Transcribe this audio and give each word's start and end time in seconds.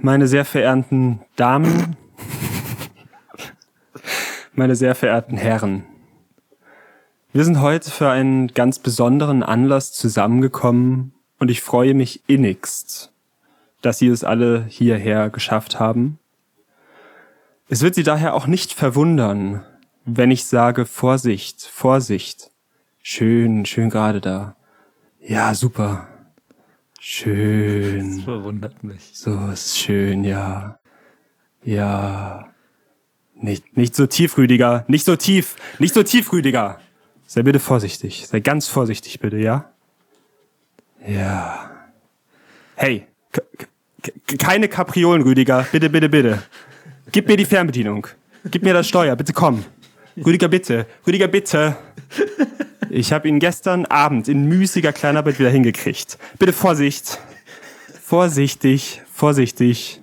meine 0.00 0.26
sehr 0.26 0.44
verehrten 0.44 1.20
Damen, 1.36 1.96
meine 4.54 4.76
sehr 4.76 4.94
verehrten 4.94 5.36
Herren. 5.36 5.84
Wir 7.32 7.44
sind 7.44 7.60
heute 7.60 7.90
für 7.90 8.08
einen 8.08 8.48
ganz 8.48 8.78
besonderen 8.78 9.42
Anlass 9.42 9.92
zusammengekommen 9.92 11.12
und 11.38 11.50
ich 11.50 11.60
freue 11.60 11.94
mich 11.94 12.22
innigst, 12.26 13.12
dass 13.82 13.98
Sie 13.98 14.08
es 14.08 14.24
alle 14.24 14.64
hierher 14.68 15.30
geschafft 15.30 15.78
haben. 15.78 16.18
Es 17.68 17.82
wird 17.82 17.94
Sie 17.94 18.04
daher 18.04 18.34
auch 18.34 18.46
nicht 18.46 18.72
verwundern, 18.72 19.64
wenn 20.04 20.30
ich 20.30 20.46
sage 20.46 20.86
Vorsicht, 20.86 21.62
Vorsicht. 21.62 22.50
Schön, 23.02 23.66
schön 23.66 23.90
gerade 23.90 24.20
da. 24.20 24.56
Ja, 25.20 25.54
super. 25.54 26.08
Schön. 27.08 28.16
Das 28.16 28.24
verwundert 28.24 28.82
mich. 28.82 29.10
So 29.12 29.50
ist 29.52 29.78
schön, 29.78 30.24
ja. 30.24 30.80
Ja. 31.62 32.52
Nicht, 33.36 33.76
nicht 33.76 33.94
so 33.94 34.08
tief, 34.08 34.36
Rüdiger. 34.36 34.84
Nicht 34.88 35.04
so 35.04 35.14
tief. 35.14 35.54
Nicht 35.78 35.94
so 35.94 36.02
tief, 36.02 36.32
Rüdiger. 36.32 36.80
Sei 37.24 37.44
bitte 37.44 37.60
vorsichtig. 37.60 38.26
Sei 38.26 38.40
ganz 38.40 38.66
vorsichtig, 38.66 39.20
bitte, 39.20 39.36
ja? 39.36 39.70
Ja. 41.06 41.70
Hey. 42.74 43.06
keine 44.38 44.66
Kapriolen, 44.68 45.22
Rüdiger. 45.22 45.64
Bitte, 45.70 45.88
bitte, 45.88 46.08
bitte. 46.08 46.42
Gib 47.12 47.28
mir 47.28 47.36
die 47.36 47.44
Fernbedienung. 47.44 48.08
Gib 48.50 48.64
mir 48.64 48.74
das 48.74 48.88
Steuer. 48.88 49.14
Bitte 49.14 49.32
komm. 49.32 49.64
Rüdiger, 50.16 50.48
bitte. 50.48 50.86
Rüdiger, 51.06 51.28
bitte. 51.28 51.76
Ich 52.90 53.12
habe 53.12 53.28
ihn 53.28 53.40
gestern 53.40 53.84
Abend 53.86 54.28
in 54.28 54.46
müßiger 54.46 54.92
Kleinarbeit 54.92 55.38
wieder 55.38 55.50
hingekriegt. 55.50 56.18
Bitte 56.38 56.52
Vorsicht. 56.52 57.18
Vorsichtig, 58.02 59.02
vorsichtig, 59.12 60.00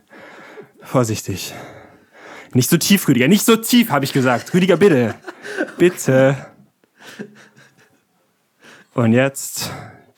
vorsichtig. 0.82 1.54
Nicht 2.54 2.70
so 2.70 2.78
tief, 2.78 3.08
Rüdiger. 3.08 3.28
Nicht 3.28 3.46
so 3.46 3.56
tief, 3.56 3.90
habe 3.90 4.06
ich 4.06 4.14
gesagt. 4.14 4.54
Rüdiger, 4.54 4.78
bitte. 4.78 5.16
Bitte. 5.78 6.36
Und 8.94 9.14
jetzt 9.14 9.72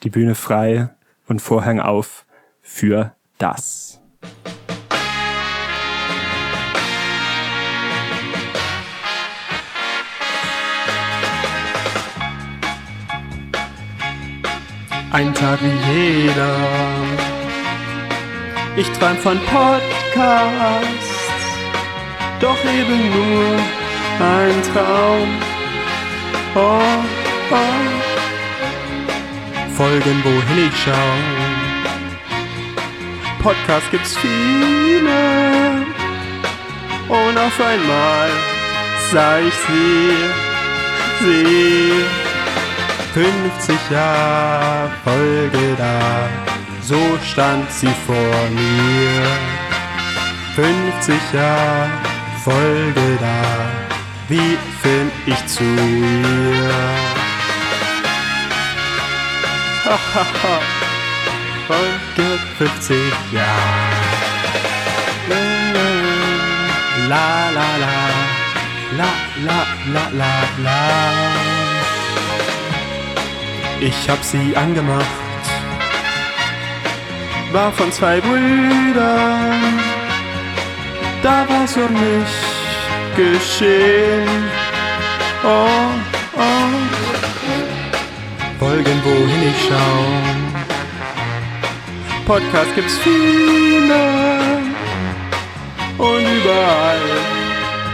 die 0.04 0.10
Bühne 0.10 0.36
frei 0.36 0.90
und 1.28 1.42
Vorhang 1.42 1.80
auf 1.80 2.26
für 2.62 3.16
das. 3.38 3.95
Ein 15.16 15.34
Tag 15.34 15.60
wie 15.62 15.78
jeder. 15.94 16.58
Ich 18.76 18.90
träum 18.98 19.16
von 19.16 19.40
Podcasts, 19.46 21.10
doch 22.42 22.58
eben 22.66 23.02
nur 23.16 23.56
ein 24.20 24.62
Traum. 24.74 25.30
Oh, 26.54 26.82
oh. 27.50 27.78
Folgen, 29.78 30.22
wohin 30.26 30.68
ich 30.68 30.76
schau. 30.84 31.14
Podcasts 33.42 33.90
gibt's 33.92 34.18
viele. 34.18 35.22
Und 37.08 37.38
auf 37.38 37.58
einmal 37.62 38.30
sah 39.14 39.40
ich 39.40 39.54
sie, 39.54 40.12
sie 41.24 42.25
50 43.16 43.80
Jahre 43.92 44.92
Folge 45.06 45.76
da, 45.78 46.28
so 46.82 47.00
stand 47.24 47.72
sie 47.72 47.96
vor 48.06 48.50
mir. 48.52 49.24
50 50.54 51.16
Jahre 51.32 51.90
Folge 52.44 53.18
da, 53.22 53.42
wie 54.28 54.58
find 54.82 55.14
ich 55.28 55.48
zu 55.48 55.64
ihr? 55.64 56.74
Folge 61.68 62.38
50 62.58 62.98
Jahre. 63.32 63.48
La 67.08 67.50
la 67.58 67.78
la, 67.78 67.98
la 68.98 69.12
la 69.46 69.60
la 69.94 70.04
la 70.12 70.34
la. 70.66 71.65
Ich 73.80 74.10
hab 74.10 74.24
sie 74.24 74.56
angemacht, 74.56 75.06
war 77.52 77.72
von 77.74 77.92
zwei 77.92 78.22
Brüdern, 78.22 79.80
da 81.22 81.46
war's 81.50 81.76
um 81.76 81.92
mich 81.94 82.56
geschehen. 83.16 84.44
Oh, 85.44 85.90
oh. 86.38 86.42
Folgen, 88.60 89.02
wohin 89.04 89.50
ich 89.50 89.68
schau. 89.68 90.36
Podcast 92.26 92.74
gibt's 92.74 92.98
viele 93.00 94.04
und 95.98 96.22
überall 96.22 97.00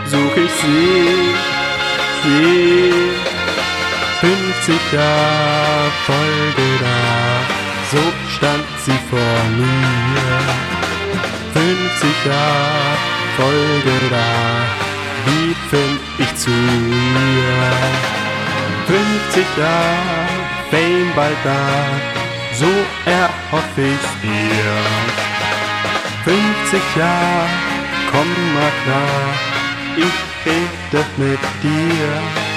such 0.06 0.38
ich 0.38 0.52
sie, 0.62 1.34
sie. 2.24 3.21
50 4.22 4.94
Jahre 4.94 5.92
Folge 6.06 6.68
da, 6.80 7.00
so 7.92 8.04
stand 8.30 8.68
sie 8.86 9.00
vor 9.09 9.38
mir. 9.58 10.38
50 11.54 12.26
Jahre 12.28 12.98
Folge 13.36 13.98
da, 14.12 14.30
wie 15.26 15.56
find 15.72 16.00
ich 16.20 16.36
zu 16.36 16.52
ihr? 16.52 17.72
50 18.86 19.58
Jahre 19.58 20.30
Fame 20.70 21.12
bald 21.16 21.38
da, 21.44 21.66
so 22.60 22.70
erhoffe 23.10 23.81
ich's 23.81 24.22
dir. 24.22 24.74
50 26.26 26.96
Jahre, 26.96 27.50
komm 28.12 28.30
mal 28.54 28.72
klar, 28.84 29.34
ich 29.98 30.46
rede 30.46 31.06
mit 31.18 31.40
dir. 31.64 32.50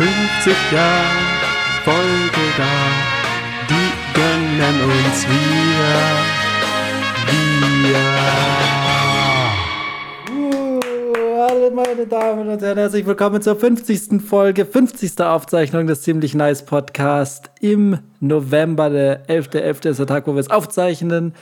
50 0.00 0.56
Jahre 0.72 1.04
Folge 1.84 2.44
da, 2.56 2.64
die 3.68 3.92
gönnen 4.14 4.80
uns 4.84 5.26
wir. 5.28 5.90
Wir. 7.86 8.00
Hallo 11.38 11.70
meine 11.74 12.06
Damen 12.06 12.48
und 12.48 12.62
Herren, 12.62 12.78
herzlich 12.78 13.04
willkommen 13.04 13.42
zur 13.42 13.56
50. 13.56 14.22
Folge, 14.22 14.64
50. 14.64 15.20
Aufzeichnung 15.20 15.86
des 15.86 16.00
Ziemlich 16.00 16.34
Nice 16.34 16.64
Podcast 16.64 17.50
im 17.60 17.98
November, 18.20 18.88
der 18.88 19.26
11.11. 19.26 19.50
.11. 19.50 19.90
ist 19.90 19.98
der 19.98 20.06
Tag, 20.06 20.26
wo 20.26 20.32
wir 20.32 20.40
es 20.40 20.50
aufzeichnen. 20.50 21.34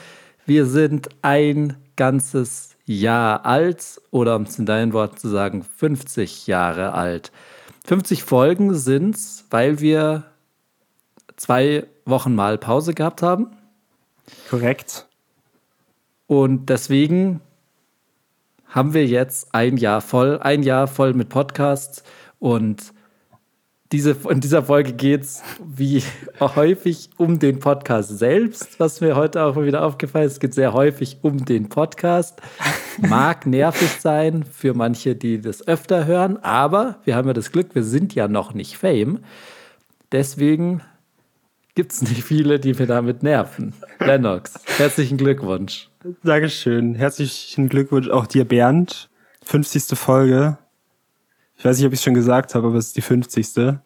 Wir 0.45 0.65
sind 0.65 1.07
ein 1.21 1.77
ganzes 1.95 2.75
Jahr 2.85 3.45
alt 3.45 4.01
oder 4.11 4.35
um 4.35 4.41
es 4.41 4.59
in 4.59 4.65
deinen 4.65 4.91
Worten 4.91 5.15
zu 5.15 5.29
sagen, 5.29 5.63
50 5.63 6.47
Jahre 6.47 6.91
alt. 6.91 7.31
50 7.89 8.21
Folgen 8.21 8.75
sind 8.75 9.15
es, 9.15 9.45
weil 9.49 9.79
wir 9.79 10.25
zwei 11.37 11.87
Wochen 12.05 12.35
mal 12.35 12.59
Pause 12.59 12.93
gehabt 12.93 13.23
haben. 13.23 13.47
Korrekt. 14.47 15.07
Und 16.27 16.67
deswegen 16.69 17.41
haben 18.67 18.93
wir 18.93 19.07
jetzt 19.07 19.55
ein 19.55 19.75
Jahr 19.77 20.01
voll, 20.01 20.37
ein 20.39 20.61
Jahr 20.61 20.85
voll 20.85 21.15
mit 21.15 21.29
Podcasts 21.29 22.03
und 22.37 22.93
diese, 23.91 24.15
in 24.29 24.39
dieser 24.39 24.63
Folge 24.63 24.93
geht 24.93 25.23
es 25.23 25.41
wie 25.65 26.03
häufig 26.39 27.09
um 27.17 27.39
den 27.39 27.59
Podcast 27.59 28.19
selbst, 28.19 28.79
was 28.79 29.01
mir 29.01 29.15
heute 29.15 29.43
auch 29.43 29.55
wieder 29.55 29.83
aufgefallen 29.83 30.27
ist. 30.27 30.33
Es 30.33 30.39
geht 30.39 30.53
sehr 30.53 30.73
häufig 30.73 31.17
um 31.23 31.43
den 31.43 31.69
Podcast. 31.69 32.39
Mag 32.99 33.47
nervig 33.47 33.89
sein 33.99 34.43
für 34.43 34.75
manche, 34.75 35.15
die 35.15 35.41
das 35.41 35.67
öfter 35.67 36.05
hören, 36.05 36.37
aber 36.37 36.99
wir 37.03 37.15
haben 37.15 37.27
ja 37.27 37.33
das 37.33 37.51
Glück, 37.51 37.73
wir 37.73 37.83
sind 37.83 38.13
ja 38.13 38.27
noch 38.27 38.53
nicht 38.53 38.77
Fame. 38.77 39.19
Deswegen 40.11 40.81
gibt 41.73 41.93
es 41.93 42.01
nicht 42.01 42.23
viele, 42.23 42.59
die 42.59 42.73
mir 42.73 42.87
damit 42.87 43.23
nerven. 43.23 43.73
Lennox, 43.99 44.59
herzlichen 44.77 45.17
Glückwunsch. 45.17 45.89
Dankeschön. 46.23 46.93
Herzlichen 46.93 47.69
Glückwunsch 47.69 48.09
auch 48.09 48.27
dir, 48.27 48.45
Bernd. 48.45 49.09
50. 49.45 49.97
Folge. 49.97 50.57
Ich 51.59 51.65
weiß 51.65 51.77
nicht, 51.77 51.87
ob 51.87 51.91
ich 51.91 51.99
es 51.99 52.03
schon 52.05 52.13
gesagt 52.13 52.55
habe, 52.55 52.67
aber 52.67 52.77
es 52.77 52.87
ist 52.87 52.95
die 52.95 53.01
50. 53.01 53.79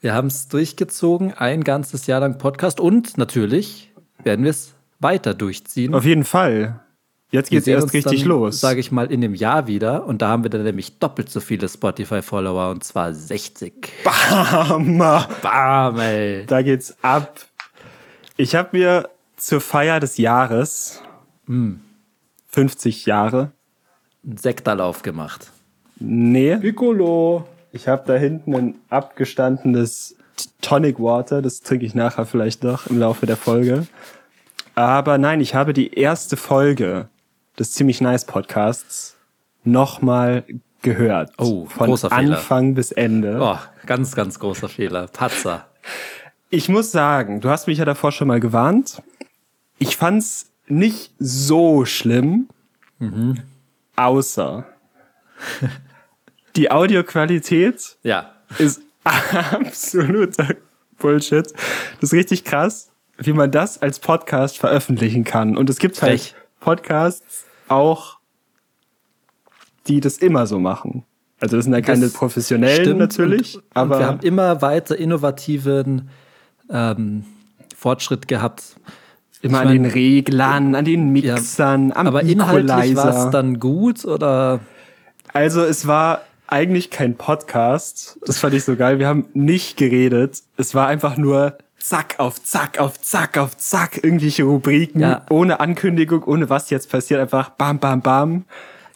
Wir 0.00 0.12
haben 0.12 0.26
es 0.26 0.48
durchgezogen, 0.48 1.34
ein 1.34 1.62
ganzes 1.62 2.08
Jahr 2.08 2.18
lang 2.18 2.36
Podcast 2.36 2.80
und 2.80 3.16
natürlich 3.16 3.92
werden 4.24 4.44
wir 4.44 4.50
es 4.50 4.74
weiter 4.98 5.32
durchziehen. 5.32 5.94
Auf 5.94 6.04
jeden 6.04 6.24
Fall. 6.24 6.80
Jetzt 7.30 7.50
geht 7.50 7.60
es 7.60 7.68
erst 7.68 7.92
richtig 7.92 8.22
dann, 8.22 8.28
los. 8.28 8.60
Sage 8.60 8.80
ich 8.80 8.90
mal 8.90 9.12
in 9.12 9.20
dem 9.20 9.36
Jahr 9.36 9.68
wieder 9.68 10.04
und 10.04 10.20
da 10.20 10.30
haben 10.30 10.42
wir 10.42 10.50
dann 10.50 10.64
nämlich 10.64 10.98
doppelt 10.98 11.30
so 11.30 11.38
viele 11.38 11.68
Spotify-Follower 11.68 12.70
und 12.70 12.82
zwar 12.82 13.14
60. 13.14 13.72
Bam! 14.02 14.98
Bam, 14.98 16.00
ey. 16.00 16.44
Da 16.46 16.62
geht's 16.62 16.96
ab. 17.02 17.38
Ich 18.36 18.56
habe 18.56 18.70
mir 18.72 19.10
zur 19.36 19.60
Feier 19.60 20.00
des 20.00 20.16
Jahres 20.16 21.00
mm. 21.46 21.74
50 22.48 23.06
Jahre. 23.06 23.52
Einen 24.24 24.38
Sektorlauf 24.38 25.02
gemacht. 25.02 25.52
Nee. 25.98 26.56
Piccolo. 26.56 27.46
Ich 27.72 27.88
habe 27.88 28.04
da 28.06 28.14
hinten 28.14 28.54
ein 28.54 28.74
abgestandenes 28.90 30.16
Tonic 30.60 30.98
Water. 30.98 31.42
Das 31.42 31.60
trinke 31.60 31.86
ich 31.86 31.94
nachher 31.94 32.26
vielleicht 32.26 32.62
noch 32.62 32.86
im 32.86 32.98
Laufe 32.98 33.26
der 33.26 33.36
Folge. 33.36 33.86
Aber 34.74 35.18
nein, 35.18 35.40
ich 35.40 35.54
habe 35.54 35.72
die 35.72 35.94
erste 35.94 36.36
Folge 36.36 37.08
des 37.58 37.72
Ziemlich 37.72 38.00
Nice 38.00 38.24
Podcasts 38.24 39.16
nochmal 39.64 40.44
gehört. 40.82 41.32
Oh, 41.38 41.66
Von 41.66 41.88
großer 41.88 42.10
Fehler. 42.10 42.36
Anfang 42.36 42.74
bis 42.74 42.92
Ende. 42.92 43.38
Oh, 43.40 43.58
ganz, 43.86 44.14
ganz 44.14 44.38
großer 44.38 44.68
Fehler. 44.68 45.08
Patzer. 45.08 45.66
Ich 46.50 46.68
muss 46.68 46.92
sagen, 46.92 47.40
du 47.40 47.48
hast 47.48 47.66
mich 47.66 47.78
ja 47.78 47.84
davor 47.84 48.12
schon 48.12 48.28
mal 48.28 48.40
gewarnt. 48.40 49.02
Ich 49.78 49.96
fand's 49.96 50.50
nicht 50.68 51.12
so 51.18 51.84
schlimm, 51.84 52.48
außer 53.96 54.64
die 56.56 56.70
Audioqualität 56.70 57.96
Ja. 58.02 58.30
ist 58.58 58.80
absoluter 59.04 60.48
Bullshit. 60.98 61.46
Das 62.00 62.10
ist 62.10 62.12
richtig 62.12 62.44
krass, 62.44 62.90
wie 63.18 63.32
man 63.32 63.50
das 63.50 63.80
als 63.82 63.98
Podcast 63.98 64.58
veröffentlichen 64.58 65.24
kann. 65.24 65.56
Und 65.56 65.70
es 65.70 65.78
gibt 65.78 66.00
halt 66.02 66.20
Frech. 66.20 66.34
Podcasts 66.60 67.44
auch, 67.68 68.18
die 69.86 70.00
das 70.00 70.18
immer 70.18 70.46
so 70.46 70.58
machen. 70.58 71.04
Also 71.40 71.56
das 71.56 71.64
sind 71.66 71.74
ja 71.74 71.82
keine 71.82 72.06
Das 72.06 72.14
professionellen 72.14 72.96
natürlich, 72.96 73.56
und, 73.56 73.64
aber 73.74 73.94
und 73.96 74.00
wir 74.00 74.06
haben 74.06 74.20
immer 74.20 74.62
weiter 74.62 74.96
innovativen 74.96 76.08
ähm, 76.70 77.24
Fortschritt 77.76 78.26
gehabt. 78.26 78.62
immer 79.42 79.58
ich 79.58 79.60
an 79.60 79.68
mein- 79.74 79.82
den 79.82 79.92
Reglern, 79.92 80.74
an 80.74 80.84
den 80.86 81.10
Mixern, 81.12 81.92
am 81.92 82.06
Aber 82.06 82.22
inhaltlich 82.22 82.68
war 82.96 83.08
Equalizer. 83.10 83.26
es 83.26 83.30
dann 83.30 83.60
gut 83.60 84.04
oder 84.06 84.60
Also 85.34 85.62
es 85.62 85.86
war 85.86 86.22
eigentlich 86.48 86.90
kein 86.90 87.16
Podcast. 87.16 88.18
Das 88.26 88.38
fand 88.38 88.54
ich 88.54 88.64
so 88.64 88.76
geil. 88.76 88.98
Wir 88.98 89.08
haben 89.08 89.26
nicht 89.34 89.76
geredet. 89.76 90.42
Es 90.56 90.74
war 90.74 90.86
einfach 90.86 91.16
nur 91.16 91.58
zack 91.78 92.16
auf 92.18 92.42
zack 92.42 92.78
auf 92.80 93.00
zack 93.00 93.38
auf 93.38 93.56
zack 93.56 94.02
irgendwelche 94.02 94.44
Rubriken 94.44 95.00
Ja. 95.00 95.24
ohne 95.30 95.60
Ankündigung, 95.60 96.22
ohne 96.24 96.48
was 96.50 96.70
jetzt 96.70 96.90
passiert. 96.90 97.20
Einfach 97.20 97.50
bam 97.50 97.78
bam 97.78 98.00
bam. 98.00 98.44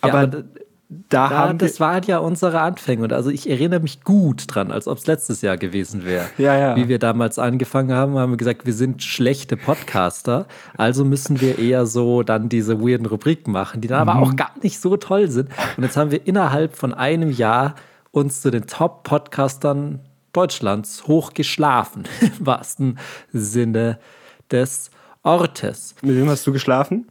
Ja, 0.05 0.09
Aber, 0.15 0.45
aber 0.91 1.01
da 1.09 1.31
ja, 1.31 1.37
haben 1.37 1.59
das 1.59 1.79
waren 1.81 2.03
ja 2.05 2.19
unsere 2.19 2.61
Anfänge. 2.61 3.05
Und 3.05 3.13
also 3.13 3.31
ich 3.31 3.49
erinnere 3.49 3.81
mich 3.81 4.03
gut 4.03 4.45
dran, 4.49 4.71
als 4.73 4.89
ob 4.89 4.99
es 4.99 5.07
letztes 5.07 5.41
Jahr 5.43 5.57
gewesen 5.57 6.05
wäre. 6.05 6.27
Ja, 6.39 6.57
ja. 6.57 6.77
Wie 6.77 6.89
wir 6.89 6.99
damals 6.99 7.39
angefangen 7.39 7.93
haben, 7.93 8.19
haben 8.19 8.33
wir 8.33 8.37
gesagt, 8.37 8.67
wir 8.67 8.73
sind 8.73 9.03
schlechte 9.03 9.57
Podcaster. 9.57 10.47
Also 10.77 11.05
müssen 11.05 11.41
wir 11.41 11.59
eher 11.59 11.87
so 11.87 12.23
dann 12.23 12.49
diese 12.49 12.81
weirden 12.81 13.07
Rubriken 13.07 13.53
machen, 13.53 13.81
die 13.81 13.89
dann 13.89 14.01
aber 14.09 14.15
Mhm. 14.15 14.23
auch 14.23 14.37
gar 14.37 14.53
nicht 14.63 14.81
so 14.81 14.97
toll 14.97 15.29
sind. 15.31 15.49
Und 15.77 15.85
jetzt 15.85 15.97
haben 15.97 16.11
wir 16.11 16.27
innerhalb 16.27 16.77
von 16.77 16.93
einem 16.95 17.31
Jahr 17.31 17.75
uns 18.11 18.41
zu 18.43 18.51
den 18.51 18.67
Top-Podcastern 18.67 20.01
Deutschlands 20.33 21.07
hochgeschlafen. 21.07 22.05
Im 22.21 22.47
wahrsten 22.47 22.99
Sinne 23.33 23.99
des 24.51 24.91
Ortes. 25.23 25.95
mit 26.03 26.17
wem 26.17 26.29
hast 26.29 26.47
du 26.47 26.53
geschlafen? 26.53 27.07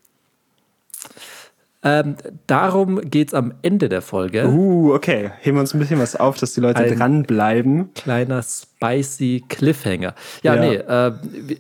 Ähm, 1.81 2.15
darum 2.45 2.99
geht 3.09 3.29
es 3.29 3.33
am 3.33 3.53
Ende 3.61 3.87
der 3.87 4.01
Folge. 4.01 4.47
Uh, 4.49 4.93
okay. 4.93 5.31
Heben 5.39 5.55
wir 5.55 5.61
uns 5.61 5.73
ein 5.73 5.79
bisschen 5.79 5.99
was 5.99 6.17
auf, 6.17 6.37
dass 6.37 6.53
die 6.53 6.59
Leute 6.59 6.79
Ein- 6.83 6.97
dranbleiben. 6.97 7.93
kleiner 7.93 8.43
spicy 8.43 9.45
Cliffhanger. 9.47 10.13
Ja, 10.43 10.55
Ja. 10.55 10.61
nee, 10.61 10.75
äh, 10.75 11.11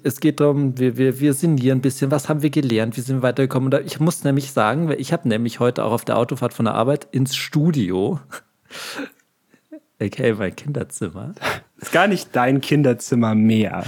es 0.03 0.19
geht 0.19 0.41
darum, 0.41 0.77
wir, 0.77 0.97
wir, 0.97 1.21
wir 1.21 1.33
sind 1.33 1.57
hier 1.61 1.73
ein 1.73 1.79
bisschen, 1.79 2.11
was 2.11 2.27
haben 2.27 2.41
wir 2.41 2.49
gelernt, 2.49 2.97
wie 2.97 3.01
sind 3.01 3.17
wir 3.17 3.21
weitergekommen. 3.23 3.73
Und 3.73 3.85
Ich 3.85 4.01
muss 4.01 4.25
nämlich 4.25 4.51
sagen, 4.51 4.93
ich 4.97 5.13
habe 5.13 5.27
nämlich 5.29 5.61
heute 5.61 5.85
auch 5.85 5.93
auf 5.93 6.03
der 6.03 6.17
Autofahrt 6.17 6.53
von 6.53 6.65
der 6.65 6.75
Arbeit 6.75 7.07
ins 7.11 7.37
Studio, 7.37 8.19
aka 9.99 10.33
mein 10.35 10.55
Kinderzimmer. 10.55 11.33
Ist 11.81 11.93
gar 11.93 12.07
nicht 12.07 12.35
dein 12.35 12.59
Kinderzimmer 12.59 13.35
mehr. 13.35 13.85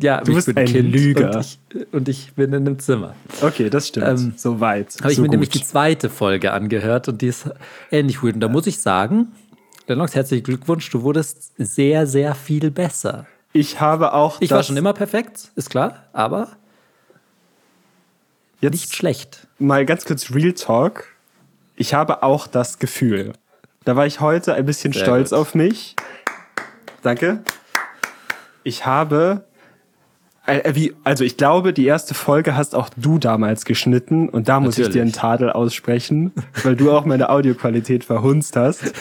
Ja, 0.00 0.22
Du 0.22 0.30
ich 0.30 0.36
bist 0.36 0.56
ein 0.56 0.64
Kind 0.64 0.90
Lüger. 0.92 1.34
Und 1.36 1.40
ich, 1.40 1.58
und 1.92 2.08
ich 2.08 2.32
bin 2.34 2.52
in 2.54 2.66
einem 2.66 2.78
Zimmer. 2.78 3.14
Okay, 3.42 3.68
das 3.68 3.88
stimmt. 3.88 4.06
Ähm, 4.08 4.32
Soweit. 4.36 4.96
Habe 5.00 5.10
ich 5.10 5.16
so 5.16 5.22
mir 5.22 5.28
nämlich 5.28 5.50
die 5.50 5.58
gut. 5.58 5.68
zweite 5.68 6.08
Folge 6.08 6.52
angehört 6.52 7.08
und 7.08 7.20
die 7.20 7.26
ist 7.26 7.50
ähnlich 7.90 8.22
weird. 8.22 8.34
Und 8.36 8.40
da 8.40 8.48
muss 8.48 8.66
ich 8.66 8.80
sagen, 8.80 9.32
Lennox, 9.86 10.14
herzlichen 10.14 10.42
Glückwunsch, 10.44 10.88
du 10.90 11.02
wurdest 11.02 11.52
sehr, 11.58 12.06
sehr 12.06 12.34
viel 12.34 12.70
besser. 12.70 13.26
Ich 13.52 13.78
habe 13.80 14.14
auch 14.14 14.40
Ich 14.40 14.50
war 14.50 14.62
schon 14.62 14.76
immer 14.78 14.92
perfekt, 14.94 15.50
ist 15.54 15.68
klar, 15.68 16.04
aber 16.14 16.48
jetzt 18.60 18.72
nicht 18.72 18.94
schlecht. 18.94 19.46
mal 19.58 19.84
ganz 19.86 20.04
kurz 20.04 20.30
Real 20.34 20.52
Talk. 20.52 21.04
Ich 21.76 21.94
habe 21.94 22.22
auch 22.22 22.46
das 22.46 22.78
Gefühl. 22.78 23.32
Da 23.88 23.96
war 23.96 24.04
ich 24.04 24.20
heute 24.20 24.52
ein 24.52 24.66
bisschen 24.66 24.92
Sehr 24.92 25.00
stolz 25.02 25.30
gut. 25.30 25.38
auf 25.38 25.54
mich. 25.54 25.96
Danke. 27.00 27.40
Ich 28.62 28.84
habe, 28.84 29.46
äh, 30.44 30.74
wie, 30.74 30.94
also 31.04 31.24
ich 31.24 31.38
glaube, 31.38 31.72
die 31.72 31.86
erste 31.86 32.12
Folge 32.12 32.54
hast 32.54 32.74
auch 32.74 32.90
du 32.98 33.18
damals 33.18 33.64
geschnitten 33.64 34.28
und 34.28 34.46
da 34.50 34.60
muss 34.60 34.76
ich 34.76 34.88
dir 34.88 35.00
einen 35.00 35.08
Natürlich. 35.08 35.14
Tadel 35.14 35.52
aussprechen, 35.52 36.34
weil 36.64 36.76
du 36.76 36.92
auch 36.92 37.06
meine 37.06 37.30
Audioqualität 37.30 38.04
verhunzt 38.04 38.56
hast. 38.56 38.92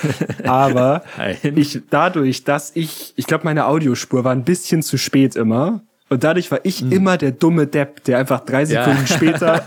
Aber 0.45 1.03
ich, 1.43 1.81
dadurch, 1.89 2.45
dass 2.45 2.71
ich, 2.73 3.11
ich 3.17 3.27
glaube, 3.27 3.43
meine 3.43 3.65
Audiospur 3.65 4.23
war 4.23 4.31
ein 4.31 4.45
bisschen 4.45 4.83
zu 4.83 4.97
spät 4.97 5.35
immer. 5.35 5.81
Und 6.07 6.23
dadurch 6.23 6.49
war 6.49 6.61
ich 6.63 6.89
immer 6.89 7.17
der 7.17 7.31
dumme 7.31 7.67
Depp, 7.67 8.05
der 8.05 8.19
einfach 8.19 8.39
drei 8.45 8.63
Hm. 8.63 8.71
Ja. 8.71 8.85
Sekunden 8.85 9.07
später, 9.07 9.61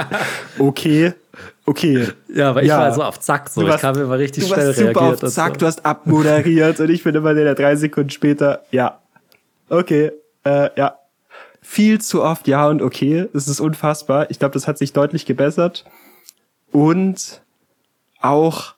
okay, 0.60 1.14
okay. 1.70 2.08
Ja, 2.34 2.50
aber 2.50 2.62
ich 2.62 2.68
Ja. 2.68 2.78
war 2.78 2.92
so 2.94 3.02
auf 3.02 3.20
Zack 3.20 3.48
so. 3.48 3.60
Du 3.60 3.66
ich 3.66 3.72
warst- 3.72 3.84
habe 3.84 4.00
immer 4.00 4.18
richtig 4.18 4.44
du 4.48 4.52
schnell 4.54 4.66
warst 4.68 4.78
super 4.78 5.00
reagiert. 5.00 5.24
auf 5.24 5.30
Zack, 5.32 5.52
und 5.52 5.62
du 5.62 5.66
hast 5.66 5.84
abmoderiert 5.86 6.80
und 6.80 6.90
ich 6.90 7.02
bin 7.04 7.14
immer 7.14 7.34
der, 7.34 7.44
der 7.44 7.54
drei 7.54 7.76
Sekunden 7.76 8.10
später, 8.10 8.64
ja, 8.70 8.98
okay, 9.68 10.12
äh, 10.44 10.70
ja. 10.76 10.96
Viel 11.62 12.00
zu 12.00 12.22
oft 12.22 12.48
ja 12.48 12.66
und 12.68 12.80
okay, 12.82 13.28
es 13.34 13.46
ist 13.46 13.60
unfassbar. 13.60 14.30
Ich 14.30 14.38
glaube, 14.38 14.54
das 14.54 14.66
hat 14.66 14.78
sich 14.78 14.92
deutlich 14.94 15.26
gebessert. 15.26 15.84
Und 16.72 17.42
auch, 18.20 18.74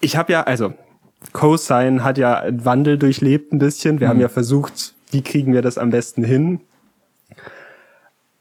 ich 0.00 0.16
habe 0.16 0.32
ja, 0.32 0.42
also, 0.44 0.72
Cosine 1.32 2.02
hat 2.02 2.16
ja 2.16 2.38
einen 2.40 2.64
Wandel 2.64 2.96
durchlebt 2.98 3.52
ein 3.52 3.58
bisschen. 3.58 4.00
Wir 4.00 4.08
haben 4.08 4.20
ja 4.20 4.28
versucht, 4.30 4.94
wie 5.10 5.22
kriegen 5.22 5.52
wir 5.52 5.60
das 5.62 5.76
am 5.78 5.90
besten 5.90 6.24
hin. 6.24 6.60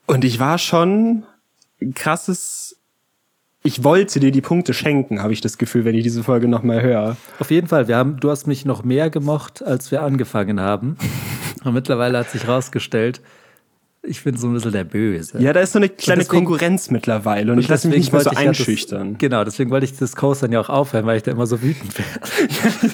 Und 0.05 0.23
ich 0.23 0.39
war 0.39 0.57
schon 0.57 1.23
ein 1.81 1.93
krasses 1.93 2.62
ich 3.63 3.83
wollte 3.83 4.19
dir 4.19 4.31
die 4.31 4.41
Punkte 4.41 4.73
schenken, 4.73 5.21
habe 5.23 5.31
ich 5.33 5.41
das 5.41 5.57
Gefühl, 5.57 5.85
wenn 5.85 5.95
ich 5.95 6.03
diese 6.03 6.23
Folge 6.23 6.47
nochmal 6.47 6.81
höre. 6.81 7.15
Auf 7.39 7.49
jeden 7.49 7.67
Fall, 7.67 7.87
wir 7.87 7.95
haben, 7.97 8.19
du 8.19 8.29
hast 8.29 8.45
mich 8.45 8.65
noch 8.65 8.83
mehr 8.83 9.09
gemocht, 9.09 9.63
als 9.63 9.89
wir 9.91 10.01
angefangen 10.03 10.59
haben. 10.59 10.97
Und 11.63 11.73
mittlerweile 11.73 12.17
hat 12.19 12.29
sich 12.29 12.45
rausgestellt, 12.47 13.21
ich 14.05 14.21
bin 14.21 14.35
so 14.35 14.47
ein 14.47 14.53
bisschen 14.53 14.73
der 14.73 14.83
Böse. 14.83 15.39
Ja, 15.41 15.53
da 15.53 15.61
ist 15.61 15.71
so 15.71 15.79
eine 15.79 15.87
kleine 15.87 16.23
deswegen- 16.23 16.43
Konkurrenz 16.43 16.91
mittlerweile 16.91 17.53
und, 17.53 17.59
ich 17.59 17.69
lasse 17.69 17.87
mich 17.87 17.99
nicht 17.99 18.11
mehr 18.11 18.19
so 18.19 18.31
ich 18.31 18.37
ja 18.37 18.49
einschüchtern. 18.49 19.11
Das, 19.13 19.19
genau, 19.19 19.45
deswegen 19.45 19.69
wollte 19.71 19.85
ich 19.85 19.97
das 19.97 20.17
Coastern 20.17 20.51
ja 20.51 20.59
auch 20.59 20.67
aufhören, 20.67 21.05
weil 21.05 21.15
ich 21.15 21.23
da 21.23 21.31
immer 21.31 21.47
so 21.47 21.61
wütend 21.61 21.93
werde. 21.97 22.93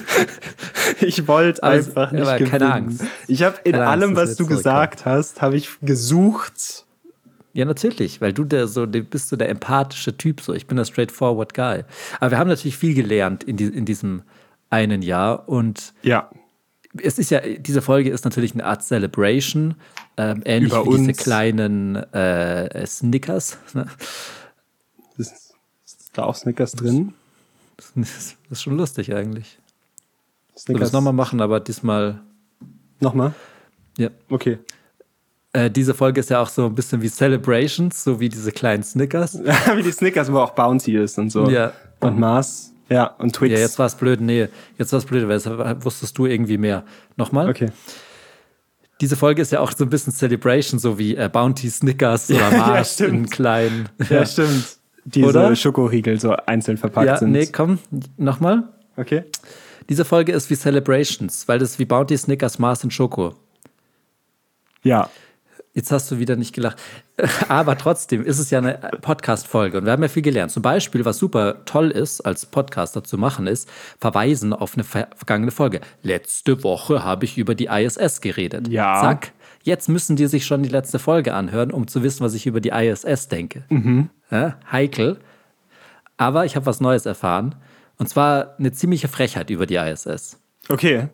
Ich 1.00 1.26
wollte 1.26 1.62
Aber 1.64 1.74
es- 1.74 1.88
einfach 1.88 2.12
nicht 2.12 2.22
aber 2.22 2.32
keine 2.38 2.46
gewinnen. 2.50 2.70
Angst. 2.72 3.04
Ich 3.26 3.42
habe 3.42 3.56
in 3.64 3.72
Keine 3.72 3.86
Angst, 3.86 4.02
allem, 4.04 4.14
das 4.14 4.30
was 4.30 4.36
du 4.36 4.46
gesagt 4.46 5.04
hast, 5.06 5.40
habe 5.42 5.56
ich 5.56 5.68
gesucht. 5.82 6.84
Ja, 7.52 7.64
natürlich, 7.64 8.20
weil 8.20 8.32
du 8.32 8.44
der 8.44 8.68
so, 8.68 8.86
du 8.86 9.02
bist 9.02 9.28
so 9.28 9.36
der 9.36 9.48
empathische 9.48 10.16
Typ 10.16 10.40
so. 10.40 10.54
Ich 10.54 10.66
bin 10.66 10.76
der 10.76 10.84
straightforward 10.84 11.52
Guy. 11.54 11.82
Aber 12.20 12.30
wir 12.30 12.38
haben 12.38 12.48
natürlich 12.48 12.76
viel 12.76 12.94
gelernt 12.94 13.42
in, 13.44 13.56
die, 13.56 13.64
in 13.64 13.84
diesem 13.84 14.22
einen 14.70 15.02
Jahr 15.02 15.48
und 15.48 15.92
Ja, 16.02 16.30
es 17.02 17.18
ist 17.18 17.30
ja, 17.30 17.40
diese 17.40 17.82
Folge 17.82 18.10
ist 18.10 18.24
natürlich 18.24 18.52
eine 18.54 18.64
Art 18.64 18.82
Celebration, 18.84 19.74
ähm, 20.16 20.42
ähnlich 20.44 20.72
Über 20.72 20.84
wie 20.86 20.96
diese 20.96 21.08
uns. 21.10 21.18
kleinen 21.18 21.96
äh, 21.96 22.86
Snickers. 22.86 23.58
Ne? 23.74 23.86
ist, 25.16 25.54
ist 25.84 26.10
da 26.12 26.24
auch 26.24 26.34
Snickers 26.34 26.72
drin? 26.72 27.14
Das 27.76 27.86
ist- 27.96 28.36
das 28.48 28.58
ist 28.58 28.62
schon 28.62 28.76
lustig 28.76 29.14
eigentlich. 29.14 29.58
Snickers. 30.56 30.88
das 30.88 30.92
nochmal 30.92 31.12
machen, 31.14 31.40
aber 31.40 31.60
diesmal, 31.60 32.20
Nochmal? 33.00 33.32
ja. 33.96 34.10
Okay. 34.28 34.58
Äh, 35.52 35.70
diese 35.70 35.94
Folge 35.94 36.20
ist 36.20 36.30
ja 36.30 36.40
auch 36.40 36.48
so 36.48 36.66
ein 36.66 36.74
bisschen 36.74 37.02
wie 37.02 37.08
Celebrations, 37.10 38.04
so 38.04 38.20
wie 38.20 38.28
diese 38.28 38.52
kleinen 38.52 38.82
Snickers. 38.82 39.38
wie 39.74 39.82
die 39.82 39.92
Snickers, 39.92 40.30
wo 40.32 40.38
auch 40.38 40.50
Bounty 40.50 40.96
ist 40.96 41.18
und 41.18 41.30
so. 41.30 41.48
Ja. 41.50 41.72
Und 42.00 42.18
Mars. 42.18 42.72
Ja, 42.88 43.04
und 43.18 43.34
Twix. 43.34 43.52
Ja, 43.52 43.58
jetzt 43.58 43.78
war 43.78 43.86
es 43.86 43.94
blöd. 43.94 44.20
Nee, 44.20 44.48
jetzt 44.78 44.92
war 44.92 44.98
es 44.98 45.04
blöd, 45.04 45.26
weil 45.28 45.36
jetzt 45.38 45.84
wusstest 45.84 46.16
du 46.18 46.26
irgendwie 46.26 46.58
mehr. 46.58 46.84
Nochmal. 47.16 47.48
Okay. 47.48 47.70
Diese 49.00 49.16
Folge 49.16 49.42
ist 49.42 49.52
ja 49.52 49.60
auch 49.60 49.72
so 49.72 49.84
ein 49.84 49.90
bisschen 49.90 50.12
Celebration, 50.12 50.78
so 50.78 50.98
wie 50.98 51.16
äh, 51.16 51.28
Bounty 51.32 51.70
Snickers 51.70 52.30
oder 52.30 52.38
Ja, 52.50 52.56
Mars 52.58 52.94
stimmt. 52.94 53.14
in 53.14 53.30
kleinen. 53.30 53.88
Ja, 54.08 54.26
stimmt. 54.26 54.76
Diese 55.04 55.26
Oder? 55.26 55.56
Schokoriegel 55.56 56.20
so 56.20 56.32
einzeln 56.46 56.76
verpackt 56.76 57.06
Ja, 57.06 57.16
sind. 57.16 57.32
nee, 57.32 57.46
komm, 57.46 57.78
nochmal. 58.18 58.68
Okay. 58.96 59.24
Diese 59.88 60.04
Folge 60.04 60.32
ist 60.32 60.50
wie 60.50 60.56
Celebrations, 60.56 61.48
weil 61.48 61.58
das 61.58 61.70
ist 61.70 61.78
wie 61.78 61.86
Bounty 61.86 62.16
Snickers, 62.16 62.58
Mars 62.58 62.84
und 62.84 62.92
Schoko. 62.92 63.34
Ja. 64.82 65.08
Jetzt 65.72 65.92
hast 65.92 66.10
du 66.10 66.18
wieder 66.18 66.34
nicht 66.34 66.52
gelacht. 66.52 66.78
Aber 67.48 67.78
trotzdem 67.78 68.24
ist 68.24 68.38
es 68.40 68.50
ja 68.50 68.58
eine 68.58 68.74
Podcast-Folge 69.02 69.78
und 69.78 69.84
wir 69.84 69.92
haben 69.92 70.02
ja 70.02 70.08
viel 70.08 70.22
gelernt. 70.22 70.50
Zum 70.50 70.62
Beispiel, 70.62 71.04
was 71.04 71.18
super 71.18 71.64
toll 71.64 71.90
ist, 71.92 72.20
als 72.22 72.46
Podcaster 72.46 73.04
zu 73.04 73.16
machen, 73.18 73.46
ist 73.46 73.68
verweisen 74.00 74.52
auf 74.52 74.74
eine 74.74 74.82
vergangene 74.82 75.52
Folge. 75.52 75.80
Letzte 76.02 76.64
Woche 76.64 77.04
habe 77.04 77.24
ich 77.24 77.38
über 77.38 77.54
die 77.54 77.66
ISS 77.66 78.20
geredet. 78.20 78.66
Ja. 78.68 79.00
Zack. 79.00 79.32
Jetzt 79.62 79.88
müssen 79.88 80.16
die 80.16 80.26
sich 80.26 80.44
schon 80.46 80.62
die 80.62 80.68
letzte 80.70 80.98
Folge 80.98 81.34
anhören, 81.34 81.70
um 81.70 81.86
zu 81.86 82.02
wissen, 82.02 82.24
was 82.24 82.34
ich 82.34 82.46
über 82.46 82.60
die 82.60 82.70
ISS 82.70 83.28
denke. 83.28 83.62
Ja, 84.30 84.56
heikel. 84.72 85.18
Aber 86.16 86.46
ich 86.46 86.56
habe 86.56 86.66
was 86.66 86.80
Neues 86.80 87.06
erfahren. 87.06 87.54
Und 87.98 88.08
zwar 88.08 88.56
eine 88.58 88.72
ziemliche 88.72 89.08
Frechheit 89.08 89.50
über 89.50 89.66
die 89.66 89.76
ISS. 89.76 90.38
Okay. 90.68 91.08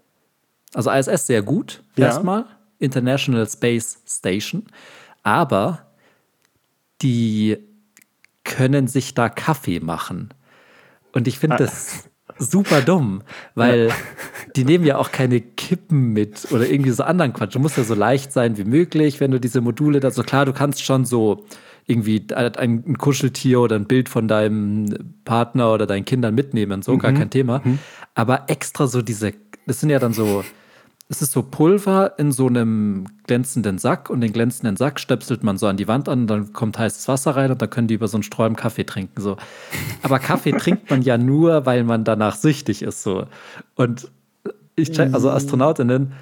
Also 0.72 0.90
ISS 0.90 1.26
sehr 1.26 1.42
gut, 1.42 1.82
Ja. 1.96 2.06
erstmal. 2.06 2.44
International 2.78 3.48
Space 3.48 3.98
Station. 4.06 4.64
Aber 5.22 5.86
die 7.02 7.58
können 8.44 8.86
sich 8.86 9.14
da 9.14 9.28
Kaffee 9.28 9.80
machen. 9.80 10.32
Und 11.12 11.28
ich 11.28 11.38
finde 11.38 11.56
das 11.56 12.08
super 12.38 12.80
dumm, 12.80 13.22
weil 13.54 13.90
die 14.54 14.64
nehmen 14.64 14.84
ja 14.84 14.98
auch 14.98 15.10
keine 15.10 15.40
Kippen 15.40 16.12
mit 16.12 16.50
oder 16.52 16.68
irgendwie 16.68 16.90
so 16.90 17.02
anderen 17.02 17.32
Quatsch. 17.32 17.54
Du 17.54 17.58
musst 17.58 17.76
ja 17.76 17.84
so 17.84 17.94
leicht 17.94 18.32
sein 18.32 18.56
wie 18.58 18.64
möglich, 18.64 19.20
wenn 19.20 19.30
du 19.30 19.40
diese 19.40 19.60
Module 19.60 20.00
da 20.00 20.10
so 20.10 20.22
klar, 20.22 20.44
du 20.44 20.52
kannst 20.52 20.84
schon 20.84 21.04
so 21.04 21.44
irgendwie 21.86 22.26
ein, 22.34 22.84
ein 22.86 22.98
Kuscheltier 22.98 23.60
oder 23.60 23.76
ein 23.76 23.86
Bild 23.86 24.08
von 24.08 24.28
deinem 24.28 25.14
Partner 25.24 25.72
oder 25.72 25.86
deinen 25.86 26.04
Kindern 26.04 26.34
mitnehmen, 26.34 26.82
so 26.82 26.98
gar 26.98 27.12
kein 27.12 27.30
Thema. 27.30 27.62
Aber 28.14 28.44
extra 28.48 28.86
so 28.86 29.02
diese, 29.02 29.32
das 29.66 29.80
sind 29.80 29.90
ja 29.90 29.98
dann 29.98 30.12
so, 30.12 30.44
es 31.08 31.22
ist 31.22 31.32
so 31.32 31.42
Pulver 31.42 32.14
in 32.18 32.32
so 32.32 32.48
einem 32.48 33.06
glänzenden 33.26 33.78
Sack 33.78 34.10
und 34.10 34.20
den 34.20 34.32
glänzenden 34.32 34.76
Sack 34.76 34.98
stöpselt 34.98 35.44
man 35.44 35.56
so 35.56 35.68
an 35.68 35.76
die 35.76 35.86
Wand 35.86 36.08
an 36.08 36.22
und 36.22 36.26
dann 36.26 36.52
kommt 36.52 36.78
heißes 36.78 37.06
Wasser 37.06 37.36
rein 37.36 37.52
und 37.52 37.62
dann 37.62 37.70
können 37.70 37.86
die 37.86 37.94
über 37.94 38.08
so 38.08 38.16
einen 38.16 38.24
Sträum 38.24 38.56
Kaffee 38.56 38.84
trinken. 38.84 39.20
So. 39.20 39.36
Aber 40.02 40.18
Kaffee 40.18 40.52
trinkt 40.58 40.90
man 40.90 41.02
ja 41.02 41.16
nur, 41.16 41.64
weil 41.64 41.84
man 41.84 42.02
danach 42.02 42.34
süchtig 42.34 42.82
ist. 42.82 43.02
So. 43.02 43.26
Und 43.76 44.10
ich 44.74 44.90
check, 44.90 45.14
also 45.14 45.30
Astronautinnen 45.30 46.12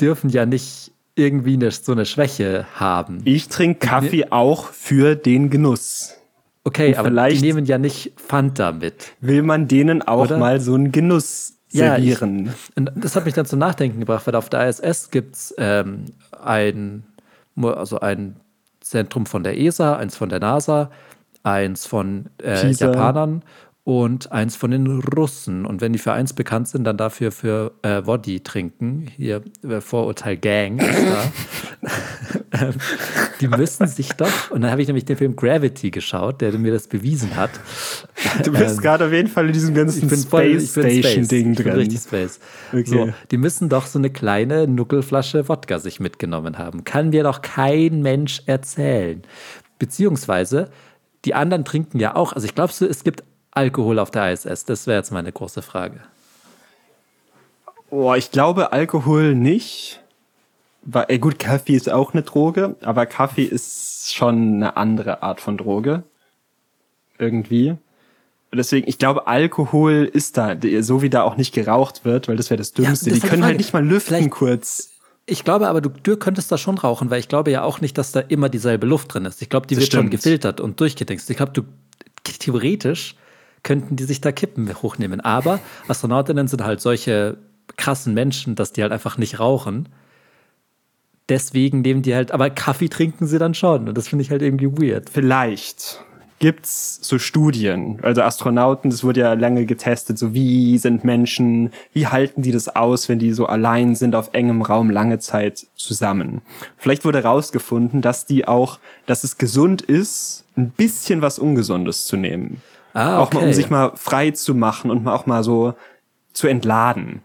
dürfen 0.00 0.30
ja 0.30 0.46
nicht 0.46 0.92
irgendwie 1.16 1.54
eine, 1.54 1.72
so 1.72 1.90
eine 1.90 2.06
Schwäche 2.06 2.66
haben. 2.74 3.22
Ich 3.24 3.48
trinke 3.48 3.86
Kaffee 3.86 4.30
auch 4.30 4.66
für 4.66 5.16
den 5.16 5.50
Genuss. 5.50 6.14
Okay, 6.62 6.94
aber 6.94 7.28
die 7.28 7.40
nehmen 7.40 7.64
ja 7.64 7.78
nicht 7.78 8.12
Fanta 8.16 8.72
mit. 8.72 9.14
Will 9.20 9.42
man 9.42 9.66
denen 9.66 10.02
auch 10.02 10.24
Oder? 10.24 10.38
mal 10.38 10.60
so 10.60 10.74
einen 10.74 10.92
Genuss 10.92 11.57
Ja, 11.70 11.96
ich- 11.96 12.18
servieren? 12.18 12.54
Und 12.76 12.92
das 12.96 13.16
hat 13.16 13.24
mich 13.24 13.34
dann 13.34 13.46
zum 13.46 13.58
Nachdenken 13.58 14.00
gebracht, 14.00 14.26
weil 14.26 14.34
auf 14.34 14.48
der 14.48 14.68
ISS 14.68 15.10
gibt 15.10 15.34
es 15.34 15.54
ähm, 15.58 16.06
ein, 16.42 17.04
also 17.60 18.00
ein 18.00 18.36
Zentrum 18.80 19.26
von 19.26 19.42
der 19.42 19.58
ESA, 19.58 19.96
eins 19.96 20.16
von 20.16 20.28
der 20.28 20.40
NASA, 20.40 20.90
eins 21.42 21.86
von 21.86 22.26
äh. 22.42 22.70
Japanern 22.72 23.42
und 23.88 24.32
eins 24.32 24.54
von 24.54 24.70
den 24.70 24.86
Russen. 24.86 25.64
Und 25.64 25.80
wenn 25.80 25.94
die 25.94 25.98
für 25.98 26.12
eins 26.12 26.34
bekannt 26.34 26.68
sind, 26.68 26.84
dann 26.84 26.98
dafür 26.98 27.32
für 27.32 27.72
äh, 27.80 28.04
Woddy 28.04 28.40
trinken. 28.40 29.06
Hier 29.16 29.40
äh, 29.66 29.80
Vorurteil 29.80 30.36
Gang 30.36 30.78
ist 30.82 31.06
da. 31.08 31.32
Ähm, 32.50 32.72
die 33.42 33.46
müssen 33.46 33.86
sich 33.86 34.08
doch, 34.14 34.50
und 34.50 34.62
dann 34.62 34.70
habe 34.70 34.80
ich 34.80 34.88
nämlich 34.88 35.04
den 35.04 35.18
Film 35.18 35.36
Gravity 35.36 35.90
geschaut, 35.90 36.40
der 36.40 36.50
mir 36.58 36.72
das 36.72 36.86
bewiesen 36.86 37.36
hat. 37.36 37.50
Du 38.42 38.52
bist 38.52 38.80
gerade 38.80 39.04
auf 39.04 39.12
jeden 39.12 39.28
Fall 39.28 39.46
in 39.46 39.52
diesem 39.52 39.74
ganzen 39.74 40.08
voll, 40.08 40.58
Space 40.58 40.72
bin 40.72 40.84
Station 40.84 41.24
Space. 41.24 41.28
Ding 41.28 41.50
ich 41.52 41.58
bin 41.58 41.66
drin. 41.66 41.76
richtig 41.76 42.00
Space. 42.00 42.40
Okay. 42.72 42.84
So, 42.86 43.12
die 43.30 43.36
müssen 43.36 43.68
doch 43.68 43.86
so 43.86 43.98
eine 43.98 44.10
kleine 44.10 44.66
Nuckelflasche 44.66 45.48
Wodka 45.48 45.78
sich 45.78 46.00
mitgenommen 46.00 46.56
haben. 46.56 46.84
Kann 46.84 47.10
mir 47.10 47.22
doch 47.22 47.42
kein 47.42 48.00
Mensch 48.00 48.42
erzählen. 48.46 49.22
Beziehungsweise, 49.78 50.70
die 51.26 51.34
anderen 51.34 51.66
trinken 51.66 52.00
ja 52.00 52.16
auch. 52.16 52.32
Also 52.32 52.46
ich 52.46 52.54
glaube, 52.54 52.72
es 52.72 53.04
gibt 53.04 53.24
Alkohol 53.58 53.98
auf 53.98 54.10
der 54.12 54.32
ISS. 54.32 54.64
Das 54.64 54.86
wäre 54.86 54.98
jetzt 54.98 55.10
meine 55.10 55.32
große 55.32 55.62
Frage. 55.62 56.00
Oh, 57.90 58.14
ich 58.14 58.30
glaube 58.30 58.72
Alkohol 58.72 59.34
nicht. 59.34 60.00
Weil, 60.82 61.06
ey, 61.08 61.18
gut, 61.18 61.38
Kaffee 61.38 61.74
ist 61.74 61.90
auch 61.90 62.12
eine 62.14 62.22
Droge, 62.22 62.76
aber 62.82 63.04
Kaffee 63.04 63.42
ist 63.44 64.14
schon 64.14 64.54
eine 64.54 64.76
andere 64.76 65.22
Art 65.22 65.40
von 65.40 65.58
Droge. 65.58 66.02
Irgendwie. 67.18 67.74
Deswegen, 68.54 68.88
ich 68.88 68.96
glaube, 68.98 69.26
Alkohol 69.26 70.08
ist 70.10 70.36
da, 70.38 70.56
so 70.80 71.02
wie 71.02 71.10
da 71.10 71.22
auch 71.24 71.36
nicht 71.36 71.52
geraucht 71.52 72.04
wird, 72.04 72.28
weil 72.28 72.36
das 72.36 72.48
wäre 72.48 72.56
das 72.58 72.72
Dümmste. 72.72 73.10
das 73.10 73.20
Die 73.20 73.26
können 73.26 73.44
halt 73.44 73.58
nicht 73.58 73.72
mal 73.74 73.84
lüften 73.84 74.14
Vielleicht- 74.16 74.30
kurz. 74.30 74.90
Ich 75.26 75.44
glaube 75.44 75.68
aber, 75.68 75.82
du, 75.82 75.90
du 75.90 76.16
könntest 76.16 76.50
da 76.50 76.56
schon 76.56 76.78
rauchen, 76.78 77.10
weil 77.10 77.20
ich 77.20 77.28
glaube 77.28 77.50
ja 77.50 77.62
auch 77.62 77.82
nicht, 77.82 77.98
dass 77.98 78.12
da 78.12 78.20
immer 78.20 78.48
dieselbe 78.48 78.86
Luft 78.86 79.12
drin 79.12 79.26
ist. 79.26 79.42
Ich 79.42 79.50
glaube, 79.50 79.66
die 79.66 79.74
Das 79.74 79.82
wird 79.84 79.92
schon 79.92 80.00
stimmt. 80.06 80.12
gefiltert 80.12 80.60
und 80.62 80.80
durchgedingst. 80.80 81.28
Ich 81.28 81.36
glaube, 81.36 81.52
du 81.52 81.62
theoretisch 82.38 83.14
könnten 83.68 83.96
die 83.96 84.04
sich 84.04 84.22
da 84.22 84.32
Kippen 84.32 84.66
hochnehmen. 84.82 85.20
Aber 85.20 85.60
Astronautinnen 85.88 86.48
sind 86.48 86.64
halt 86.64 86.80
solche 86.80 87.36
krassen 87.76 88.14
Menschen, 88.14 88.54
dass 88.54 88.72
die 88.72 88.80
halt 88.80 88.92
einfach 88.92 89.18
nicht 89.18 89.40
rauchen. 89.40 89.90
Deswegen 91.28 91.82
nehmen 91.82 92.00
die 92.00 92.14
halt, 92.14 92.32
aber 92.32 92.48
Kaffee 92.48 92.88
trinken 92.88 93.26
sie 93.26 93.38
dann 93.38 93.52
schon. 93.52 93.86
Und 93.86 93.98
das 93.98 94.08
finde 94.08 94.22
ich 94.22 94.30
halt 94.30 94.40
irgendwie 94.40 94.72
weird. 94.72 95.10
Vielleicht 95.10 96.02
gibt's 96.38 96.98
so 97.02 97.18
Studien, 97.18 97.98
also 98.00 98.22
Astronauten, 98.22 98.90
das 98.90 99.04
wurde 99.04 99.20
ja 99.20 99.34
lange 99.34 99.66
getestet, 99.66 100.16
so 100.16 100.32
wie 100.32 100.78
sind 100.78 101.04
Menschen, 101.04 101.70
wie 101.92 102.06
halten 102.06 102.40
die 102.40 102.52
das 102.52 102.74
aus, 102.74 103.10
wenn 103.10 103.18
die 103.18 103.34
so 103.34 103.44
allein 103.44 103.94
sind 103.96 104.14
auf 104.14 104.30
engem 104.32 104.62
Raum 104.62 104.88
lange 104.88 105.18
Zeit 105.18 105.66
zusammen. 105.76 106.40
Vielleicht 106.78 107.04
wurde 107.04 107.22
herausgefunden, 107.22 108.00
dass 108.00 108.24
die 108.24 108.48
auch, 108.48 108.78
dass 109.04 109.24
es 109.24 109.36
gesund 109.36 109.82
ist, 109.82 110.46
ein 110.56 110.70
bisschen 110.70 111.20
was 111.20 111.38
Ungesundes 111.38 112.06
zu 112.06 112.16
nehmen. 112.16 112.62
Ah, 112.98 113.18
Auch 113.20 113.32
mal, 113.32 113.40
um 113.40 113.44
okay. 113.46 113.52
sich 113.54 113.70
mal 113.70 113.92
frei 113.94 114.32
zu 114.32 114.54
machen 114.54 114.90
und 114.90 115.04
mal 115.04 115.14
auch 115.14 115.26
mal 115.26 115.44
so 115.44 115.74
zu 116.32 116.48
entladen. 116.48 117.22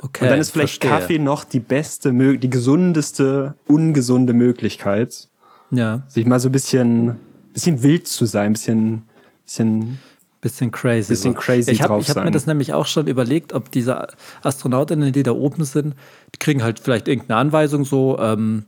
Okay, 0.00 0.24
Und 0.24 0.30
dann 0.30 0.38
ist 0.38 0.50
vielleicht 0.50 0.80
verstehe. 0.80 1.00
Kaffee 1.00 1.18
noch 1.18 1.42
die 1.44 1.58
beste, 1.60 2.12
die 2.12 2.50
gesundeste, 2.50 3.54
ungesunde 3.66 4.32
Möglichkeit, 4.32 5.28
Ja, 5.72 6.02
sich 6.06 6.24
mal 6.24 6.38
so 6.38 6.48
ein 6.48 6.52
bisschen, 6.52 7.16
bisschen 7.52 7.82
wild 7.82 8.06
zu 8.06 8.24
sein, 8.26 8.46
ein 8.50 8.52
bisschen, 8.52 9.02
bisschen 9.44 9.98
bisschen 10.40 10.70
crazy. 10.70 11.08
Bisschen 11.08 11.34
crazy 11.34 11.72
ich 11.72 11.82
habe 11.82 11.94
drauf 11.94 12.02
ich 12.08 12.10
hab 12.14 12.24
mir 12.24 12.30
das 12.30 12.46
nämlich 12.46 12.72
auch 12.72 12.86
schon 12.86 13.08
überlegt, 13.08 13.52
ob 13.52 13.72
diese 13.72 14.06
Astronautinnen, 14.44 15.12
die 15.12 15.24
da 15.24 15.32
oben 15.32 15.64
sind, 15.64 15.96
die 16.32 16.38
kriegen 16.38 16.62
halt 16.62 16.78
vielleicht 16.78 17.08
irgendeine 17.08 17.40
Anweisung 17.40 17.84
so 17.84 18.18
ähm, 18.20 18.66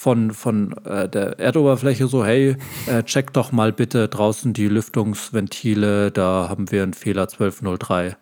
von, 0.00 0.30
von 0.30 0.72
äh, 0.86 1.10
der 1.10 1.38
Erdoberfläche 1.38 2.06
so, 2.06 2.24
hey, 2.24 2.56
äh, 2.86 3.02
check 3.02 3.34
doch 3.34 3.52
mal 3.52 3.70
bitte 3.70 4.08
draußen 4.08 4.54
die 4.54 4.66
Lüftungsventile, 4.66 6.10
da 6.10 6.46
haben 6.48 6.70
wir 6.70 6.82
einen 6.84 6.94
Fehler 6.94 7.24
1203. 7.24 8.16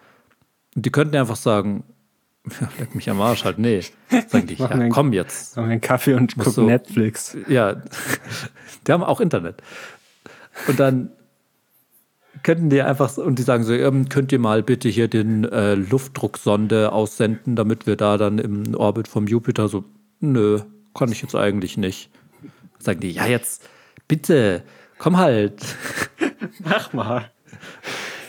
Und 0.75 0.85
die 0.87 0.91
könnten 0.91 1.15
einfach 1.15 1.37
sagen, 1.37 1.85
ja, 2.61 2.69
leck 2.81 2.97
mich 2.97 3.09
am 3.09 3.21
Arsch 3.21 3.45
halt, 3.45 3.61
nee. 3.61 3.81
Sagen 4.27 4.49
die, 4.49 4.55
ja, 4.59 4.67
einen- 4.67 4.91
komm 4.91 5.13
jetzt. 5.13 5.57
Machen 5.57 5.71
einen 5.71 5.81
Kaffee 5.81 6.15
und 6.15 6.35
gucken 6.37 6.53
so- 6.53 6.67
Netflix. 6.67 7.37
Ja, 7.47 7.75
die 8.89 8.93
haben 8.93 9.05
auch 9.05 9.21
Internet. 9.21 9.63
Und 10.67 10.81
dann 10.81 11.11
könnten 12.43 12.71
die 12.71 12.83
einfach, 12.83 13.17
und 13.19 13.39
die 13.39 13.45
sagen 13.45 13.63
so, 13.63 13.73
ähm, 13.73 14.09
könnt 14.09 14.33
ihr 14.33 14.41
mal 14.41 14.65
bitte 14.65 14.89
hier 14.89 15.07
den 15.07 15.45
äh, 15.45 15.77
Luftdrucksonde 15.77 16.91
aussenden, 16.91 17.55
damit 17.55 17.87
wir 17.87 17.95
da 17.95 18.17
dann 18.17 18.41
im 18.41 18.75
Orbit 18.75 19.07
vom 19.07 19.29
Jupiter 19.29 19.69
so, 19.69 19.85
nö, 20.19 20.59
kann 20.95 21.13
ich 21.13 21.23
jetzt 21.23 21.35
eigentlich 21.35 21.77
nicht. 21.77 22.11
Sagen 22.79 23.01
die, 23.01 23.11
ja 23.11 23.27
jetzt, 23.27 23.69
bitte, 24.07 24.63
komm 24.99 25.17
halt. 25.17 25.63
Mach 26.61 26.93
mal. 26.93 27.31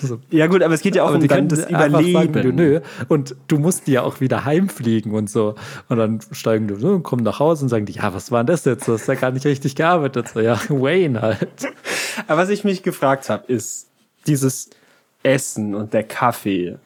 So. 0.01 0.19
Ja 0.29 0.47
gut, 0.47 0.63
aber 0.63 0.73
es 0.73 0.81
geht 0.81 0.95
ja 0.95 1.03
auch 1.03 1.07
Aber 1.07 1.15
um 1.15 1.21
die 1.21 1.27
dann 1.27 1.49
das 1.49 1.69
Überleben. 1.69 2.33
sagen, 2.33 2.55
nö. 2.55 2.79
Und 3.07 3.35
du 3.47 3.59
musst 3.59 3.87
ja 3.87 4.01
auch 4.03 4.21
wieder 4.21 4.45
heimfliegen 4.45 5.13
und 5.13 5.29
so. 5.29 5.55
Und 5.89 5.97
dann 5.97 6.19
steigen 6.31 6.67
die 6.67 6.75
so, 6.75 6.99
kommen 6.99 7.23
nach 7.23 7.39
Hause 7.39 7.63
und 7.63 7.69
sagen 7.69 7.85
die, 7.85 7.93
ja, 7.93 8.13
was 8.13 8.31
war 8.31 8.43
denn 8.43 8.53
das 8.53 8.65
jetzt? 8.65 8.87
Du 8.87 8.93
hast 8.93 9.07
ja 9.07 9.15
gar 9.15 9.31
nicht 9.31 9.45
richtig 9.45 9.75
gearbeitet. 9.75 10.29
So, 10.29 10.39
ja, 10.39 10.59
Wayne 10.69 11.21
halt. 11.21 11.49
Aber 12.27 12.41
was 12.41 12.49
ich 12.49 12.63
mich 12.63 12.83
gefragt 12.83 13.29
habe, 13.29 13.51
ist 13.51 13.89
dieses 14.25 14.69
Essen 15.23 15.75
und 15.75 15.93
der 15.93 16.03
Kaffee. 16.03 16.77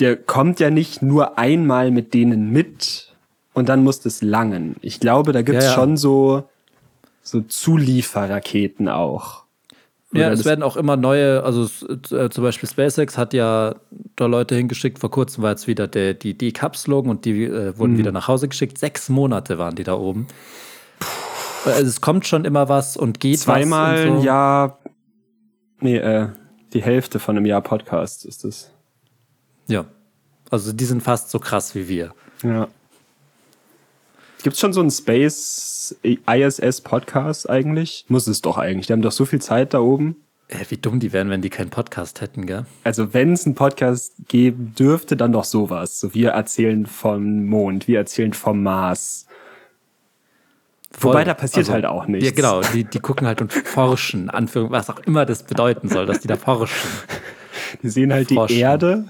Der 0.00 0.16
kommt 0.16 0.60
ja 0.60 0.70
nicht 0.70 1.02
nur 1.02 1.38
einmal 1.38 1.90
mit 1.90 2.14
denen 2.14 2.50
mit 2.50 3.05
und 3.56 3.70
dann 3.70 3.82
muss 3.82 4.00
das 4.00 4.20
langen. 4.20 4.76
Ich 4.82 5.00
glaube, 5.00 5.32
da 5.32 5.40
gibt's 5.40 5.64
Ja, 5.64 5.70
ja. 5.70 5.74
schon 5.74 5.96
so 5.96 6.44
so 7.22 7.40
Zulieferraketen 7.40 8.88
auch. 8.88 9.44
Ja, 10.12 10.30
es 10.30 10.44
werden 10.44 10.62
auch 10.62 10.76
immer 10.76 10.96
neue, 10.96 11.42
also 11.42 11.64
äh, 12.14 12.30
zum 12.30 12.44
Beispiel 12.44 12.68
SpaceX 12.68 13.18
hat 13.18 13.34
ja 13.34 13.74
da 14.14 14.26
Leute 14.26 14.54
hingeschickt. 14.54 14.98
Vor 15.00 15.10
kurzem 15.10 15.42
war 15.42 15.50
jetzt 15.50 15.66
wieder 15.66 15.88
der, 15.88 16.14
die 16.14 16.38
Dekapselung 16.38 17.08
und 17.08 17.24
die 17.24 17.44
äh, 17.44 17.76
wurden 17.78 17.98
wieder 17.98 18.12
nach 18.12 18.28
Hause 18.28 18.46
geschickt. 18.48 18.78
Sechs 18.78 19.08
Monate 19.08 19.58
waren 19.58 19.74
die 19.74 19.84
da 19.84 19.94
oben. 19.94 20.28
Also 21.64 21.86
es 21.86 22.00
kommt 22.00 22.26
schon 22.26 22.44
immer 22.44 22.68
was 22.68 22.96
und 22.96 23.18
geht 23.18 23.40
zweimal 23.40 23.94
was 23.94 24.00
ein 24.02 24.10
und 24.10 24.18
so. 24.18 24.24
Jahr. 24.24 24.78
Nee, 25.80 25.96
äh, 25.96 26.28
die 26.72 26.82
Hälfte 26.82 27.18
von 27.18 27.36
einem 27.36 27.46
Jahr 27.46 27.60
Podcast 27.62 28.24
ist 28.24 28.44
es. 28.44 28.70
Ja. 29.66 29.86
Also 30.50 30.72
die 30.72 30.84
sind 30.84 31.02
fast 31.02 31.30
so 31.30 31.40
krass 31.40 31.74
wie 31.74 31.88
wir. 31.88 32.14
Ja. 32.42 32.68
Gibt's 34.46 34.60
schon 34.60 34.72
so 34.72 34.80
einen 34.80 34.92
Space 34.92 35.96
ISS 36.04 36.80
Podcast 36.82 37.50
eigentlich? 37.50 38.04
Muss 38.06 38.28
es 38.28 38.42
doch 38.42 38.58
eigentlich. 38.58 38.86
Die 38.86 38.92
haben 38.92 39.02
doch 39.02 39.10
so 39.10 39.24
viel 39.24 39.40
Zeit 39.40 39.74
da 39.74 39.80
oben. 39.80 40.14
Äh, 40.46 40.64
wie 40.68 40.76
dumm 40.76 41.00
die 41.00 41.12
wären, 41.12 41.30
wenn 41.30 41.42
die 41.42 41.50
keinen 41.50 41.70
Podcast 41.70 42.20
hätten, 42.20 42.46
gell? 42.46 42.64
Also 42.84 43.12
wenn 43.12 43.32
es 43.32 43.44
einen 43.44 43.56
Podcast 43.56 44.12
geben 44.28 44.72
dürfte, 44.78 45.16
dann 45.16 45.32
doch 45.32 45.42
sowas. 45.42 45.98
So 45.98 46.14
wir 46.14 46.30
erzählen 46.30 46.86
vom 46.86 47.46
Mond, 47.46 47.88
wir 47.88 47.98
erzählen 47.98 48.34
vom 48.34 48.62
Mars. 48.62 49.26
Voll. 50.92 51.14
Wobei 51.14 51.24
da 51.24 51.34
passiert 51.34 51.64
Also, 51.64 51.72
halt 51.72 51.86
auch 51.86 52.06
nichts. 52.06 52.28
Ja, 52.28 52.32
genau. 52.32 52.60
Die, 52.72 52.84
die 52.84 53.00
gucken 53.00 53.26
halt 53.26 53.40
und 53.40 53.52
forschen, 53.52 54.30
Anführung, 54.30 54.70
was 54.70 54.88
auch 54.88 55.00
immer 55.00 55.26
das 55.26 55.42
bedeuten 55.42 55.88
soll, 55.88 56.06
dass 56.06 56.20
die 56.20 56.28
da 56.28 56.36
forschen. 56.36 56.88
Die 57.82 57.88
sehen 57.88 58.12
halt 58.12 58.28
Forschen. 58.28 58.54
die 58.54 58.60
Erde 58.60 59.04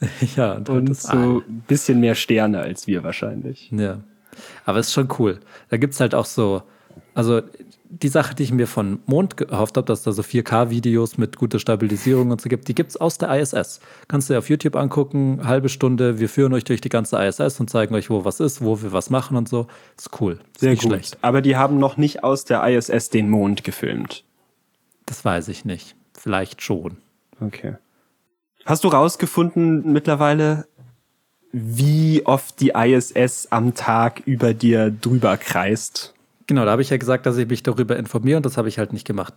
Ja, 0.34 0.54
und, 0.54 0.70
und 0.70 0.88
das 0.88 1.02
so 1.02 1.42
ein 1.46 1.64
bisschen 1.68 2.00
mehr 2.00 2.14
Sterne 2.14 2.60
als 2.60 2.86
wir 2.86 3.04
wahrscheinlich. 3.04 3.70
Ja. 3.70 4.00
Aber 4.64 4.78
es 4.78 4.88
ist 4.88 4.92
schon 4.92 5.08
cool. 5.18 5.40
Da 5.70 5.76
gibt 5.76 5.94
es 5.94 6.00
halt 6.00 6.14
auch 6.14 6.26
so, 6.26 6.62
also 7.14 7.42
die 7.88 8.08
Sache, 8.08 8.34
die 8.34 8.42
ich 8.42 8.52
mir 8.52 8.66
von 8.66 9.00
Mond 9.06 9.36
gehofft 9.36 9.76
habe, 9.76 9.86
dass 9.86 10.02
da 10.02 10.12
so 10.12 10.22
4K-Videos 10.22 11.18
mit 11.18 11.36
guter 11.36 11.58
Stabilisierung 11.58 12.30
und 12.30 12.40
so 12.40 12.48
gibt, 12.48 12.68
die 12.68 12.74
gibt 12.74 12.90
es 12.90 12.96
aus 12.96 13.18
der 13.18 13.34
ISS. 13.38 13.80
Kannst 14.08 14.28
du 14.28 14.34
dir 14.34 14.38
auf 14.38 14.48
YouTube 14.48 14.76
angucken, 14.76 15.40
halbe 15.44 15.68
Stunde, 15.68 16.18
wir 16.18 16.28
führen 16.28 16.52
euch 16.52 16.64
durch 16.64 16.80
die 16.80 16.88
ganze 16.88 17.16
ISS 17.24 17.60
und 17.60 17.70
zeigen 17.70 17.94
euch, 17.94 18.10
wo 18.10 18.24
was 18.24 18.40
ist, 18.40 18.62
wo 18.62 18.82
wir 18.82 18.92
was 18.92 19.10
machen 19.10 19.36
und 19.36 19.48
so. 19.48 19.66
Ist 19.96 20.10
cool. 20.20 20.40
Ist 20.52 20.60
Sehr 20.60 20.74
gut. 20.74 20.82
schlecht. 20.82 21.18
Aber 21.22 21.42
die 21.42 21.56
haben 21.56 21.78
noch 21.78 21.96
nicht 21.96 22.24
aus 22.24 22.44
der 22.44 22.66
ISS 22.66 23.10
den 23.10 23.30
Mond 23.30 23.64
gefilmt. 23.64 24.24
Das 25.06 25.24
weiß 25.24 25.48
ich 25.48 25.64
nicht. 25.64 25.94
Vielleicht 26.12 26.62
schon. 26.62 26.98
Okay. 27.40 27.76
Hast 28.64 28.82
du 28.82 28.88
rausgefunden 28.88 29.92
mittlerweile, 29.92 30.66
wie 31.52 32.24
oft 32.26 32.60
die 32.60 32.70
ISS 32.74 33.48
am 33.50 33.74
Tag 33.74 34.22
über 34.26 34.54
dir 34.54 34.90
drüber 34.90 35.36
kreist? 35.36 36.14
Genau, 36.46 36.64
da 36.64 36.72
habe 36.72 36.82
ich 36.82 36.90
ja 36.90 36.96
gesagt, 36.96 37.26
dass 37.26 37.36
ich 37.36 37.48
mich 37.48 37.62
darüber 37.62 37.96
informiere 37.96 38.36
und 38.38 38.46
das 38.46 38.56
habe 38.56 38.68
ich 38.68 38.78
halt 38.78 38.92
nicht 38.92 39.06
gemacht. 39.06 39.34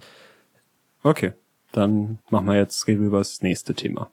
Okay. 1.04 1.34
Dann 1.72 2.20
machen 2.30 2.48
wir 2.48 2.56
jetzt 2.56 2.88
reden 2.88 3.02
wir 3.02 3.08
über 3.08 3.20
das 3.20 3.42
nächste 3.42 3.74
Thema. 3.74 4.10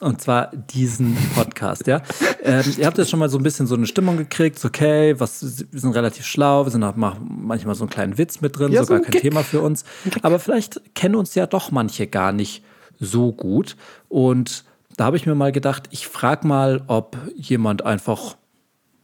Und 0.00 0.20
zwar 0.22 0.50
diesen 0.56 1.16
Podcast, 1.34 1.86
ja. 1.86 2.00
Ähm, 2.42 2.64
ihr 2.78 2.86
habt 2.86 2.96
jetzt 2.96 3.10
schon 3.10 3.18
mal 3.18 3.28
so 3.28 3.38
ein 3.38 3.42
bisschen 3.42 3.66
so 3.66 3.74
eine 3.74 3.86
Stimmung 3.86 4.16
gekriegt, 4.16 4.58
so, 4.58 4.68
okay, 4.68 5.18
was, 5.20 5.66
wir 5.70 5.80
sind 5.80 5.94
relativ 5.94 6.24
schlau, 6.24 6.64
wir 6.64 6.70
sind 6.70 6.82
auch 6.82 6.96
ma- 6.96 7.18
manchmal 7.20 7.74
so 7.74 7.84
einen 7.84 7.90
kleinen 7.90 8.18
Witz 8.18 8.40
mit 8.40 8.58
drin, 8.58 8.72
Ja, 8.72 8.84
so 8.84 8.96
so 8.96 9.02
kein 9.02 9.10
Gag. 9.10 9.20
Thema 9.20 9.42
für 9.42 9.60
uns. 9.60 9.84
Aber 10.22 10.38
vielleicht 10.38 10.94
kennen 10.94 11.14
uns 11.16 11.34
ja 11.34 11.46
doch 11.46 11.70
manche 11.70 12.06
gar 12.06 12.32
nicht 12.32 12.64
so 13.00 13.32
gut. 13.32 13.76
Und 14.08 14.64
da 14.96 15.04
habe 15.04 15.16
ich 15.16 15.26
mir 15.26 15.34
mal 15.34 15.52
gedacht, 15.52 15.88
ich 15.90 16.06
frage 16.06 16.46
mal, 16.46 16.82
ob 16.86 17.16
jemand 17.36 17.84
einfach 17.84 18.36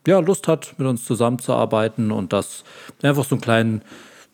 ja, 0.06 0.20
Lust 0.20 0.48
hat, 0.48 0.74
mit 0.78 0.86
uns 0.86 1.04
zusammenzuarbeiten 1.04 2.10
und 2.10 2.32
das 2.32 2.64
einfach 3.02 3.24
so 3.24 3.34
einen 3.34 3.42
kleinen, 3.42 3.82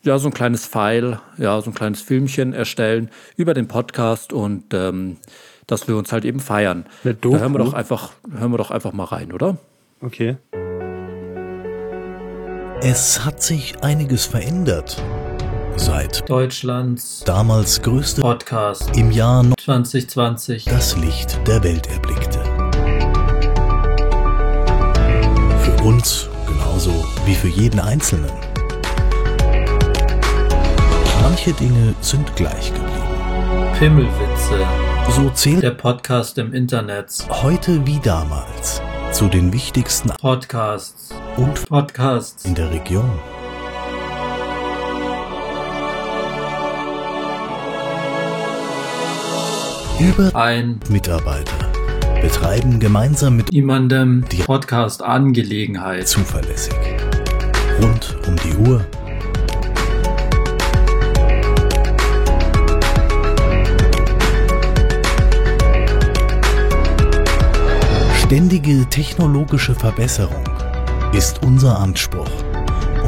ja, 0.03 0.17
so 0.17 0.29
ein 0.29 0.33
kleines 0.33 0.65
File, 0.65 1.19
ja, 1.37 1.59
so 1.61 1.71
ein 1.71 1.73
kleines 1.73 2.01
Filmchen 2.01 2.53
erstellen 2.53 3.09
über 3.35 3.53
den 3.53 3.67
Podcast 3.67 4.31
und 4.31 4.73
ähm, 4.73 5.17
dass 5.67 5.87
wir 5.87 5.97
uns 5.97 6.11
halt 6.11 6.25
eben 6.25 6.39
feiern. 6.39 6.85
Da 7.03 7.11
hören 7.29 7.51
wir 7.53 7.59
doch 7.59 7.73
einfach, 7.73 8.11
hören 8.31 8.51
wir 8.51 8.57
doch 8.57 8.71
einfach 8.71 8.93
mal 8.93 9.05
rein, 9.05 9.31
oder? 9.31 9.57
Okay. 10.01 10.37
Es 12.81 13.25
hat 13.25 13.41
sich 13.41 13.83
einiges 13.83 14.25
verändert. 14.25 15.01
Seit 15.77 16.27
Deutschlands 16.29 17.23
damals 17.25 17.81
größte 17.81 18.21
Podcast 18.21 18.95
im 18.95 19.11
Jahr 19.11 19.43
noch 19.43 19.55
2020. 19.57 20.65
das 20.65 20.95
Licht 20.97 21.39
der 21.47 21.63
Welt 21.63 21.87
erblickte. 21.87 22.39
Für 25.61 25.83
uns 25.83 26.29
genauso 26.47 26.91
wie 27.25 27.35
für 27.35 27.47
jeden 27.49 27.79
Einzelnen. 27.79 28.31
Manche 31.21 31.53
Dinge 31.53 31.93
sind 32.01 32.35
gleich 32.35 32.73
geblieben. 32.73 32.91
Pimmelwitze, 33.77 34.65
So 35.09 35.29
zählt 35.31 35.77
Podcast 35.77 36.37
im 36.37 36.53
Internet, 36.53 37.11
heute 37.29 37.85
wie 37.85 37.99
damals 37.99 38.81
zu 39.11 39.27
den 39.27 39.51
wichtigsten 39.51 40.09
Podcasts, 40.21 41.09
und 41.37 41.67
Podcasts. 41.67 42.45
in 42.45 42.55
der 42.55 42.71
Region. 42.71 43.11
Über 49.99 50.35
Ein 50.35 50.79
Mitarbeiter 50.89 51.69
betreiben 52.21 52.79
gemeinsam 52.79 53.37
mit 53.37 53.51
jemandem 53.53 54.25
Die- 54.31 54.43
Podcast-Angelegenheit. 54.43 56.07
zuverlässig. 56.07 56.73
Rund 57.81 58.15
um 58.27 58.35
die 58.37 58.55
Uhr. 58.69 58.85
Ständige 68.25 68.85
technologische 68.89 69.75
Verbesserung 69.75 70.43
ist 71.13 71.43
unser 71.45 71.79
Anspruch. 71.79 72.29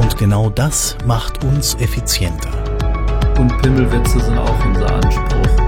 Und 0.00 0.16
genau 0.16 0.48
das 0.48 0.96
macht 1.06 1.42
uns 1.44 1.74
effizienter. 1.76 2.50
Und 3.38 3.56
Pimmelwitze 3.62 4.20
sind 4.20 4.38
auch 4.38 4.64
unser 4.64 4.94
Anspruch. 4.94 5.67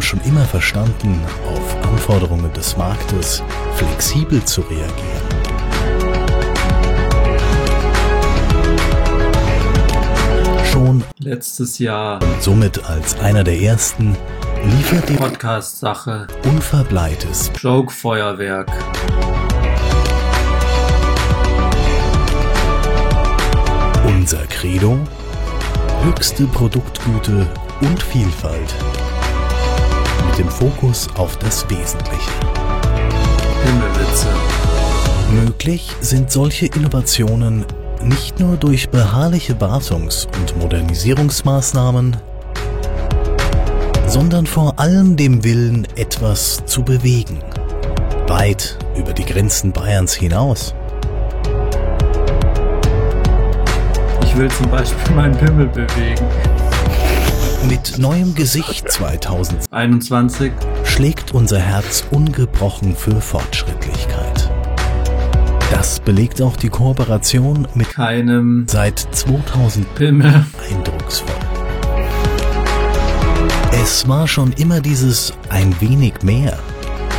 Haben 0.00 0.06
schon 0.06 0.20
immer 0.20 0.46
verstanden, 0.46 1.20
auf 1.46 1.76
Anforderungen 1.86 2.50
des 2.54 2.74
Marktes 2.76 3.42
flexibel 3.74 4.42
zu 4.44 4.62
reagieren. 4.62 4.88
Schon 10.72 11.04
Letztes 11.18 11.78
Jahr 11.78 12.18
somit 12.40 12.82
als 12.88 13.18
einer 13.20 13.44
der 13.44 13.60
ersten 13.60 14.16
liefert 14.64 15.06
die 15.08 15.14
Podcast-Sache, 15.14 16.28
Unverbleites 16.44 17.50
Joke-Feuerwerk. 17.58 18.70
unser 24.06 24.46
Credo, 24.46 24.98
höchste 26.02 26.44
Produktgüte 26.46 27.46
und 27.80 28.02
Vielfalt 28.02 28.74
dem 30.40 30.48
Fokus 30.48 31.06
auf 31.16 31.36
das 31.36 31.68
Wesentliche. 31.68 32.30
Pimmelwitze. 33.62 34.26
Möglich 35.44 35.94
sind 36.00 36.30
solche 36.30 36.64
Innovationen 36.64 37.66
nicht 38.02 38.40
nur 38.40 38.56
durch 38.56 38.88
beharrliche 38.88 39.60
Wartungs- 39.60 40.26
und 40.40 40.56
Modernisierungsmaßnahmen, 40.56 42.16
sondern 44.06 44.46
vor 44.46 44.78
allem 44.78 45.16
dem 45.16 45.44
Willen, 45.44 45.86
etwas 45.96 46.64
zu 46.64 46.84
bewegen, 46.84 47.40
weit 48.26 48.78
über 48.96 49.12
die 49.12 49.26
Grenzen 49.26 49.72
Bayerns 49.72 50.14
hinaus. 50.14 50.74
Ich 54.24 54.34
will 54.38 54.50
zum 54.50 54.70
Beispiel 54.70 55.14
meinen 55.14 55.36
Pimmel 55.36 55.66
bewegen. 55.66 56.24
Mit 57.68 57.98
neuem 57.98 58.34
Gesicht 58.34 58.90
2000 58.90 59.70
21. 59.70 60.52
schlägt 60.84 61.34
unser 61.34 61.58
Herz 61.58 62.04
ungebrochen 62.10 62.96
für 62.96 63.20
Fortschrittlichkeit. 63.20 64.50
Das 65.70 66.00
belegt 66.00 66.40
auch 66.42 66.56
die 66.56 66.68
Kooperation 66.68 67.68
mit 67.74 67.90
Keinem 67.90 68.64
seit 68.66 68.98
2000 68.98 69.94
Pimmel. 69.94 70.44
eindrucksvoll. 70.70 71.36
Es 73.72 74.08
war 74.08 74.26
schon 74.26 74.52
immer 74.54 74.80
dieses 74.80 75.32
ein 75.48 75.74
wenig 75.80 76.22
mehr, 76.22 76.58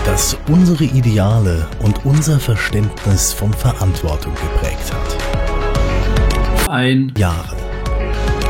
das 0.05 0.37
unsere 0.47 0.83
Ideale 0.83 1.67
und 1.81 2.05
unser 2.05 2.39
Verständnis 2.39 3.31
von 3.31 3.53
Verantwortung 3.53 4.33
geprägt 4.33 4.91
hat. 4.91 6.67
Ein 6.67 7.13
Jahre. 7.17 7.60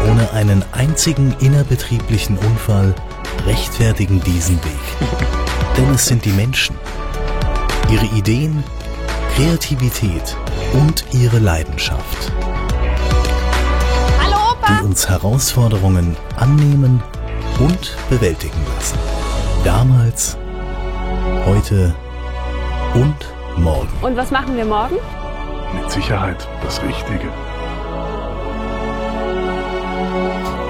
Ohne 0.09 0.31
einen 0.33 0.63
einzigen 0.71 1.35
innerbetrieblichen 1.39 2.37
Unfall 2.37 2.93
rechtfertigen 3.45 4.21
diesen 4.21 4.57
Weg. 4.63 5.07
Denn 5.77 5.93
es 5.93 6.05
sind 6.05 6.25
die 6.25 6.31
Menschen, 6.31 6.75
ihre 7.89 8.05
Ideen, 8.15 8.63
Kreativität 9.35 10.35
und 10.73 11.05
ihre 11.13 11.39
Leidenschaft, 11.39 12.31
Hallo 14.19 14.51
Opa! 14.51 14.73
die 14.73 14.85
uns 14.85 15.07
Herausforderungen 15.09 16.17
annehmen 16.37 17.01
und 17.59 17.95
bewältigen 18.09 18.59
lassen. 18.75 18.97
Damals, 19.63 20.37
heute 21.45 21.95
und 22.93 23.15
morgen. 23.57 23.89
Und 24.01 24.17
was 24.17 24.31
machen 24.31 24.57
wir 24.57 24.65
morgen? 24.65 24.95
Mit 25.79 25.89
Sicherheit 25.89 26.47
das 26.63 26.81
Richtige. 26.81 27.29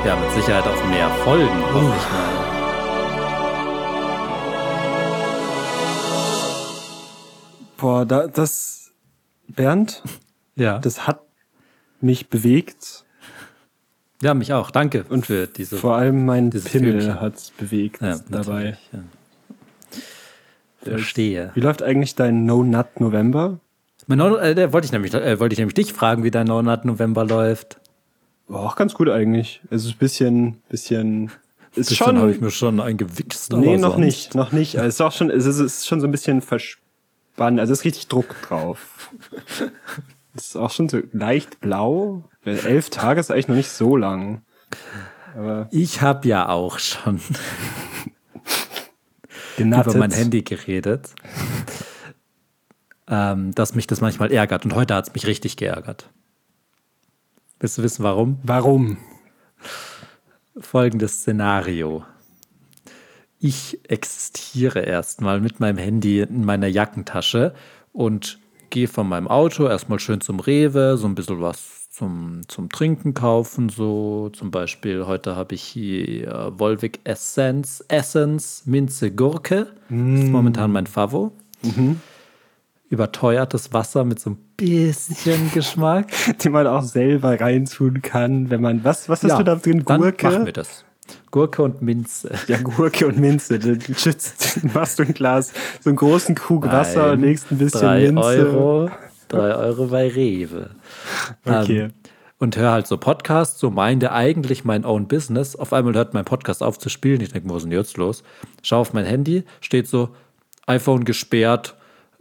Ja, 0.05 0.15
mit 0.15 0.31
Sicherheit 0.31 0.65
auf 0.65 0.83
mehr 0.89 1.09
Folgen, 1.23 1.63
hoffe 1.73 1.95
ich 1.95 2.11
mal. 2.11 3.41
Boah, 7.77 8.05
da, 8.05 8.27
das, 8.27 8.91
Bernd, 9.47 10.03
Ja. 10.55 10.79
das 10.79 11.07
hat 11.07 11.21
mich 11.99 12.29
bewegt 12.29 13.05
ja, 14.23 14.35
mich 14.35 14.53
auch. 14.53 14.69
Danke 14.69 15.03
und 15.09 15.25
für 15.25 15.47
diese. 15.47 15.77
vor 15.77 15.95
allem 15.95 16.25
mein 16.27 16.51
Pimmel 16.51 16.61
Filmchen. 17.01 17.19
hat's 17.21 17.49
bewegt 17.57 18.01
ja, 18.03 18.19
dabei. 18.29 18.77
natürlich, 18.77 18.89
Ja. 18.93 18.99
Verstehe. 20.83 21.51
Wie 21.55 21.59
läuft 21.59 21.81
eigentlich 21.81 22.13
dein 22.13 22.45
No 22.45 22.61
Nut 22.63 22.99
November? 22.99 23.59
Mein 24.05 24.19
No- 24.19 24.35
äh, 24.37 24.53
der 24.53 24.73
wollte 24.73 24.85
ich 24.85 24.91
nämlich, 24.91 25.11
äh, 25.15 25.39
wollte 25.39 25.53
ich 25.53 25.59
nämlich 25.59 25.73
dich 25.73 25.91
fragen, 25.93 26.23
wie 26.23 26.29
dein 26.29 26.45
Monat 26.47 26.85
November 26.85 27.25
läuft. 27.25 27.81
War 28.47 28.62
auch 28.62 28.75
ganz 28.75 28.93
gut 28.93 29.10
eigentlich. 29.10 29.62
Es 29.69 29.86
ist 29.86 29.91
ein 29.93 29.97
bisschen, 29.97 30.62
bisschen, 30.69 31.25
ist 31.73 31.89
Bisschen 31.89 31.95
schon, 31.97 32.17
habe 32.19 32.32
ich 32.32 32.41
mir 32.41 32.51
schon 32.51 32.80
eingewichst. 32.80 33.54
nee, 33.54 33.77
noch 33.77 33.91
sonst- 33.93 34.04
nicht, 34.06 34.36
noch 34.36 34.51
nicht. 34.51 34.75
Also 34.77 34.88
es 34.88 34.95
ist 34.95 35.01
auch 35.01 35.12
schon, 35.13 35.30
es 35.30 35.45
ist, 35.45 35.60
es 35.60 35.77
ist 35.80 35.88
schon 35.88 36.01
so 36.01 36.08
ein 36.08 36.12
bisschen 36.12 36.41
verspannt. 36.41 37.60
Also 37.60 37.71
es 37.73 37.80
ist 37.80 37.86
richtig 37.86 38.08
Druck 38.08 38.36
drauf. 38.43 39.10
Es 40.34 40.47
ist 40.47 40.56
auch 40.56 40.71
schon 40.71 40.88
so 40.88 41.01
leicht 41.12 41.60
blau. 41.60 42.23
Elf 42.45 42.89
Tage 42.89 43.19
ist 43.19 43.32
eigentlich 43.32 43.49
noch 43.49 43.56
nicht 43.56 43.69
so 43.69 43.97
lang. 43.97 44.43
Aber 45.36 45.67
Ich 45.71 46.01
habe 46.01 46.25
ja 46.25 46.47
auch 46.47 46.80
schon 46.80 47.19
über 49.58 49.93
mein 49.97 50.12
Handy 50.12 50.41
geredet, 50.41 51.10
ähm, 53.10 53.54
dass 53.56 53.75
mich 53.75 53.88
das 53.88 53.99
manchmal 53.99 54.32
ärgert. 54.32 54.63
Und 54.63 54.73
heute 54.73 54.95
hat 54.95 55.08
es 55.10 55.13
mich 55.13 55.27
richtig 55.27 55.58
geärgert. 55.58 56.10
Willst 57.62 57.78
du 57.78 57.84
wissen, 57.84 58.04
warum? 58.04 58.39
Warum? 58.41 58.97
Folgendes 60.58 61.19
Szenario. 61.19 62.04
Ich 63.38 63.80
existiere 63.88 64.80
erstmal 64.80 65.39
mit 65.39 65.60
meinem 65.60 65.78
Handy 65.78 66.21
in 66.21 66.43
meiner 66.43 66.65
Jackentasche 66.65 67.54
und 67.93 68.39
gehe 68.71 68.88
von 68.88 69.08
meinem 69.08 69.28
Auto 69.28 69.67
erstmal 69.67 70.00
schön 70.00 70.21
zum 70.21 70.39
Rewe, 70.39 70.97
so 70.97 71.06
ein 71.06 71.13
bisschen 71.13 71.39
was 71.39 71.91
zum, 71.91 72.41
zum 72.47 72.67
Trinken 72.69 73.13
kaufen. 73.13 73.69
So 73.69 74.30
zum 74.34 74.50
Beispiel, 74.50 75.06
heute 75.06 75.36
habe 75.36 75.54
ich 75.54 75.62
hier 75.62 76.52
Volvic 76.58 77.00
Essence, 77.04 77.86
Essence 77.89 78.63
Minze 78.65 79.12
Gurke. 79.12 79.67
Das 79.88 80.24
ist 80.24 80.32
momentan 80.32 80.71
mein 80.71 80.88
Favo. 80.88 81.32
Überteuertes 82.91 83.71
Wasser 83.71 84.04
mit 84.04 84.19
so 84.19 84.32
ein 84.32 84.38
bisschen 84.58 85.49
Geschmack. 85.54 86.12
Die 86.43 86.49
man 86.49 86.67
auch 86.67 86.84
selber 86.84 87.39
reintun 87.39 88.01
kann, 88.01 88.49
wenn 88.49 88.62
man, 88.62 88.84
was, 88.84 89.08
was 89.08 89.23
hast 89.23 89.39
du 89.39 89.43
da 89.43 89.56
drin? 89.56 89.84
Dann 89.86 90.01
Gurke? 90.01 90.25
machen 90.27 90.45
wir 90.45 90.54
das. 90.54 90.84
Gurke 91.32 91.63
und 91.63 91.82
Minze. 91.82 92.32
Ja, 92.47 92.58
Gurke 92.58 93.08
und 93.08 93.17
Minze. 93.17 93.60
Du 93.60 93.80
schützt, 93.95 94.62
machst 94.73 94.99
du 94.99 95.04
ein 95.04 95.13
Glas, 95.13 95.54
so 95.80 95.89
einen 95.89 95.95
großen 95.95 96.36
Krug 96.36 96.67
Wasser 96.67 97.13
und 97.13 97.21
legst 97.21 97.49
ein 97.49 97.58
bisschen 97.58 97.80
drei 97.80 98.12
Minze. 98.12 98.21
Euro, 98.21 98.91
drei 99.30 99.56
Euro 99.56 99.88
bei 99.88 100.10
Rewe. 100.10 100.71
Okay. 101.45 101.80
Ähm, 101.80 101.93
und 102.39 102.58
höre 102.58 102.71
halt 102.71 102.88
so 102.88 102.97
Podcasts, 102.97 103.58
so 103.58 103.69
meinte 103.69 104.12
eigentlich 104.12 104.65
mein 104.65 104.84
own 104.84 105.08
Business. 105.08 105.56
Auf 105.56 105.71
einmal 105.71 105.93
hört 105.93 106.13
mein 106.13 106.25
Podcast 106.25 106.62
auf 106.62 106.77
zu 106.77 106.89
spielen. 106.89 107.21
Ich 107.21 107.32
denke, 107.32 107.47
wo 107.47 107.56
ist 107.56 107.63
denn 107.63 107.71
jetzt 107.71 107.95
los? 107.95 108.23
Schau 108.63 108.82
auf 108.82 108.93
mein 108.93 109.06
Handy, 109.06 109.43
steht 109.62 109.88
so, 109.88 110.10
iPhone 110.65 111.06
gesperrt, 111.06 111.75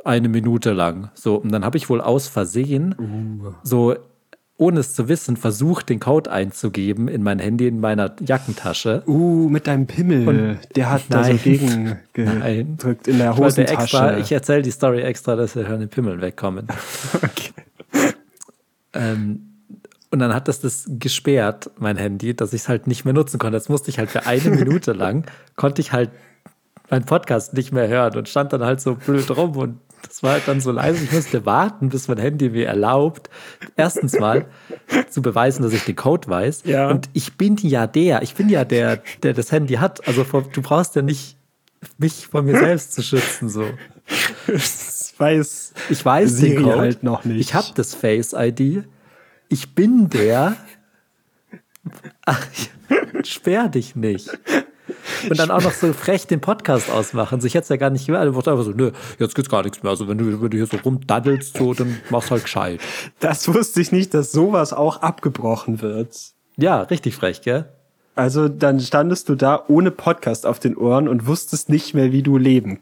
eine 0.05 0.29
Minute 0.29 0.73
lang. 0.73 1.11
So, 1.15 1.37
und 1.37 1.51
dann 1.53 1.65
habe 1.65 1.77
ich 1.77 1.89
wohl 1.89 2.01
aus 2.01 2.29
Versehen, 2.29 2.95
Uh. 2.99 3.53
so 3.63 3.95
ohne 4.57 4.81
es 4.81 4.93
zu 4.95 5.09
wissen, 5.09 5.39
versucht, 5.39 5.89
den 5.89 6.01
Code 6.01 6.31
einzugeben 6.31 7.09
in 7.09 7.23
mein 7.23 7.39
Handy 7.39 7.67
in 7.67 7.81
meiner 7.81 8.15
Jackentasche. 8.21 9.03
Uh, 9.07 9.49
mit 9.49 9.67
deinem 9.67 9.87
Pimmel. 9.87 10.59
der 10.77 10.91
hat 10.91 11.05
da 11.09 11.25
so 11.25 11.31
Nein. 11.31 11.41
gegen 11.43 11.85
Nein. 12.17 12.77
gedrückt 12.77 13.09
in 13.09 13.17
der 13.17 13.31
Ich 13.33 13.39
Hosentasche. 13.39 13.83
extra, 13.83 14.19
ich 14.19 14.31
erzähle 14.33 14.61
die 14.61 14.71
Story 14.71 15.01
extra, 15.01 15.35
dass 15.35 15.57
wir 15.57 15.67
hören 15.67 15.81
den 15.81 15.89
Pimmel 15.89 16.21
wegkommen. 16.21 16.67
okay. 17.15 17.53
Ähm, 18.93 19.47
und 20.11 20.19
dann 20.19 20.35
hat 20.35 20.49
das 20.49 20.61
das 20.61 20.85
gesperrt, 20.89 21.71
mein 21.79 21.97
Handy, 21.97 22.35
dass 22.35 22.53
ich 22.53 22.63
es 22.63 22.69
halt 22.69 22.87
nicht 22.87 23.05
mehr 23.05 23.15
nutzen 23.15 23.39
konnte. 23.39 23.57
Jetzt 23.57 23.71
musste 23.71 23.91
ich 23.91 23.99
halt 23.99 24.11
für 24.11 24.27
eine 24.27 24.51
Minute 24.51 24.93
lang, 24.93 25.25
konnte 25.57 25.81
ich 25.81 25.93
halt 25.93 26.11
meinen 26.91 27.05
Podcast 27.07 27.55
nicht 27.55 27.73
mehr 27.73 27.87
hören 27.89 28.17
und 28.19 28.29
stand 28.29 28.53
dann 28.53 28.63
halt 28.65 28.81
so 28.81 28.97
blöd 28.97 29.31
rum 29.37 29.57
und 29.57 29.79
das 30.07 30.23
war 30.23 30.33
halt 30.33 30.43
dann 30.47 30.61
so 30.61 30.71
leise. 30.73 31.03
Ich 31.05 31.13
musste 31.13 31.47
warten, 31.47 31.89
bis 31.89 32.09
mein 32.09 32.19
Handy 32.19 32.49
mir 32.51 32.67
erlaubt, 32.67 33.31
erstens 33.77 34.19
mal 34.19 34.47
zu 35.11 35.23
beweisen, 35.23 35.63
dass 35.63 35.73
ich 35.73 35.85
den 35.85 35.97
Code 35.97 36.29
weiß. 36.29 36.63
Ja. 36.65 36.91
Und 36.91 37.09
ich 37.13 37.37
bin 37.37 37.57
ja 37.57 37.87
der, 37.87 38.23
ich 38.23 38.35
bin 38.35 38.49
ja 38.49 38.65
der, 38.65 39.03
der 39.23 39.33
das 39.35 39.53
Handy 39.53 39.75
hat. 39.75 40.07
Also 40.09 40.25
vor- 40.25 40.43
du 40.53 40.63
brauchst 40.63 40.97
ja 40.97 41.03
nicht 41.03 41.37
mich 41.99 42.27
von 42.27 42.45
mir 42.45 42.59
selbst 42.59 42.93
zu 42.93 43.03
schützen, 43.03 43.49
so. 43.49 43.65
Das 44.47 45.15
weiß 45.17 45.73
Ich 45.91 46.05
weiß 46.05 46.31
Siri 46.37 46.55
den 46.57 46.63
Code. 46.65 46.79
halt 46.79 47.03
noch 47.03 47.25
nicht. 47.25 47.41
Ich 47.41 47.55
habe 47.55 47.69
das 47.75 47.95
Face 47.95 48.35
ID. 48.37 48.85
Ich 49.49 49.75
bin 49.75 50.09
der. 50.11 50.57
Ach, 52.27 52.45
sperr 53.25 53.69
dich 53.69 53.97
nicht. 53.97 54.31
Und 55.29 55.39
dann 55.39 55.51
auch 55.51 55.63
noch 55.63 55.73
so 55.81 55.93
frech 55.93 56.27
den 56.27 56.41
Podcast 56.41 56.91
ausmachen. 56.91 57.41
So, 57.41 57.47
ich 57.47 57.55
hätte 57.55 57.65
es 57.65 57.69
ja 57.69 57.77
gar 57.77 57.91
nicht 57.91 58.07
gehört. 58.07 58.29
Ich 58.29 58.35
wollte 58.35 58.51
einfach 58.51 58.65
so, 58.65 58.71
nö, 58.73 58.91
jetzt 59.19 59.35
geht's 59.35 59.49
gar 59.49 59.63
nichts 59.63 59.83
mehr. 59.83 59.91
Also 59.91 60.09
wenn 60.09 60.19
du, 60.19 60.41
wenn 60.43 60.51
du 60.51 60.57
hier 60.57 60.67
so 60.67 60.77
rumdaddelst, 60.79 61.57
so, 61.57 61.75
dann 61.75 61.97
mach's 62.11 62.31
halt 62.31 62.45
gescheit. 62.45 62.81
Das 63.21 63.53
wusste 63.53 63.81
ich 63.81 63.93
nicht, 63.93 64.15
dass 64.15 64.33
sowas 64.33 64.73
auch 64.73 65.03
abgebrochen 65.03 65.81
wird. 65.83 66.17
Ja, 66.57 66.83
richtig 66.83 67.15
frech, 67.17 67.43
gell? 67.43 67.67
Also 68.17 68.49
dann 68.49 68.81
standest 68.81 69.29
du 69.29 69.35
da 69.35 69.65
ohne 69.69 69.91
Podcast 69.91 70.45
auf 70.47 70.59
den 70.59 70.77
Ohren 70.77 71.09
und 71.09 71.27
wusstest 71.27 71.69
nicht 71.69 71.95
mehr, 71.95 72.13
wie 72.13 72.23
du 72.23 72.37
leben 72.37 72.81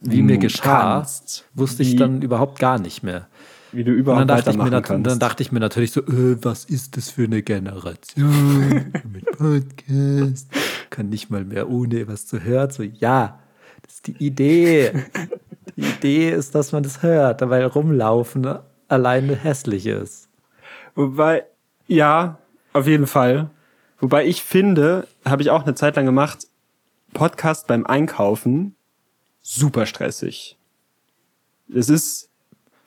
Wie 0.00 0.20
mir 0.22 0.36
geschah, 0.38 0.96
kannst. 0.98 1.44
wusste 1.54 1.82
ich 1.82 1.92
Wie- 1.92 1.96
dann 1.96 2.20
überhaupt 2.20 2.58
gar 2.58 2.78
nicht 2.78 3.02
mehr. 3.02 3.28
wie 3.72 3.84
du 3.84 3.92
Und 3.92 3.96
überhaupt 3.98 4.20
dann 4.28 4.28
dachte, 4.28 4.50
ich 4.50 4.56
mir, 4.56 4.70
dann 5.02 5.18
dachte 5.18 5.42
ich 5.42 5.52
mir 5.52 5.60
natürlich 5.60 5.92
so, 5.92 6.00
äh, 6.02 6.36
was 6.42 6.64
ist 6.64 6.96
das 6.96 7.08
für 7.10 7.24
eine 7.24 7.42
Generation 7.42 8.92
mit 9.12 9.24
Podcast? 9.38 10.48
Kann 10.90 11.08
nicht 11.08 11.30
mal 11.30 11.44
mehr 11.44 11.68
ohne 11.68 12.08
was 12.08 12.26
zu 12.26 12.42
hören. 12.42 12.70
So, 12.70 12.82
ja, 12.82 13.40
das 13.82 13.94
ist 13.94 14.06
die 14.06 14.16
Idee. 14.24 14.92
Die 15.76 15.82
Idee 15.82 16.30
ist, 16.30 16.54
dass 16.54 16.72
man 16.72 16.82
das 16.82 17.02
hört, 17.02 17.42
weil 17.50 17.66
rumlaufen 17.66 18.46
alleine 18.88 19.36
hässlich 19.36 19.84
ist. 19.84 20.30
Wobei, 20.94 21.44
ja, 21.86 22.38
auf 22.72 22.86
jeden 22.86 23.06
Fall. 23.06 23.50
Wobei 24.00 24.24
ich 24.24 24.42
finde, 24.42 25.06
habe 25.26 25.42
ich 25.42 25.50
auch 25.50 25.64
eine 25.64 25.74
Zeit 25.74 25.96
lang 25.96 26.06
gemacht, 26.06 26.46
Podcast 27.12 27.66
beim 27.66 27.84
Einkaufen 27.84 28.74
super 29.42 29.86
stressig. 29.86 30.56
Es 31.72 31.88
ist, 31.88 32.30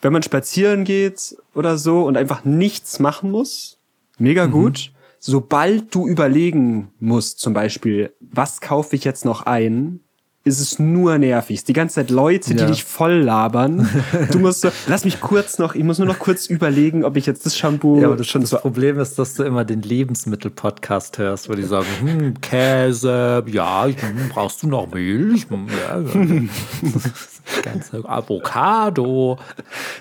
wenn 0.02 0.14
man 0.14 0.24
spazieren 0.24 0.84
geht 0.84 1.36
oder 1.54 1.78
so 1.78 2.06
und 2.06 2.18
einfach 2.18 2.44
nichts 2.44 3.00
machen 3.00 3.32
muss, 3.32 3.78
mega 4.18 4.46
gut. 4.46 4.92
Sobald 5.20 5.94
du 5.94 6.08
überlegen 6.08 6.90
musst, 7.00 7.40
zum 7.40 7.54
Beispiel, 7.54 8.14
was 8.22 8.62
kaufe 8.62 8.96
ich 8.96 9.04
jetzt 9.04 9.26
noch 9.26 9.46
ein, 9.46 10.00
ist 10.46 10.62
es 10.62 10.80
nur 10.80 11.18
nervig. 11.18 11.66
Die 11.66 11.74
ganze 11.74 11.96
Zeit 11.96 12.10
Leute, 12.10 12.54
die 12.56 12.62
Ja. 12.62 12.66
dich 12.68 12.86
voll 12.86 13.16
labern. 13.16 13.88
Du 14.32 14.40
musst 14.40 14.62
so, 14.62 14.70
lass 14.88 15.04
mich 15.04 15.20
kurz 15.20 15.60
noch, 15.60 15.76
ich 15.76 15.84
muss 15.84 15.98
nur 16.00 16.08
noch 16.08 16.18
kurz 16.18 16.48
überlegen, 16.48 17.04
ob 17.04 17.18
ich 17.18 17.26
jetzt 17.26 17.46
das 17.46 17.58
Shampoo 17.58 18.00
Ja, 18.00 18.08
aber 18.08 18.16
das, 18.16 18.28
schon 18.28 18.42
das 18.42 18.52
so 18.52 18.58
Problem 18.58 18.98
ist, 19.00 19.20
dass 19.20 19.34
du 19.34 19.44
immer 19.44 19.66
den 19.66 19.82
Lebensmittel-Podcast 19.82 21.18
hörst, 21.18 21.50
wo 21.50 21.54
die 21.54 21.64
sagen, 21.64 21.86
hm, 22.00 22.42
Käse, 22.42 23.44
ja, 23.48 23.86
hm, 23.88 24.30
brauchst 24.30 24.64
du 24.64 24.68
noch 24.68 24.88
Milch? 24.94 25.46
Hm, 25.50 25.68
Ja, 25.68 26.00
ja. 26.00 26.42
Ganze 27.64 28.08
Avocado. 28.08 29.38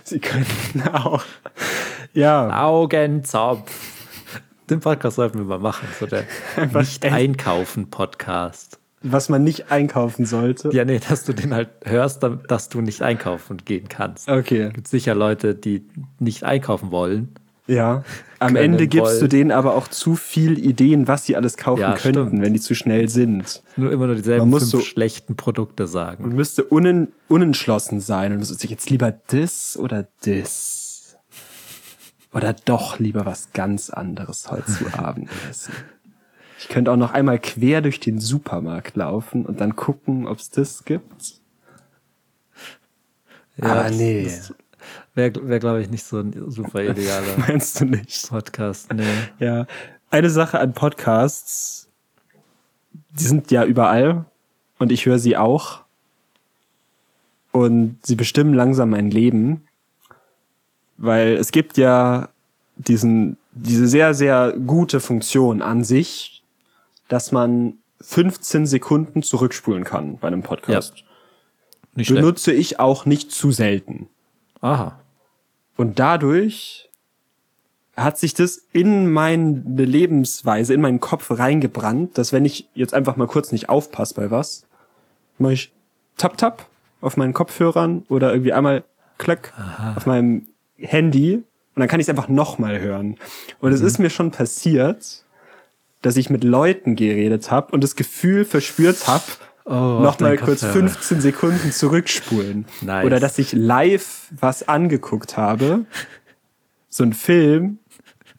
Sie 0.04 0.20
könnten 0.20 0.82
auch. 0.92 1.24
Ja, 2.14 2.64
Augenzopf. 2.64 3.70
Den 4.70 4.80
Podcast 4.80 5.16
sollten 5.16 5.38
wir 5.38 5.44
mal 5.46 5.58
machen. 5.58 5.88
So 5.98 6.06
der 6.06 6.24
Nicht-Einkaufen-Podcast. 6.74 8.78
was 9.02 9.28
man 9.28 9.44
nicht 9.44 9.70
einkaufen 9.70 10.26
sollte. 10.26 10.70
Ja, 10.72 10.84
nee, 10.84 11.00
dass 11.08 11.24
du 11.24 11.32
den 11.32 11.54
halt 11.54 11.68
hörst, 11.84 12.22
dass 12.48 12.68
du 12.68 12.80
nicht 12.80 13.02
einkaufen 13.02 13.58
gehen 13.64 13.88
kannst. 13.88 14.28
Okay. 14.28 14.70
gibt 14.74 14.88
sicher 14.88 15.14
Leute, 15.14 15.54
die 15.54 15.84
nicht 16.18 16.42
einkaufen 16.44 16.90
wollen. 16.90 17.28
Ja. 17.66 18.02
Am 18.40 18.56
Ende 18.56 18.86
gibst 18.88 19.16
du 19.16 19.20
wollen. 19.22 19.30
denen 19.30 19.50
aber 19.52 19.74
auch 19.74 19.88
zu 19.88 20.14
viel 20.16 20.58
Ideen, 20.58 21.06
was 21.08 21.26
sie 21.26 21.36
alles 21.36 21.56
kaufen 21.56 21.80
Ja, 21.82 21.94
könnten, 21.94 22.28
stimmt. 22.28 22.42
wenn 22.42 22.52
die 22.54 22.60
zu 22.60 22.74
schnell 22.74 23.08
sind. 23.08 23.62
Nur 23.76 23.92
immer 23.92 24.06
nur 24.06 24.16
dieselben 24.16 24.48
muss 24.48 24.70
fünf 24.70 24.72
so- 24.72 24.80
schlechten 24.80 25.36
Produkte 25.36 25.86
sagen. 25.86 26.24
Man 26.28 26.36
müsste 26.36 26.64
unen, 26.64 27.08
unentschlossen 27.28 28.00
sein 28.00 28.32
und 28.32 28.44
sich 28.44 28.70
jetzt 28.70 28.90
lieber 28.90 29.12
das 29.28 29.76
oder 29.80 30.08
das. 30.24 30.77
Oder 32.32 32.52
doch 32.52 32.98
lieber 32.98 33.24
was 33.26 33.52
ganz 33.52 33.90
anderes 33.90 34.50
heute 34.50 34.66
zu 34.66 34.86
Abend 34.98 35.30
essen. 35.50 35.72
Ich 36.58 36.68
könnte 36.68 36.90
auch 36.92 36.96
noch 36.96 37.12
einmal 37.12 37.38
quer 37.38 37.80
durch 37.80 38.00
den 38.00 38.18
Supermarkt 38.20 38.96
laufen 38.96 39.46
und 39.46 39.60
dann 39.60 39.76
gucken, 39.76 40.26
ob 40.26 40.38
es 40.38 40.50
das 40.50 40.84
gibt. 40.84 41.40
Aber 43.60 43.84
das- 43.84 43.96
nee. 43.96 44.30
Wäre, 45.14 45.48
wär, 45.48 45.58
glaube 45.58 45.82
ich, 45.82 45.90
nicht 45.90 46.04
so 46.04 46.20
ein 46.20 46.50
super 46.50 46.82
idealer 46.90 47.38
Meinst 47.38 47.80
du 47.80 47.84
nicht? 47.86 48.28
Podcast. 48.28 48.92
Nee. 48.92 49.04
Ja. 49.38 49.66
Eine 50.10 50.30
Sache 50.30 50.58
an 50.60 50.72
Podcasts, 50.74 51.88
die 53.10 53.24
sind 53.24 53.50
ja 53.50 53.64
überall 53.64 54.24
und 54.78 54.92
ich 54.92 55.06
höre 55.06 55.18
sie 55.18 55.36
auch. 55.36 55.80
und 57.52 57.98
sie 58.06 58.14
bestimmen 58.14 58.54
langsam 58.54 58.90
mein 58.90 59.10
Leben, 59.10 59.64
weil 60.98 61.36
es 61.36 61.52
gibt 61.52 61.78
ja 61.78 62.28
diesen, 62.76 63.38
diese 63.52 63.88
sehr, 63.88 64.14
sehr 64.14 64.52
gute 64.52 65.00
Funktion 65.00 65.62
an 65.62 65.84
sich, 65.84 66.42
dass 67.08 67.32
man 67.32 67.78
15 68.00 68.66
Sekunden 68.66 69.22
zurückspulen 69.22 69.84
kann 69.84 70.18
bei 70.18 70.28
einem 70.28 70.42
Podcast. 70.42 71.04
Nicht 71.94 72.08
schlecht. 72.08 72.20
Benutze 72.22 72.52
ich 72.52 72.78
auch 72.78 73.06
nicht 73.06 73.32
zu 73.32 73.50
selten. 73.50 74.08
Aha. 74.60 75.00
Und 75.76 75.98
dadurch 75.98 76.88
hat 77.96 78.18
sich 78.18 78.34
das 78.34 78.66
in 78.72 79.10
meine 79.10 79.62
Lebensweise, 79.76 80.74
in 80.74 80.80
meinen 80.80 81.00
Kopf 81.00 81.30
reingebrannt, 81.30 82.16
dass 82.16 82.32
wenn 82.32 82.44
ich 82.44 82.68
jetzt 82.74 82.94
einfach 82.94 83.16
mal 83.16 83.26
kurz 83.26 83.50
nicht 83.50 83.68
aufpasse 83.68 84.14
bei 84.14 84.30
was, 84.30 84.66
mache 85.38 85.54
ich 85.54 85.72
tap 86.16 86.36
tap 86.36 86.66
auf 87.00 87.16
meinen 87.16 87.32
Kopfhörern 87.32 88.04
oder 88.08 88.32
irgendwie 88.32 88.52
einmal 88.52 88.84
klack 89.18 89.52
auf 89.96 90.06
meinem 90.06 90.46
Handy 90.78 91.34
und 91.34 91.80
dann 91.80 91.88
kann 91.88 92.00
ich 92.00 92.04
es 92.06 92.10
einfach 92.10 92.28
nochmal 92.28 92.80
hören. 92.80 93.16
Und 93.60 93.72
es 93.72 93.80
ist 93.80 93.98
mir 93.98 94.10
schon 94.10 94.30
passiert, 94.30 95.24
dass 96.02 96.16
ich 96.16 96.30
mit 96.30 96.44
Leuten 96.44 96.96
geredet 96.96 97.50
habe 97.50 97.72
und 97.72 97.82
das 97.84 97.96
Gefühl 97.96 98.44
verspürt 98.44 99.06
habe, 99.06 99.24
Oh, 99.70 100.00
nochmal 100.00 100.38
kurz 100.38 100.62
Kopfhörer. 100.62 100.88
15 100.88 101.20
Sekunden 101.20 101.72
zurückspulen. 101.72 102.64
Nice. 102.80 103.04
Oder 103.04 103.20
dass 103.20 103.38
ich 103.38 103.52
live 103.52 104.28
was 104.40 104.66
angeguckt 104.66 105.36
habe, 105.36 105.84
so 106.88 107.04
ein 107.04 107.12
Film, 107.12 107.78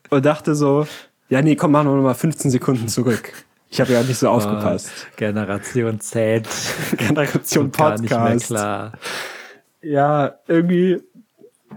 und 0.10 0.26
dachte 0.26 0.56
so, 0.56 0.88
ja, 1.30 1.44
nee, 1.44 1.56
komm, 1.56 1.74
mach 1.74 1.84
noch 1.84 1.96
mal 2.02 2.16
15 2.16 2.50
Sekunden 2.50 2.88
zurück. 2.88 3.32
Ich 3.70 3.80
habe 3.80 3.94
ja 3.94 4.02
nicht 4.02 4.18
so 4.18 4.28
aufgepasst. 4.30 4.90
Generation 5.18 6.00
Z. 6.00 6.48
Generation 6.98 7.72
Gar 7.72 8.00
nicht 8.00 8.10
mehr 8.10 8.20
Podcast. 8.20 8.48
klar. 8.48 8.94
Ja, 9.84 10.40
irgendwie 10.48 11.04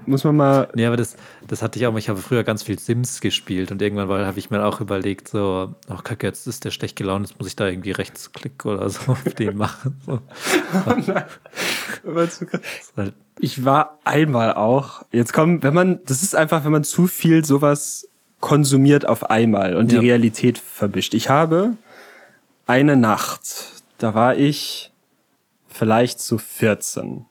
muss 0.07 0.25
man 0.25 0.37
mal. 0.37 0.69
Nee, 0.75 0.87
aber 0.87 0.97
das, 0.97 1.17
das 1.47 1.63
hatte 1.63 1.79
ich 1.79 1.87
auch. 1.87 1.97
Ich 1.97 2.09
habe 2.09 2.21
früher 2.21 2.45
ganz 2.45 2.63
viel 2.63 2.79
Sims 2.79 3.21
gespielt 3.21 3.71
und 3.71 3.81
irgendwann 3.83 4.27
habe 4.27 4.39
ich 4.39 4.51
mir 4.51 4.65
auch 4.65 4.81
überlegt, 4.81 5.29
so, 5.29 5.75
ach 5.89 6.05
kacke, 6.05 6.27
jetzt 6.27 6.47
ist 6.47 6.65
der 6.65 6.71
schlecht 6.71 6.97
gelaunt, 6.97 7.29
jetzt 7.29 7.39
muss 7.39 7.49
ich 7.49 7.57
da 7.57 7.67
irgendwie 7.67 7.93
Rechtsklick 7.93 8.65
oder 8.65 8.89
so 8.91 9.13
auf 9.13 9.23
den 9.25 9.57
machen. 9.59 10.01
So. 10.07 10.21
Ist 12.05 12.97
halt, 12.97 13.15
Ich 13.39 13.65
war 13.65 13.99
einmal 14.05 14.55
auch. 14.55 15.03
Jetzt 15.13 15.33
kommen, 15.33 15.63
wenn 15.63 15.75
man, 15.75 16.01
das 16.07 16.23
ist 16.23 16.35
einfach, 16.35 16.65
wenn 16.65 16.73
man 16.73 16.85
zu 16.85 17.07
viel 17.07 17.45
sowas 17.45 18.09
konsumiert 18.41 19.07
auf 19.09 19.31
einmal 19.31 19.77
und 19.77 19.93
Ja. 19.93 20.01
die 20.01 20.07
Realität 20.07 20.59
verbischt. 20.59 21.15
Ich 21.15 21.29
habe 21.29 21.77
eine 22.67 22.97
Nacht, 22.97 23.41
da 23.99 24.15
war 24.15 24.37
ich 24.37 24.91
vielleicht 25.69 26.21
so 26.21 26.39
14. 26.39 27.27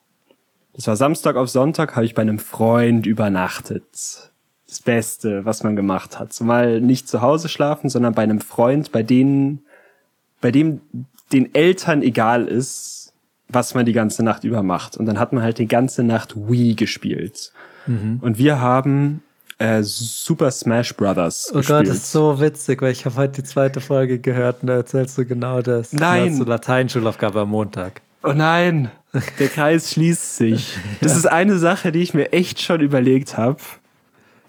Das 0.74 0.88
war 0.88 0.96
Samstag 0.96 1.36
auf 1.36 1.50
Sonntag, 1.50 1.96
habe 1.96 2.06
ich 2.06 2.14
bei 2.14 2.22
einem 2.22 2.40
Freund 2.40 3.06
übernachtet. 3.06 4.32
Das 4.68 4.80
Beste, 4.84 5.44
was 5.44 5.64
man 5.64 5.76
gemacht 5.76 6.18
hat. 6.18 6.32
Zumal 6.32 6.80
nicht 6.80 7.08
zu 7.08 7.22
Hause 7.22 7.50
schlafen, 7.50 7.90
sondern 7.90 8.14
bei 8.14 8.24
einem 8.24 8.40
Freund, 8.40 8.92
bei 8.92 9.04
denen, 9.04 9.66
bei 10.40 10.52
dem 10.52 10.82
den 11.34 11.54
Eltern 11.54 12.02
egal 12.02 12.48
ist, 12.48 13.14
was 13.50 13.74
man 13.74 13.86
die 13.86 13.94
ganze 13.94 14.24
Nacht 14.24 14.44
über 14.44 14.64
macht. 14.64 14.98
Und 14.98 15.06
dann 15.06 15.20
hat 15.20 15.34
man 15.34 15.44
halt 15.44 15.58
die 15.58 15.68
ganze 15.68 16.04
Nacht 16.04 16.36
Wii 16.36 16.76
gespielt. 16.76 17.52
Und 17.88 18.38
wir 18.38 18.62
haben 18.62 19.24
äh, 19.58 19.84
Super 19.84 20.52
Smash 20.52 20.96
Brothers 20.96 21.50
oh 21.52 21.58
gespielt. 21.58 21.80
Gott, 21.80 21.88
das 21.88 21.98
ist 21.98 22.12
so 22.12 22.40
witzig, 22.40 22.82
weil 22.82 22.92
ich 22.92 23.06
habe 23.06 23.16
heute 23.16 23.42
die 23.42 23.44
zweite 23.44 23.82
Folge 23.82 24.20
gehört 24.20 24.62
und 24.62 24.68
da 24.68 24.76
erzählst 24.76 25.18
du 25.18 25.26
genau 25.26 25.62
das. 25.62 25.94
Nein. 25.94 26.26
Du 26.26 26.30
hast 26.32 26.38
so 26.38 26.44
Lateinschulaufgabe 26.46 27.42
am 27.42 27.50
Montag. 27.50 28.02
Oh 28.24 28.34
nein, 28.34 28.92
der 29.40 29.48
Kreis 29.48 29.92
schließt 29.92 30.38
sich. 30.38 30.78
Das 31.02 31.16
ist 31.18 31.26
eine 31.26 31.58
Sache, 31.58 31.92
die 31.92 32.00
ich 32.02 32.14
mir 32.14 32.32
echt 32.34 32.62
schon 32.62 32.82
überlegt 32.82 33.38
habe. 33.38 33.60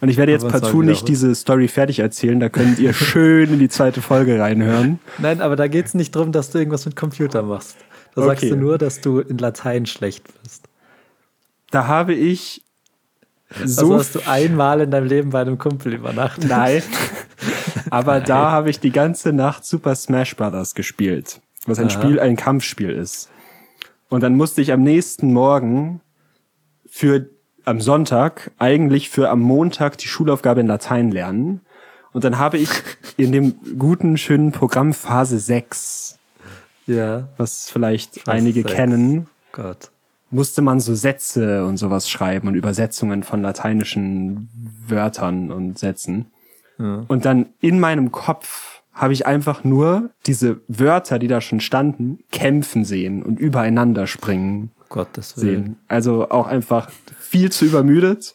Und 0.01 0.09
ich 0.09 0.16
werde 0.16 0.33
jetzt 0.33 0.44
Aber 0.44 0.59
partout 0.61 0.83
nicht 0.83 1.07
diese 1.07 1.35
Story 1.35 1.68
fertig 1.68 2.01
erzählen. 2.01 2.40
Da 2.40 2.48
könnt 2.48 2.79
ihr 2.81 2.92
schön 2.92 3.53
in 3.53 3.59
die 3.61 3.68
zweite 3.68 4.03
Folge 4.03 4.40
reinhören. 4.40 4.98
Nein, 5.18 5.40
aber 5.40 5.55
da 5.55 5.68
geht 5.68 5.87
es 5.87 5.94
nicht 5.94 6.14
darum, 6.16 6.33
dass 6.33 6.51
du 6.51 6.59
irgendwas 6.59 6.85
mit 6.87 6.96
Computer 6.96 7.42
machst. 7.42 7.77
Da 8.14 8.22
sagst 8.25 8.42
Okay. 8.44 8.51
du 8.51 8.57
nur, 8.57 8.79
dass 8.79 9.01
du 9.01 9.20
in 9.20 9.38
Latein 9.38 9.87
schlecht 9.87 10.25
bist. 10.42 10.64
Da 11.70 11.87
habe 11.87 12.14
ich 12.14 12.62
So 13.64 13.87
so 13.87 13.94
hast 13.94 14.14
du 14.16 14.20
einmal 14.27 14.81
in 14.81 14.90
deinem 14.90 15.07
Leben 15.07 15.31
bei 15.31 15.40
einem 15.40 15.57
Kumpel 15.59 15.94
übernachtet. 15.94 16.48
Nein. 16.48 16.83
Aber 17.90 18.20
da 18.20 18.51
habe 18.51 18.70
ich 18.70 18.81
die 18.81 18.90
ganze 18.90 19.33
Nacht 19.33 19.64
Super 19.64 19.94
Smash 19.94 20.35
Brothers 20.37 20.75
gespielt. 20.75 21.40
Was 21.66 21.79
ein 21.79 21.87
Aha. 21.87 21.90
Spiel, 21.90 22.18
ein 22.18 22.37
Kampfspiel 22.37 22.90
ist. 22.90 23.29
Und 24.12 24.22
dann 24.22 24.37
musste 24.37 24.61
ich 24.61 24.72
am 24.72 24.83
nächsten 24.83 25.33
Morgen 25.33 26.03
für 26.85 27.31
am 27.64 27.81
Sonntag 27.81 28.51
eigentlich 28.59 29.09
für 29.09 29.31
am 29.31 29.40
Montag 29.40 29.96
die 29.96 30.07
Schulaufgabe 30.07 30.61
in 30.61 30.66
Latein 30.66 31.11
lernen. 31.11 31.62
Und 32.12 32.25
dann 32.25 32.37
habe 32.37 32.59
ich 32.59 32.68
in 33.16 33.33
dem 33.33 33.55
guten, 33.79 34.18
schönen 34.18 34.53
Programm 34.53 34.92
Phase 34.92 35.38
6, 35.38 36.18
Ja, 36.87 37.27
was 37.38 37.70
vielleicht 37.70 38.16
Phase 38.20 38.33
einige 38.33 38.61
6. 38.64 38.75
kennen, 38.75 39.29
Gott. 39.51 39.90
musste 40.31 40.61
man 40.61 40.79
so 40.79 40.94
Sätze 40.94 41.64
und 41.64 41.79
sowas 41.79 42.11
schreiben 42.11 42.48
und 42.48 42.55
Übersetzungen 42.55 43.22
von 43.22 43.40
lateinischen 43.40 44.51
Wörtern 44.87 45.51
und 45.51 45.79
Sätzen. 45.79 46.27
Und 46.77 47.25
dann 47.25 47.46
in 47.61 47.81
meinem 47.81 48.12
Kopf 48.12 48.82
habe 48.92 49.12
ich 49.12 49.26
einfach 49.26 49.64
nur 49.64 50.11
diese 50.26 50.61
Wörter, 50.68 51.18
die 51.18 51.28
da 51.28 51.40
schon 51.40 51.61
standen, 51.61 52.18
kämpfen 52.31 52.85
sehen 52.85 53.22
und 53.22 53.38
übereinander 53.40 54.07
springen 54.07 54.70
Gottes 54.88 55.37
Willen. 55.38 55.64
sehen. 55.64 55.76
Also 55.88 56.28
auch 56.31 56.46
einfach 56.46 56.90
viel 57.18 57.50
zu 57.50 57.64
übermüdet 57.64 58.35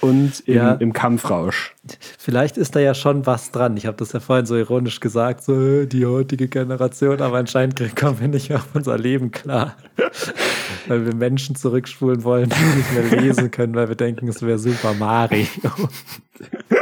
und 0.00 0.40
im, 0.46 0.54
Ja. 0.54 0.72
im 0.74 0.92
Kampfrausch. 0.92 1.74
Vielleicht 2.18 2.56
ist 2.56 2.76
da 2.76 2.80
ja 2.80 2.94
schon 2.94 3.26
was 3.26 3.50
dran. 3.50 3.76
Ich 3.76 3.86
habe 3.86 3.96
das 3.96 4.12
ja 4.12 4.20
vorhin 4.20 4.46
so 4.46 4.56
ironisch 4.56 5.00
gesagt, 5.00 5.42
so 5.42 5.60
äh, 5.60 5.86
die 5.86 6.06
heutige 6.06 6.46
Generation, 6.48 7.20
aber 7.20 7.38
anscheinend 7.38 7.96
kommen 7.96 8.20
wir 8.20 8.28
nicht 8.28 8.54
auf 8.54 8.68
unser 8.72 8.96
Leben 8.96 9.30
klar. 9.32 9.74
weil 10.86 11.04
wir 11.04 11.14
Menschen 11.14 11.56
zurückspulen 11.56 12.24
wollen, 12.24 12.48
die 12.48 12.76
nicht 12.78 12.92
mehr 13.12 13.20
lesen 13.20 13.50
können, 13.50 13.74
weil 13.74 13.88
wir 13.88 13.96
denken, 13.96 14.28
es 14.28 14.40
wäre 14.40 14.58
Super 14.58 14.94
Mario. 14.94 15.46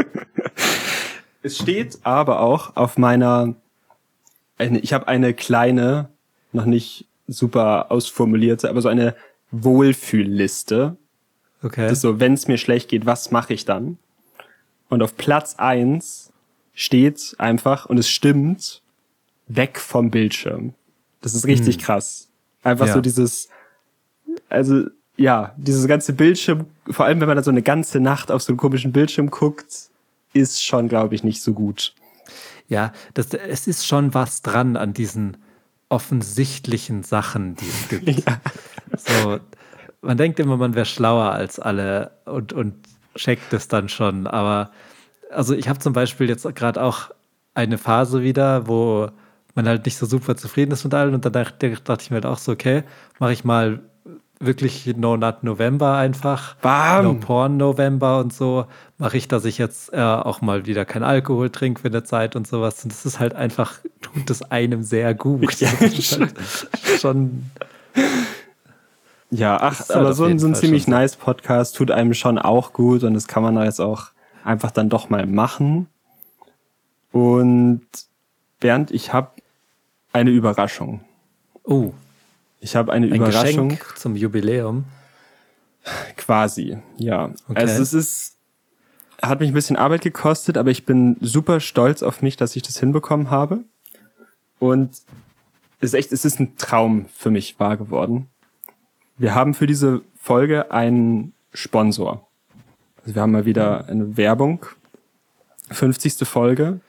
Es 1.42 1.58
steht 1.58 1.98
aber 2.02 2.40
auch 2.40 2.76
auf 2.76 2.98
meiner, 2.98 3.54
eine, 4.56 4.78
ich 4.80 4.92
habe 4.92 5.08
eine 5.08 5.34
kleine, 5.34 6.08
noch 6.52 6.64
nicht 6.64 7.06
super 7.26 7.90
ausformulierte, 7.90 8.68
aber 8.68 8.82
so 8.82 8.88
eine 8.88 9.14
Wohlfühlliste. 9.50 10.96
Okay. 11.62 11.82
Das 11.84 11.92
ist 11.92 12.00
so, 12.02 12.20
wenn 12.20 12.34
es 12.34 12.48
mir 12.48 12.58
schlecht 12.58 12.88
geht, 12.88 13.06
was 13.06 13.30
mache 13.30 13.54
ich 13.54 13.64
dann? 13.64 13.98
Und 14.88 15.02
auf 15.02 15.16
Platz 15.16 15.56
eins 15.58 16.32
steht 16.74 17.34
einfach, 17.38 17.86
und 17.86 17.98
es 17.98 18.08
stimmt, 18.08 18.82
weg 19.48 19.78
vom 19.78 20.10
Bildschirm. 20.10 20.74
Das 21.20 21.34
ist 21.34 21.46
richtig 21.46 21.78
krass. 21.78 22.28
Einfach 22.62 22.86
Ja. 22.86 22.94
so 22.94 23.00
dieses, 23.00 23.48
also 24.48 24.84
ja, 25.16 25.54
dieses 25.56 25.86
ganze 25.88 26.12
Bildschirm, 26.12 26.66
vor 26.88 27.06
allem 27.06 27.20
wenn 27.20 27.26
man 27.26 27.36
da 27.36 27.42
so 27.42 27.50
eine 27.50 27.62
ganze 27.62 27.98
Nacht 27.98 28.30
auf 28.30 28.42
so 28.42 28.52
einen 28.52 28.56
komischen 28.58 28.92
Bildschirm 28.92 29.30
guckt, 29.30 29.90
ist 30.32 30.64
schon, 30.64 30.88
glaube 30.88 31.14
ich, 31.14 31.24
nicht 31.24 31.42
so 31.42 31.52
gut. 31.52 31.94
Ja, 32.68 32.92
das, 33.14 33.28
es 33.32 33.66
ist 33.66 33.86
schon 33.86 34.14
was 34.14 34.42
dran 34.42 34.76
an 34.76 34.92
diesen 34.92 35.38
offensichtlichen 35.88 37.02
Sachen, 37.02 37.56
die 37.56 37.68
es 37.68 37.88
gibt. 38.04 38.24
So, 38.96 39.40
man 40.02 40.16
denkt 40.16 40.38
immer, 40.38 40.56
man 40.56 40.74
wäre 40.74 40.86
schlauer 40.86 41.32
als 41.32 41.58
alle 41.58 42.12
und, 42.26 42.52
und 42.52 42.74
checkt 43.14 43.52
es 43.52 43.68
dann 43.68 43.88
schon. 43.88 44.26
Aber 44.26 44.70
also 45.30 45.54
ich 45.54 45.68
habe 45.68 45.78
zum 45.78 45.92
Beispiel 45.92 46.28
jetzt 46.28 46.46
gerade 46.54 46.82
auch 46.82 47.10
eine 47.54 47.78
Phase 47.78 48.22
wieder, 48.22 48.68
wo 48.68 49.08
man 49.54 49.66
halt 49.66 49.84
nicht 49.86 49.96
so 49.96 50.06
super 50.06 50.36
zufrieden 50.36 50.72
ist 50.72 50.84
mit 50.84 50.94
allen. 50.94 51.14
Und 51.14 51.24
dann 51.24 51.32
dachte, 51.32 51.70
dachte 51.70 52.02
ich 52.02 52.10
mir 52.10 52.16
halt 52.16 52.26
auch 52.26 52.38
so, 52.38 52.52
okay, 52.52 52.84
mache 53.18 53.32
ich 53.32 53.44
mal 53.44 53.80
wirklich 54.40 54.86
No 54.96 55.16
Nut 55.16 55.42
November 55.42 55.96
einfach. 55.96 56.54
Bam! 56.56 57.04
No 57.04 57.14
Porn 57.14 57.56
November 57.56 58.20
und 58.20 58.32
so. 58.32 58.66
Mache 58.98 59.16
ich, 59.16 59.28
dass 59.28 59.44
ich 59.44 59.58
jetzt 59.58 59.92
äh, 59.92 60.00
auch 60.00 60.40
mal 60.40 60.66
wieder 60.66 60.84
kein 60.84 61.04
Alkohol 61.04 61.50
trinke 61.50 61.80
für 61.80 61.88
eine 61.88 62.02
Zeit 62.02 62.34
und 62.34 62.48
sowas. 62.48 62.82
Und 62.82 62.92
das 62.92 63.06
ist 63.06 63.20
halt 63.20 63.34
einfach, 63.34 63.78
tut 64.00 64.28
es 64.28 64.42
einem 64.42 64.82
sehr 64.82 65.14
gut. 65.14 65.60
Ja, 65.60 65.68
halt 65.80 66.02
schon 67.00 67.50
Ja, 69.30 69.58
ach, 69.60 69.78
halt 69.78 69.90
aber 69.92 70.10
auf 70.10 70.16
so 70.16 70.24
ein, 70.24 70.38
so 70.40 70.48
ein 70.48 70.54
ziemlich 70.56 70.88
nice 70.88 71.14
Podcast 71.16 71.76
tut 71.76 71.92
einem 71.92 72.12
schon 72.12 72.38
auch 72.38 72.72
gut 72.72 73.04
und 73.04 73.14
das 73.14 73.28
kann 73.28 73.42
man 73.42 73.54
da 73.54 73.64
jetzt 73.64 73.80
auch 73.80 74.08
einfach 74.44 74.72
dann 74.72 74.88
doch 74.88 75.10
mal 75.10 75.26
machen. 75.26 75.86
Und 77.12 77.86
Bernd, 78.60 78.90
ich 78.90 79.12
habe 79.12 79.30
eine 80.12 80.30
Überraschung. 80.30 81.00
Oh, 81.62 81.92
Ich 82.60 82.74
habe 82.74 82.92
eine 82.92 83.06
ein 83.06 83.14
Überraschung 83.14 83.68
Geschenk 83.68 83.98
zum 83.98 84.16
Jubiläum. 84.16 84.86
quasi, 86.16 86.78
ja. 86.96 87.30
Okay. 87.48 87.60
Also 87.60 87.82
es 87.82 87.92
ist, 87.94 88.37
hat 89.22 89.40
mich 89.40 89.50
ein 89.50 89.54
bisschen 89.54 89.76
Arbeit 89.76 90.02
gekostet, 90.02 90.56
aber 90.56 90.70
ich 90.70 90.84
bin 90.86 91.16
super 91.20 91.60
stolz 91.60 92.02
auf 92.02 92.22
mich, 92.22 92.36
dass 92.36 92.54
ich 92.56 92.62
das 92.62 92.78
hinbekommen 92.78 93.30
habe. 93.30 93.64
Und 94.58 94.90
es 95.80 95.90
ist 95.90 95.94
echt, 95.94 96.12
es 96.12 96.24
ist 96.24 96.40
ein 96.40 96.56
Traum 96.56 97.06
für 97.14 97.30
mich 97.30 97.58
wahr 97.60 97.76
geworden. 97.76 98.28
wir 99.16 99.34
haben 99.34 99.54
für 99.54 99.66
diese 99.66 100.02
Folge 100.20 100.70
einen 100.70 101.32
Sponsor. 101.52 102.28
Also 103.02 103.14
wir 103.16 103.22
haben 103.22 103.32
mal 103.32 103.44
wieder 103.46 103.86
eine 103.88 104.16
Werbung. 104.16 104.64
50. 105.70 106.14
Folge. 106.26 106.80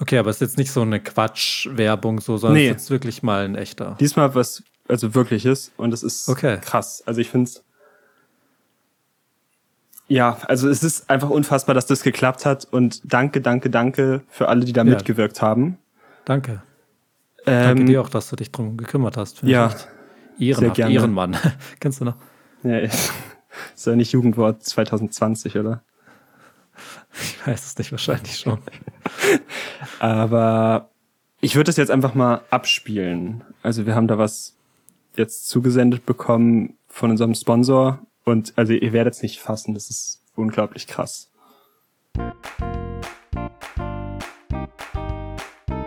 Okay, 0.00 0.18
aber 0.18 0.30
es 0.30 0.36
ist 0.36 0.40
jetzt 0.40 0.58
nicht 0.58 0.70
so 0.72 0.82
eine 0.82 1.00
Quatsch-Werbung, 1.00 2.20
so, 2.20 2.36
sondern 2.36 2.56
Nee. 2.56 2.66
es 2.68 2.76
ist 2.76 2.82
jetzt 2.82 2.90
wirklich 2.90 3.22
mal 3.22 3.44
ein 3.44 3.54
echter. 3.54 3.96
Diesmal 4.00 4.34
was, 4.34 4.62
also 4.88 5.14
wirkliches. 5.14 5.72
Und 5.76 5.92
es 5.94 6.02
ist 6.02 6.28
Okay. 6.28 6.58
krass. 6.60 7.02
Also 7.06 7.20
ich 7.20 7.30
finde 7.30 7.50
es. 7.50 7.62
Ja, 10.08 10.38
also 10.46 10.68
es 10.68 10.82
ist 10.84 11.10
einfach 11.10 11.30
unfassbar, 11.30 11.74
dass 11.74 11.86
das 11.86 12.02
geklappt 12.02 12.46
hat. 12.46 12.64
Und 12.70 13.00
danke, 13.12 13.40
danke, 13.40 13.70
danke 13.70 14.22
für 14.28 14.48
alle, 14.48 14.64
die 14.64 14.72
da 14.72 14.82
Ja. 14.84 14.90
mitgewirkt 14.90 15.42
haben. 15.42 15.78
Danke. 16.24 16.62
Danke 17.44 17.80
Ähm, 17.82 17.86
dir 17.86 18.00
auch, 18.02 18.08
dass 18.08 18.28
du 18.30 18.36
dich 18.36 18.50
drum 18.52 18.76
gekümmert 18.76 19.16
hast. 19.16 19.42
Ja, 19.42 19.72
Ehrenhaft. 20.38 20.78
Ehrenmann. 20.78 21.36
Kennst 21.80 22.00
du 22.00 22.04
noch? 22.04 22.16
ja, 22.62 22.78
ist 22.78 23.12
ja 23.86 23.94
nicht 23.96 24.12
Jugendwort 24.12 24.62
2020, 24.64 25.56
oder? 25.56 25.82
Ich 27.22 27.46
weiß 27.46 27.64
es 27.66 27.78
nicht, 27.78 27.90
wahrscheinlich 27.92 28.38
schon. 28.38 28.58
Aber 29.98 30.90
ich 31.40 31.54
würde 31.56 31.64
das 31.68 31.76
jetzt 31.76 31.90
einfach 31.90 32.14
mal 32.14 32.42
abspielen. 32.50 33.44
Also 33.62 33.86
wir 33.86 33.94
haben 33.94 34.08
da 34.08 34.18
was 34.18 34.56
jetzt 35.16 35.48
zugesendet 35.48 36.04
bekommen 36.06 36.74
von 36.88 37.10
unserem 37.10 37.34
Sponsor. 37.34 37.98
Und 38.28 38.54
also 38.56 38.72
ihr 38.72 38.92
werdet 38.92 39.14
es 39.14 39.22
nicht 39.22 39.38
fassen, 39.38 39.72
das 39.72 39.88
ist 39.88 40.20
unglaublich 40.34 40.88
krass. 40.88 41.30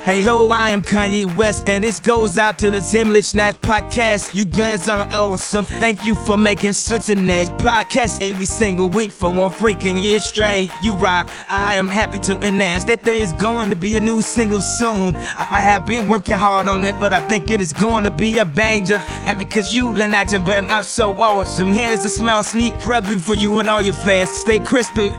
Hey 0.01 0.21
ho, 0.23 0.47
I 0.47 0.69
am 0.69 0.81
Kanye 0.81 1.35
West, 1.35 1.67
and 1.69 1.83
this 1.83 1.99
goes 1.99 2.37
out 2.37 2.57
to 2.59 2.71
the 2.71 2.77
Zimlich 2.77 3.35
Nash 3.35 3.55
podcast. 3.55 4.33
You 4.33 4.45
guys 4.45 4.87
are 4.87 5.05
awesome. 5.11 5.65
Thank 5.65 6.05
you 6.05 6.15
for 6.15 6.37
making 6.37 6.71
such 6.71 7.09
a 7.09 7.15
nice 7.15 7.49
podcast 7.49 8.21
every 8.27 8.45
single 8.45 8.89
week 8.89 9.11
for 9.11 9.29
one 9.29 9.51
freaking 9.51 10.01
year 10.01 10.19
straight. 10.21 10.71
You 10.81 10.93
rock. 10.93 11.29
I 11.49 11.75
am 11.75 11.89
happy 11.89 12.17
to 12.19 12.39
announce 12.39 12.85
that 12.85 13.03
there 13.03 13.13
is 13.13 13.33
going 13.33 13.69
to 13.71 13.75
be 13.75 13.97
a 13.97 13.99
new 13.99 14.21
single 14.21 14.61
soon. 14.61 15.17
I 15.17 15.59
have 15.59 15.85
been 15.85 16.07
working 16.07 16.37
hard 16.37 16.69
on 16.69 16.85
it, 16.85 16.97
but 16.97 17.11
I 17.11 17.19
think 17.27 17.51
it 17.51 17.59
is 17.59 17.73
going 17.73 18.05
to 18.05 18.11
be 18.11 18.39
a 18.39 18.45
banger. 18.45 19.03
And 19.25 19.37
because 19.37 19.75
you 19.75 19.89
and 19.89 20.13
have 20.13 20.45
been 20.45 20.69
out 20.71 20.85
so 20.85 21.11
awesome, 21.21 21.73
here's 21.73 22.05
a 22.05 22.09
small 22.09 22.41
sneak 22.41 22.73
preview 22.75 23.19
for 23.19 23.35
you 23.35 23.59
and 23.59 23.69
all 23.69 23.81
your 23.81 23.93
fans. 23.93 24.29
Stay 24.29 24.59
crispy. 24.59 25.11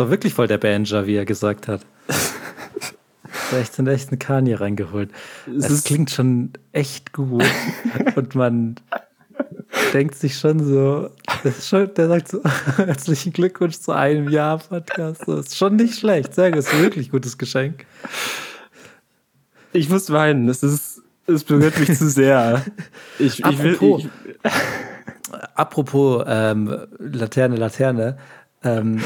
War 0.00 0.10
wirklich 0.10 0.34
voll 0.34 0.48
der 0.48 0.58
Banger, 0.58 1.06
wie 1.06 1.14
er 1.14 1.24
gesagt 1.24 1.68
hat. 1.68 1.82
Da 3.52 3.58
echt 3.58 3.78
in 3.78 3.86
echt 3.86 4.08
einen 4.10 4.18
Kanye 4.18 4.60
reingeholt. 4.60 5.10
Es, 5.56 5.70
ist- 5.70 5.86
klingt 5.86 6.10
schon 6.10 6.50
echt 6.72 7.12
gut. 7.12 7.44
Und 8.16 8.34
man 8.34 8.74
denkt 9.92 10.14
sich 10.16 10.36
schon 10.38 10.60
so, 10.64 11.10
das 11.44 11.68
schon, 11.68 11.92
der 11.94 12.08
sagt 12.08 12.28
so, 12.28 12.40
herzlichen 12.76 13.32
Glückwunsch 13.32 13.78
zu 13.78 13.92
einem 13.92 14.28
Jahr 14.28 14.58
Podcast. 14.58 15.22
Das 15.26 15.46
ist 15.46 15.56
schon 15.56 15.76
nicht 15.76 15.98
schlecht. 15.98 16.34
Sehr 16.34 16.50
gut, 16.50 16.58
ist 16.60 16.72
ein 16.74 16.82
wirklich 16.82 17.10
gutes 17.10 17.38
Geschenk. 17.38 17.86
Ich 19.72 19.88
muss 19.88 20.10
weinen, 20.10 20.48
es 20.48 20.62
ist, 20.62 21.02
es 21.26 21.44
berührt 21.44 21.78
mich 21.78 21.96
zu 21.96 22.08
sehr. 22.10 22.64
Ich, 23.18 23.44
ich 23.44 23.62
will, 23.62 23.74
Apropos. 23.74 24.02
ich, 24.04 24.50
Apropos 25.54 26.24
ähm, 26.26 26.76
Laterne, 26.98 27.56
Laterne. 27.56 28.18
Ähm, 28.64 29.00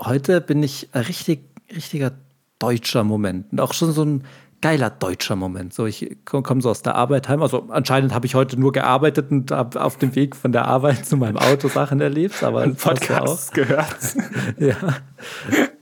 heute 0.00 0.40
bin 0.40 0.62
ich 0.62 0.88
ein 0.92 1.02
richtig, 1.02 1.40
richtiger 1.74 2.12
deutscher 2.58 3.04
Moment. 3.04 3.52
Und 3.52 3.60
auch 3.60 3.72
schon 3.72 3.92
so 3.92 4.04
ein 4.04 4.24
geiler 4.60 4.90
deutscher 4.90 5.36
Moment. 5.36 5.72
So, 5.72 5.86
ich 5.86 6.18
komme 6.24 6.42
komm 6.42 6.60
so 6.60 6.70
aus 6.70 6.82
der 6.82 6.96
Arbeit 6.96 7.28
heim. 7.28 7.42
Also 7.42 7.66
anscheinend 7.68 8.12
habe 8.12 8.26
ich 8.26 8.34
heute 8.34 8.58
nur 8.58 8.72
gearbeitet 8.72 9.30
und 9.30 9.50
habe 9.50 9.80
auf 9.82 9.96
dem 9.98 10.14
Weg 10.14 10.34
von 10.34 10.52
der 10.52 10.66
Arbeit 10.66 11.06
zu 11.06 11.16
meinem 11.16 11.36
Auto 11.36 11.68
Sachen 11.68 12.00
erlebt. 12.00 12.42
Aber 12.42 12.66
das 12.66 12.76
passt 12.76 13.08
ja. 13.08 13.18
Podcast 13.18 13.54
gehört. 13.54 13.96
Ja. 14.58 14.76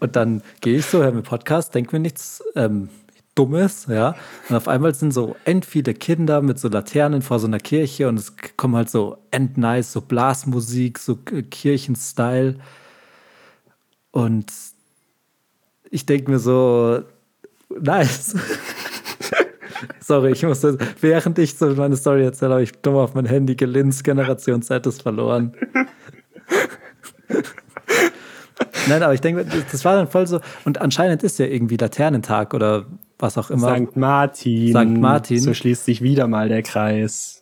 Und 0.01 0.17
dann 0.17 0.43
gehe 0.61 0.79
ich 0.79 0.87
so, 0.87 1.03
höre 1.03 1.13
mir 1.13 1.23
Podcast, 1.23 1.75
denke 1.75 1.97
mir 1.97 2.01
nichts 2.01 2.43
ähm, 2.55 2.89
Dummes, 3.35 3.87
ja. 3.89 4.15
Und 4.49 4.57
auf 4.57 4.69
einmal 4.69 4.95
sind 4.95 5.13
so 5.13 5.37
end 5.45 5.65
viele 5.65 5.95
Kinder 5.95 6.43
mit 6.43 6.59
so 6.59 6.69
Laternen 6.69 7.23
vor 7.23 7.39
so 7.39 7.47
einer 7.47 7.59
Kirche 7.59 8.09
und 8.09 8.19
es 8.19 8.35
kommen 8.57 8.77
halt 8.77 8.91
so 8.91 9.19
end 9.31 9.57
nice, 9.59 9.93
so 9.93 10.01
Blasmusik, 10.01 10.99
so 10.99 11.17
Kirchenstyle. 11.17 12.57
Und 14.17 14.47
ich 15.91 16.07
denke 16.07 16.31
mir 16.31 16.39
so, 16.39 17.03
nice. 17.81 18.35
Sorry, 20.01 20.33
ich 20.33 20.43
musste, 20.43 20.79
während 21.03 21.39
ich 21.39 21.59
so 21.59 21.67
meine 21.75 21.97
Story 21.97 22.25
erzähle, 22.25 22.53
habe 22.53 22.63
ich 22.63 22.73
dumm 22.73 22.95
auf 22.97 23.13
mein 23.15 23.27
Handy 23.27 23.57
gelinst, 23.57 24.05
Generation 24.05 24.63
Z 24.63 24.87
ist 24.87 25.03
verloren. 25.03 25.53
Nein, 28.89 29.03
aber 29.03 29.13
ich 29.15 29.21
denke, 29.21 29.45
das- 29.45 29.65
das 29.71 29.85
war 29.85 29.97
dann 29.97 30.09
voll 30.09 30.27
so. 30.27 30.41
Und 30.65 30.81
anscheinend 30.81 31.23
ist 31.23 31.39
ja 31.39 31.45
irgendwie 31.47 31.77
Laternentag 31.77 32.55
oder 32.55 32.87
was 33.19 33.37
auch 33.37 33.51
immer. 33.51 33.77
St. 33.77 33.97
Martin. 33.97 34.69
St. 34.71 34.99
Martin. 35.01 35.41
So 35.41 35.53
schließt 35.55 35.85
sich 35.85 36.01
wieder 36.03 36.27
mal 36.29 36.49
der 36.49 36.63
Kreis. 36.63 37.36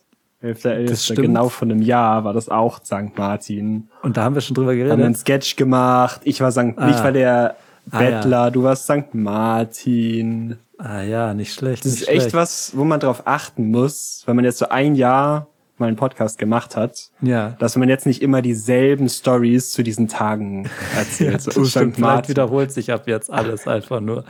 11.11. 0.45 0.87
Das 0.87 1.05
stimmt. 1.05 1.21
Genau 1.21 1.49
von 1.49 1.71
einem 1.71 1.81
Jahr 1.81 2.23
war 2.23 2.33
das 2.33 2.49
auch 2.49 2.79
St. 2.83 3.17
Martin. 3.17 3.89
Und 4.03 4.17
da 4.17 4.23
haben 4.23 4.35
wir 4.35 4.41
schon 4.41 4.55
drüber 4.55 4.71
Haben 4.71 4.81
einen 4.91 4.97
geredet. 4.99 5.17
Sketch 5.17 5.55
gemacht. 5.55 6.21
Ich 6.23 6.41
war 6.41 6.51
St. 6.51 6.73
Ah. 6.77 6.89
Ich 6.89 7.03
war 7.03 7.11
der 7.11 7.55
Ah, 7.91 7.99
Bettler, 7.99 8.49
du 8.51 8.63
warst 8.63 8.85
St. 8.85 9.13
Martin. 9.13 10.57
Ah 10.77 11.01
ja, 11.01 11.33
nicht 11.33 11.53
schlecht. 11.53 11.85
Das 11.85 11.91
nicht 11.91 12.01
ist 12.01 12.07
echt 12.09 12.21
schlecht. 12.21 12.33
was, 12.35 12.71
wo 12.75 12.83
man 12.83 12.99
drauf 12.99 13.23
achten 13.25 13.69
muss, 13.71 14.23
wenn 14.25 14.35
man 14.35 14.43
jetzt 14.45 14.57
so 14.57 14.67
ein 14.69 14.95
Jahr 14.95 15.47
mal 15.79 15.87
einen 15.87 15.97
Podcast 15.97 16.37
gemacht 16.37 16.75
hat, 16.77 17.09
Ja. 17.21 17.55
dass 17.59 17.75
man 17.75 17.89
jetzt 17.89 18.05
nicht 18.05 18.21
immer 18.21 18.41
dieselben 18.41 19.09
Stories 19.09 19.71
zu 19.71 19.83
diesen 19.83 20.07
Tagen 20.07 20.69
erzählt. 20.97 21.41
so, 21.41 21.51
Das 21.51 21.57
oh, 21.57 21.65
stimmt, 21.65 21.95
vielleicht 21.95 21.99
Martin. 21.99 22.29
wiederholt 22.29 22.71
sich 22.71 22.91
ab 22.91 23.07
jetzt 23.07 23.31
alles 23.31 23.67
einfach 23.67 23.99
nur. 23.99 24.23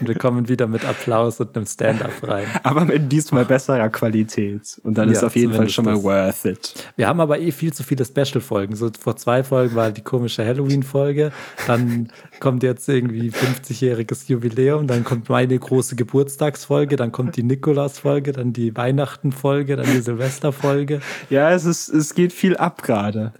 Und 0.00 0.08
wir 0.08 0.14
kommen 0.14 0.48
wieder 0.48 0.66
mit 0.66 0.84
Applaus 0.84 1.40
und 1.40 1.56
einem 1.56 1.66
Stand-up 1.66 2.12
rein. 2.22 2.46
Aber 2.62 2.84
mit 2.84 3.10
diesmal 3.10 3.44
besserer 3.44 3.88
Qualität. 3.88 4.80
Und 4.84 4.98
dann 4.98 5.08
Ja, 5.08 5.14
ist 5.14 5.24
auf 5.24 5.36
jeden 5.36 5.52
Fall 5.54 5.68
schon 5.68 5.84
mal 5.84 5.94
das. 5.94 6.02
worth 6.04 6.44
it. 6.44 6.74
Wir 6.96 7.08
haben 7.08 7.20
aber 7.20 7.38
eh 7.38 7.50
viel 7.52 7.72
zu 7.72 7.82
viele 7.82 8.04
Special-Folgen. 8.04 8.74
So 8.76 8.90
vor 8.98 9.16
zwei 9.16 9.42
Folgen 9.44 9.74
war 9.74 9.90
die 9.90 10.02
komische 10.02 10.44
Halloween-Folge. 10.44 11.32
Dann 11.66 12.08
kommt 12.40 12.62
jetzt 12.62 12.88
irgendwie 12.88 13.30
50-jähriges 13.30 14.28
Jubiläum. 14.28 14.86
Dann 14.86 15.04
kommt 15.04 15.28
meine 15.28 15.58
große 15.58 15.96
Geburtstagsfolge. 15.96 16.96
Dann 16.96 17.12
kommt 17.12 17.36
die 17.36 17.42
Nikolaus-Folge. 17.42 18.32
Dann 18.32 18.52
die 18.52 18.76
Weihnachten-Folge. 18.76 19.76
Dann 19.76 19.86
die 19.86 20.00
Silvester-Folge. 20.00 20.89
Ja, 21.28 21.50
es 21.50 21.64
ist, 21.64 21.88
es 21.88 22.14
geht 22.14 22.32
viel 22.32 22.56
ab 22.56 22.82
gerade. 22.82 23.32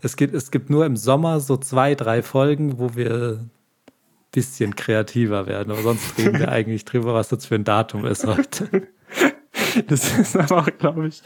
Es 0.00 0.16
gibt, 0.16 0.34
es 0.34 0.50
gibt 0.50 0.70
nur 0.70 0.84
im 0.86 0.96
Sommer 0.96 1.40
so 1.40 1.56
zwei, 1.56 1.94
drei 1.94 2.22
Folgen, 2.22 2.78
wo 2.78 2.94
wir 2.94 3.38
ein 3.40 3.50
bisschen 4.32 4.76
kreativer 4.76 5.46
werden. 5.46 5.70
Aber 5.70 5.82
sonst 5.82 6.18
reden 6.18 6.38
wir 6.38 6.48
eigentlich 6.52 6.84
drüber, 6.84 7.14
was 7.14 7.28
das 7.28 7.46
für 7.46 7.54
ein 7.54 7.64
Datum 7.64 8.04
ist 8.04 8.26
heute. 8.26 8.88
Das 9.88 10.16
ist 10.16 10.36
aber 10.36 10.58
auch, 10.58 10.68
glaube 10.78 11.08
ich, 11.08 11.20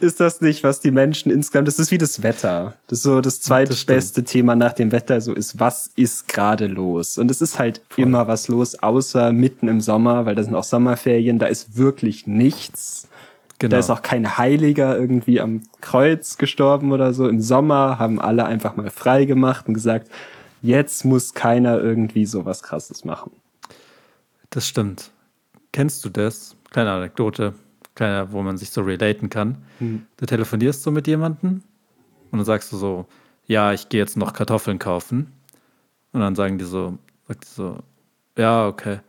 ist 0.00 0.20
das 0.20 0.40
nicht, 0.40 0.62
was 0.64 0.80
die 0.80 0.90
Menschen 0.90 1.30
insgesamt, 1.30 1.68
das 1.68 1.78
ist 1.78 1.90
wie 1.90 1.98
das 1.98 2.22
Wetter. 2.22 2.74
Das 2.86 2.98
ist 2.98 3.02
so 3.02 3.20
das 3.20 3.40
zweitbeste 3.40 4.24
Thema 4.24 4.54
nach 4.54 4.72
dem 4.72 4.92
Wetter, 4.92 5.20
so 5.20 5.34
ist, 5.34 5.58
was 5.58 5.90
ist 5.96 6.28
gerade 6.28 6.66
los? 6.66 7.18
Und 7.18 7.30
es 7.30 7.40
ist 7.40 7.58
halt 7.58 7.82
immer 7.96 8.28
was 8.28 8.48
los, 8.48 8.76
außer 8.76 9.32
mitten 9.32 9.68
im 9.68 9.80
Sommer, 9.80 10.24
weil 10.26 10.34
da 10.34 10.42
sind 10.42 10.54
auch 10.54 10.64
Sommerferien, 10.64 11.38
da 11.38 11.46
ist 11.46 11.76
wirklich 11.76 12.26
nichts. 12.26 13.08
Genau. 13.58 13.72
Da 13.72 13.78
ist 13.78 13.90
auch 13.90 14.02
kein 14.02 14.38
Heiliger 14.38 14.96
irgendwie 14.96 15.40
am 15.40 15.62
Kreuz 15.80 16.38
gestorben 16.38 16.92
oder 16.92 17.12
so. 17.12 17.28
Im 17.28 17.40
Sommer 17.40 17.98
haben 17.98 18.20
alle 18.20 18.44
einfach 18.44 18.76
mal 18.76 18.90
frei 18.90 19.24
gemacht 19.24 19.66
und 19.66 19.74
gesagt, 19.74 20.08
jetzt 20.62 21.04
muss 21.04 21.34
keiner 21.34 21.80
irgendwie 21.80 22.24
sowas 22.24 22.62
krasses 22.62 23.04
machen. 23.04 23.32
Das 24.50 24.68
stimmt. 24.68 25.10
Kennst 25.72 26.04
du 26.04 26.08
das? 26.08 26.56
Kleine 26.70 26.92
Anekdote, 26.92 27.54
kleiner, 27.94 28.32
wo 28.32 28.42
man 28.42 28.58
sich 28.58 28.70
so 28.70 28.82
relaten 28.82 29.28
kann. 29.28 29.58
Du 30.16 30.26
telefonierst 30.26 30.82
so 30.82 30.90
mit 30.90 31.06
jemandem 31.06 31.62
und 32.30 32.38
dann 32.38 32.44
sagst 32.44 32.72
du 32.72 32.76
so, 32.76 33.06
ja, 33.46 33.72
ich 33.72 33.88
gehe 33.88 34.00
jetzt 34.00 34.16
noch 34.16 34.32
Kartoffeln 34.34 34.78
kaufen. 34.78 35.32
Und 36.12 36.20
dann 36.20 36.34
sagen 36.34 36.58
die 36.58 36.64
so, 36.64 36.98
sagt 37.26 37.44
die 37.44 37.54
so, 37.54 37.78
ja, 38.36 38.66
okay. 38.66 39.00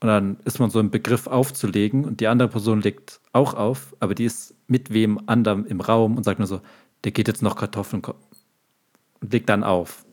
Und 0.00 0.08
dann 0.08 0.36
ist 0.44 0.60
man 0.60 0.70
so 0.70 0.78
im 0.78 0.90
Begriff 0.90 1.26
aufzulegen 1.26 2.04
und 2.04 2.20
die 2.20 2.28
andere 2.28 2.48
Person 2.48 2.80
legt 2.80 3.20
auch 3.32 3.54
auf, 3.54 3.94
aber 4.00 4.14
die 4.14 4.24
ist 4.24 4.54
mit 4.66 4.92
wem 4.92 5.20
anderem 5.26 5.64
im 5.66 5.80
Raum 5.80 6.16
und 6.16 6.24
sagt 6.24 6.38
nur 6.38 6.48
so, 6.48 6.60
der 7.04 7.12
geht 7.12 7.28
jetzt 7.28 7.42
noch 7.42 7.56
Kartoffeln 7.56 8.02
und 8.04 9.32
legt 9.32 9.48
dann 9.48 9.64
auf. 9.64 10.04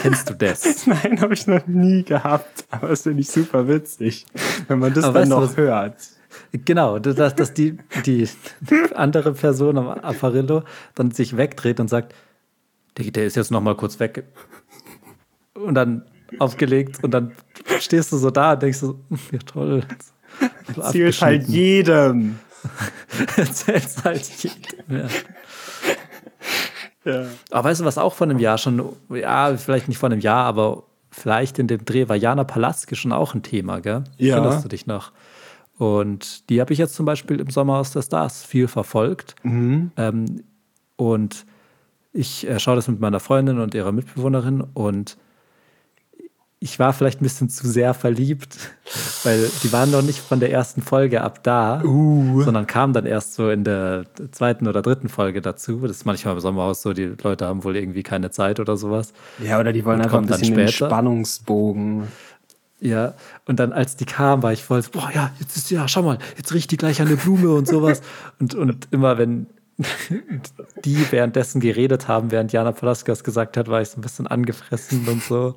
Kennst 0.00 0.30
du 0.30 0.34
das? 0.34 0.86
Nein, 0.86 1.20
habe 1.20 1.34
ich 1.34 1.46
noch 1.46 1.66
nie 1.66 2.04
gehabt. 2.04 2.64
Aber 2.70 2.88
das 2.88 3.02
finde 3.02 3.20
ich 3.20 3.28
super 3.30 3.66
witzig, 3.68 4.26
wenn 4.68 4.78
man 4.78 4.94
das 4.94 5.04
Aber 5.04 5.20
dann 5.20 5.28
noch 5.28 5.42
was- 5.42 5.56
hört. 5.56 5.96
Genau, 6.52 7.00
dass, 7.00 7.34
dass 7.34 7.52
die, 7.54 7.76
die 8.06 8.28
andere 8.94 9.32
Person 9.32 9.76
am 9.78 9.88
Apparillo 9.88 10.62
dann 10.94 11.10
sich 11.10 11.36
wegdreht 11.36 11.80
und 11.80 11.88
sagt, 11.88 12.14
der, 12.96 13.10
der 13.10 13.26
ist 13.26 13.34
jetzt 13.34 13.50
noch 13.50 13.60
mal 13.60 13.74
kurz 13.76 13.98
weg. 13.98 14.24
Und 15.54 15.74
dann 15.74 16.04
aufgelegt 16.38 17.02
und 17.02 17.10
dann 17.10 17.32
stehst 17.80 18.12
du 18.12 18.16
so 18.16 18.30
da 18.30 18.52
und 18.52 18.62
denkst 18.62 18.78
so, 18.78 19.00
ja 19.32 19.38
toll. 19.40 19.82
Zielt 20.90 21.20
halt 21.20 21.48
jedem. 21.48 22.38
Erzähl's 23.36 24.04
halt 24.04 24.24
jedem. 24.42 24.96
Ja. 24.98 25.08
Ja. 27.04 27.24
Aber 27.50 27.68
weißt 27.68 27.80
du, 27.80 27.84
was 27.84 27.98
auch 27.98 28.12
vor 28.12 28.26
einem 28.26 28.38
Jahr 28.38 28.58
schon, 28.58 28.82
ja, 29.08 29.56
vielleicht 29.56 29.88
nicht 29.88 29.98
vor 29.98 30.10
einem 30.10 30.20
Jahr, 30.20 30.44
aber 30.44 30.84
vielleicht 31.10 31.58
in 31.58 31.66
dem 31.66 31.84
Dreh 31.84 32.08
war 32.08 32.16
Jana 32.16 32.44
Palaske 32.44 32.94
schon 32.94 33.12
auch 33.12 33.34
ein 33.34 33.42
Thema, 33.42 33.80
gell? 33.80 34.04
Ja. 34.18 34.36
Erinnerst 34.36 34.64
du 34.64 34.68
dich 34.68 34.86
noch? 34.86 35.12
Und 35.78 36.50
die 36.50 36.60
habe 36.60 36.72
ich 36.74 36.78
jetzt 36.78 36.94
zum 36.94 37.06
Beispiel 37.06 37.40
im 37.40 37.48
Sommer 37.48 37.78
aus 37.78 37.90
der 37.92 38.02
Stars 38.02 38.44
viel 38.44 38.68
verfolgt. 38.68 39.34
Ähm, 39.96 40.44
und 40.96 41.46
ich 42.12 42.46
äh, 42.46 42.60
schaue 42.60 42.76
das 42.76 42.86
mit 42.86 43.00
meiner 43.00 43.20
Freundin 43.20 43.58
und 43.60 43.74
ihrer 43.74 43.92
Mitbewohnerin 43.92 44.60
und 44.60 45.16
ich 46.62 46.78
war 46.78 46.92
vielleicht 46.92 47.22
ein 47.22 47.24
bisschen 47.24 47.48
zu 47.48 47.66
sehr 47.66 47.94
verliebt, 47.94 48.58
weil 49.24 49.50
die 49.62 49.72
waren 49.72 49.90
noch 49.90 50.02
nicht 50.02 50.18
von 50.18 50.40
der 50.40 50.52
ersten 50.52 50.82
Folge 50.82 51.22
ab 51.22 51.42
da, 51.42 51.80
sondern 51.82 52.66
kamen 52.66 52.92
dann 52.92 53.06
erst 53.06 53.32
so 53.32 53.48
in 53.48 53.64
der 53.64 54.04
zweiten 54.30 54.68
oder 54.68 54.82
dritten 54.82 55.08
Folge 55.08 55.40
dazu. 55.40 55.78
Das 55.80 55.92
ist 55.96 56.04
manchmal 56.04 56.34
im 56.34 56.40
Sommerhaus 56.40 56.82
so, 56.82 56.92
die 56.92 57.14
Leute 57.22 57.46
haben 57.46 57.64
wohl 57.64 57.76
irgendwie 57.76 58.02
keine 58.02 58.30
Zeit 58.30 58.60
oder 58.60 58.76
sowas. 58.76 59.14
Ja, 59.42 59.58
oder 59.58 59.72
die 59.72 59.86
wollen 59.86 60.02
einfach 60.02 60.18
ein 60.18 60.26
bisschen 60.26 60.54
den 60.54 60.68
später. 60.68 60.88
Spannungsbogen. 60.88 62.08
Ja, 62.78 63.14
und 63.46 63.58
dann 63.58 63.72
als 63.72 63.96
die 63.96 64.06
kam, 64.06 64.42
war 64.42 64.52
ich 64.52 64.62
voll 64.62 64.82
so, 64.82 64.90
boah, 64.90 65.10
ja, 65.14 65.30
jetzt 65.40 65.56
ist 65.56 65.70
ja, 65.70 65.88
schau 65.88 66.02
mal, 66.02 66.18
jetzt 66.36 66.52
riecht 66.52 66.70
die 66.70 66.76
gleich 66.76 67.00
an 67.00 67.06
eine 67.06 67.16
Blume 67.16 67.52
und 67.52 67.68
sowas. 67.68 68.02
und, 68.38 68.54
und 68.54 68.88
immer 68.90 69.16
wenn 69.16 69.46
die 70.84 71.10
währenddessen 71.10 71.62
geredet 71.62 72.06
haben, 72.06 72.30
während 72.30 72.52
Jana 72.52 72.72
Palaskas 72.72 73.24
gesagt 73.24 73.56
hat, 73.56 73.68
war 73.68 73.80
ich 73.80 73.88
so 73.88 73.98
ein 73.98 74.02
bisschen 74.02 74.26
angefressen 74.26 75.08
und 75.08 75.22
so. 75.22 75.54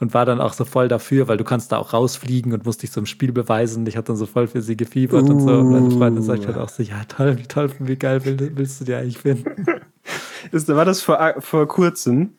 Und 0.00 0.14
war 0.14 0.24
dann 0.24 0.40
auch 0.40 0.52
so 0.52 0.64
voll 0.64 0.86
dafür, 0.86 1.26
weil 1.26 1.36
du 1.38 1.42
kannst 1.44 1.72
da 1.72 1.78
auch 1.78 1.92
rausfliegen 1.92 2.52
und 2.52 2.64
musst 2.64 2.82
dich 2.84 2.92
so 2.92 3.00
im 3.00 3.06
Spiel 3.06 3.32
beweisen. 3.32 3.84
Ich 3.88 3.96
habe 3.96 4.06
dann 4.06 4.14
so 4.16 4.26
voll 4.26 4.46
für 4.46 4.62
sie 4.62 4.76
gefiebert 4.76 5.28
und 5.28 5.40
so. 5.40 5.58
Und 5.58 5.70
meine 5.72 5.90
Freundin 5.90 6.22
sagt 6.22 6.46
halt 6.46 6.56
auch 6.56 6.68
so, 6.68 6.84
ja 6.84 7.02
toll, 7.08 7.36
wie 7.38 7.42
toll, 7.42 7.70
wie 7.80 7.96
geil 7.96 8.24
will- 8.24 8.52
willst 8.54 8.80
du 8.80 8.84
dir 8.84 8.98
eigentlich 8.98 9.18
finden? 9.18 9.66
Ist, 10.52 10.68
war 10.68 10.84
das 10.84 11.02
vor, 11.02 11.34
vor 11.40 11.66
kurzem? 11.66 12.34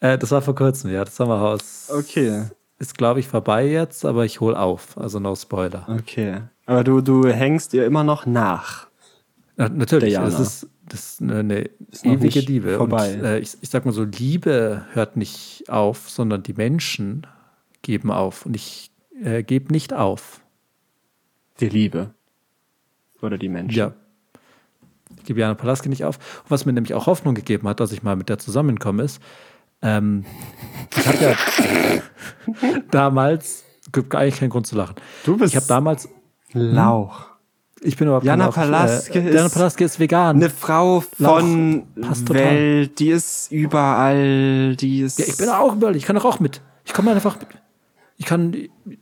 Äh, 0.00 0.18
das 0.18 0.30
war 0.30 0.40
vor 0.40 0.54
kurzem, 0.54 0.90
ja, 0.92 1.04
das 1.04 1.16
Sommerhaus 1.16 1.90
Okay, 1.92 2.44
ist, 2.78 2.96
glaube 2.96 3.20
ich, 3.20 3.28
vorbei 3.28 3.66
jetzt, 3.68 4.04
aber 4.04 4.24
ich 4.24 4.40
hol 4.40 4.54
auf, 4.56 4.96
also 4.96 5.18
no 5.20 5.34
Spoiler. 5.36 5.86
okay. 5.88 6.42
Aber 6.66 6.84
du, 6.84 7.00
du 7.00 7.26
hängst 7.28 7.74
ihr 7.74 7.84
immer 7.86 8.04
noch 8.04 8.24
nach. 8.24 8.86
Na, 9.56 9.68
natürlich, 9.68 10.16
es 10.16 10.38
ist, 10.40 10.66
das 10.92 11.12
ist 11.12 11.22
eine, 11.22 11.38
eine 11.38 11.58
Ist 11.90 12.04
ewige 12.04 12.40
Liebe. 12.40 12.76
vorbei. 12.76 13.14
Und, 13.14 13.24
äh, 13.24 13.38
ich, 13.38 13.56
ich 13.62 13.70
sag 13.70 13.86
mal 13.86 13.92
so, 13.92 14.04
Liebe 14.04 14.84
hört 14.92 15.16
nicht 15.16 15.64
auf, 15.68 16.10
sondern 16.10 16.42
die 16.42 16.52
Menschen 16.52 17.26
geben 17.80 18.10
auf. 18.10 18.44
Und 18.44 18.54
ich 18.54 18.90
äh, 19.22 19.42
gebe 19.42 19.72
nicht 19.72 19.94
auf. 19.94 20.42
Die 21.60 21.68
Liebe. 21.70 22.10
Oder 23.22 23.38
die 23.38 23.48
Menschen. 23.48 23.78
Ja. 23.78 23.94
Ich 25.16 25.24
gebe 25.24 25.40
Jana 25.40 25.54
Palaske 25.54 25.88
nicht 25.88 26.04
auf. 26.04 26.16
Und 26.44 26.50
was 26.50 26.66
mir 26.66 26.74
nämlich 26.74 26.92
auch 26.92 27.06
Hoffnung 27.06 27.34
gegeben 27.34 27.66
hat, 27.68 27.80
dass 27.80 27.92
ich 27.92 28.02
mal 28.02 28.16
mit 28.16 28.28
der 28.28 28.38
zusammenkomme, 28.38 29.04
ist, 29.04 29.20
ähm, 29.80 30.26
ich 30.94 31.06
habe 31.06 31.18
ja 31.18 32.02
damals, 32.90 33.64
gibt 33.92 34.14
eigentlich 34.14 34.40
keinen 34.40 34.50
Grund 34.50 34.66
zu 34.66 34.76
lachen. 34.76 34.96
Du 35.24 35.38
bist 35.38 35.54
Ich 35.54 35.56
habe 35.56 35.66
damals, 35.66 36.08
Lauch. 36.52 37.31
Ich 37.82 37.96
bin 37.96 38.06
überhaupt 38.06 38.24
Jana 38.24 38.50
Palaske 38.50 39.18
äh, 39.18 39.28
ist 39.28 39.34
Jana 39.34 39.48
Palaske 39.48 39.84
ist 39.84 39.98
vegan. 40.00 40.36
Eine 40.36 40.50
Frau 40.50 41.00
von. 41.00 41.84
Welt, 42.28 42.98
die 42.98 43.10
ist 43.10 43.50
überall, 43.52 44.76
die 44.76 45.00
ist. 45.00 45.18
Ja, 45.18 45.24
ich 45.26 45.36
bin 45.36 45.48
auch 45.48 45.74
überall, 45.76 45.96
ich 45.96 46.04
kann 46.04 46.16
doch 46.16 46.24
auch 46.24 46.40
mit. 46.40 46.60
Ich 46.84 46.92
komme 46.92 47.10
einfach 47.12 47.38
mit. 47.38 47.48
Ich 48.16 48.26
kann, 48.26 48.54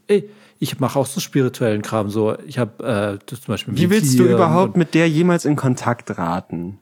ey, 0.06 0.28
ich 0.58 0.80
mache 0.80 0.98
auch 0.98 1.06
so 1.06 1.20
spirituellen 1.20 1.82
Kram. 1.82 2.10
So, 2.10 2.36
ich 2.46 2.58
habe 2.58 3.18
äh, 3.20 3.26
zum 3.26 3.38
Beispiel. 3.46 3.76
Wie 3.76 3.90
willst 3.90 4.18
du 4.18 4.24
überhaupt 4.24 4.74
und- 4.74 4.76
mit 4.78 4.94
der 4.94 5.08
jemals 5.08 5.44
in 5.44 5.56
Kontakt 5.56 6.16
raten? 6.18 6.78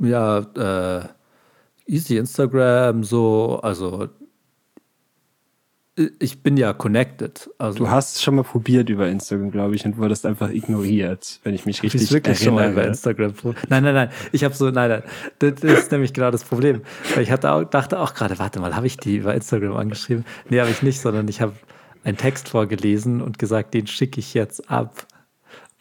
Ja, 0.00 0.38
äh, 0.38 1.04
easy 1.86 2.16
Instagram, 2.16 3.04
so, 3.04 3.60
also 3.62 4.08
ich 6.18 6.42
bin 6.42 6.56
ja 6.56 6.72
connected. 6.72 7.50
Also 7.58 7.78
Du 7.78 7.90
hast 7.90 8.22
schon 8.22 8.36
mal 8.36 8.44
probiert 8.44 8.88
über 8.88 9.08
Instagram, 9.08 9.50
glaube 9.50 9.74
ich, 9.74 9.84
und 9.84 9.98
wurdest 9.98 10.24
einfach 10.24 10.48
ignoriert, 10.50 11.40
wenn 11.44 11.54
ich 11.54 11.66
mich 11.66 11.78
Ich 11.78 11.82
richtig 11.94 12.08
bin 12.08 12.14
wirklich 12.14 12.38
schon 12.38 12.54
mal 12.54 12.70
über 12.70 12.82
erinnere. 12.82 12.88
Instagram. 12.88 13.34
Nein, 13.68 13.82
nein, 13.84 13.94
nein. 13.94 14.10
Ich 14.32 14.42
habe 14.44 14.54
so, 14.54 14.70
nein, 14.70 14.88
nein. 14.88 15.02
Das, 15.38 15.60
ist 15.60 15.92
nämlich 15.92 16.14
genau 16.14 16.30
das 16.30 16.44
Problem. 16.44 16.80
Weil 17.14 17.22
ich 17.24 17.30
hatte 17.30 17.52
auch, 17.52 17.64
dachte 17.64 17.98
auch 18.00 18.14
gerade, 18.14 18.38
warte 18.38 18.58
mal, 18.60 18.74
habe 18.74 18.86
ich 18.86 18.96
die 18.96 19.16
über 19.16 19.34
Instagram 19.34 19.76
angeschrieben? 19.76 20.24
Nee, 20.48 20.60
habe 20.60 20.70
ich 20.70 20.82
nicht, 20.82 21.00
sondern 21.00 21.28
ich 21.28 21.42
habe 21.42 21.52
einen 22.04 22.16
Text 22.16 22.48
vorgelesen 22.48 23.20
und 23.20 23.38
gesagt, 23.38 23.74
den 23.74 23.86
schicke 23.86 24.18
ich 24.18 24.32
jetzt 24.32 24.70
ab. 24.70 25.06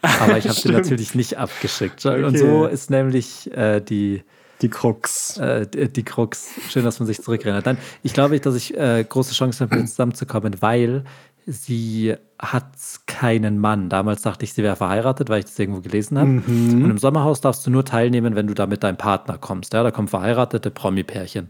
Aber 0.01 0.38
ich 0.38 0.49
habe 0.49 0.59
den 0.59 0.72
natürlich 0.74 1.16
nicht 1.16 1.38
abgeschickt. 1.38 2.05
Und 2.05 2.26
Okay. 2.26 2.38
so 2.38 2.66
ist 2.66 2.89
nämlich 2.89 3.49
äh, 3.55 3.80
die, 3.80 4.24
Die 4.62 4.70
Krux. 4.70 5.38
äh, 5.38 5.68
die 5.68 5.91
die 5.91 6.03
Krux. 6.03 6.49
Schön, 6.70 6.84
dass 6.84 6.99
man 6.99 7.07
sich 7.07 7.22
zurückerinnert. 7.22 7.66
Dann, 7.66 7.78
ich 8.03 8.14
glaube, 8.14 8.39
dass 8.39 8.55
ich 8.55 8.78
äh, 8.78 9.03
große 9.03 9.34
Chancen 9.34 9.70
habe, 9.70 9.84
zusammenzukommen, 9.86 10.62
weil 10.62 11.03
sie 11.47 12.16
hat 12.38 12.66
keinen 13.07 13.57
Mann. 13.57 13.89
Damals 13.89 14.22
dachte 14.22 14.45
ich, 14.45 14.53
sie 14.53 14.64
wäre 14.64 14.76
verheiratet, 14.76 15.30
weil 15.30 15.39
ich 15.39 15.45
das 15.45 15.57
irgendwo 15.57 15.82
gelesen 15.82 16.18
habe. 16.20 16.30
Und 16.30 16.89
im 16.89 16.97
Sommerhaus 16.97 17.41
darfst 17.41 17.66
du 17.66 17.72
nur 17.72 17.84
teilnehmen, 17.84 18.36
wenn 18.36 18.47
du 18.47 18.53
da 18.53 18.68
mit 18.68 18.84
deinem 18.84 18.97
Partner 18.97 19.38
kommst. 19.38 19.74
Ja, 19.74 19.82
da 19.84 19.91
kommen 19.91 20.07
verheiratete 20.07 20.70
Promi-Pärchen. 20.70 21.49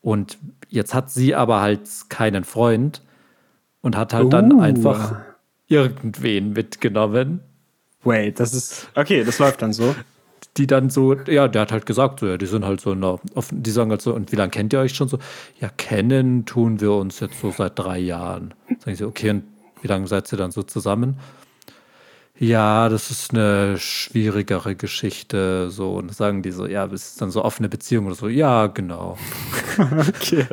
Und 0.00 0.38
jetzt 0.68 0.94
hat 0.94 1.10
sie 1.10 1.34
aber 1.34 1.60
halt 1.60 1.80
keinen 2.08 2.44
Freund 2.44 3.02
und 3.82 3.96
hat 3.96 4.14
halt 4.14 4.32
dann 4.32 4.52
Uh. 4.52 4.60
einfach 4.60 5.16
irgendwen 5.66 6.52
mitgenommen. 6.52 7.40
Wait, 8.04 8.40
das 8.40 8.54
ist. 8.54 8.88
Okay, 8.94 9.24
das 9.24 9.38
läuft 9.38 9.60
dann 9.62 9.72
so. 9.72 9.94
Die 10.56 10.66
dann 10.66 10.90
so, 10.90 11.14
ja, 11.14 11.48
der 11.48 11.62
hat 11.62 11.72
halt 11.72 11.86
gesagt, 11.86 12.20
so, 12.20 12.26
ja, 12.26 12.36
die 12.36 12.46
sind 12.46 12.64
halt 12.64 12.80
so, 12.80 12.94
na, 12.94 13.18
offen, 13.34 13.62
die 13.62 13.70
sagen 13.70 13.90
halt 13.90 14.02
so, 14.02 14.14
und 14.14 14.32
wie 14.32 14.36
lange 14.36 14.50
kennt 14.50 14.72
ihr 14.72 14.80
euch 14.80 14.94
schon 14.94 15.08
so? 15.08 15.18
Ja, 15.60 15.68
kennen 15.76 16.44
tun 16.46 16.80
wir 16.80 16.92
uns 16.92 17.20
jetzt 17.20 17.40
so 17.40 17.50
seit 17.50 17.78
drei 17.78 17.98
Jahren. 17.98 18.54
Sagen 18.78 18.96
sie, 18.96 19.04
okay, 19.04 19.30
und 19.30 19.44
wie 19.82 19.88
lange 19.88 20.06
seid 20.06 20.30
ihr 20.32 20.38
dann 20.38 20.50
so 20.50 20.62
zusammen? 20.62 21.16
Ja, 22.38 22.88
das 22.88 23.10
ist 23.10 23.34
eine 23.34 23.76
schwierigere 23.78 24.74
Geschichte, 24.74 25.68
so, 25.70 25.92
und 25.92 26.14
sagen 26.14 26.42
die 26.42 26.52
so, 26.52 26.66
ja, 26.66 26.86
es 26.86 27.08
ist 27.08 27.20
dann 27.20 27.30
so 27.30 27.44
offene 27.44 27.68
Beziehung 27.68 28.06
oder 28.06 28.14
so, 28.14 28.28
ja, 28.28 28.66
genau. 28.66 29.18
Okay. 29.78 30.46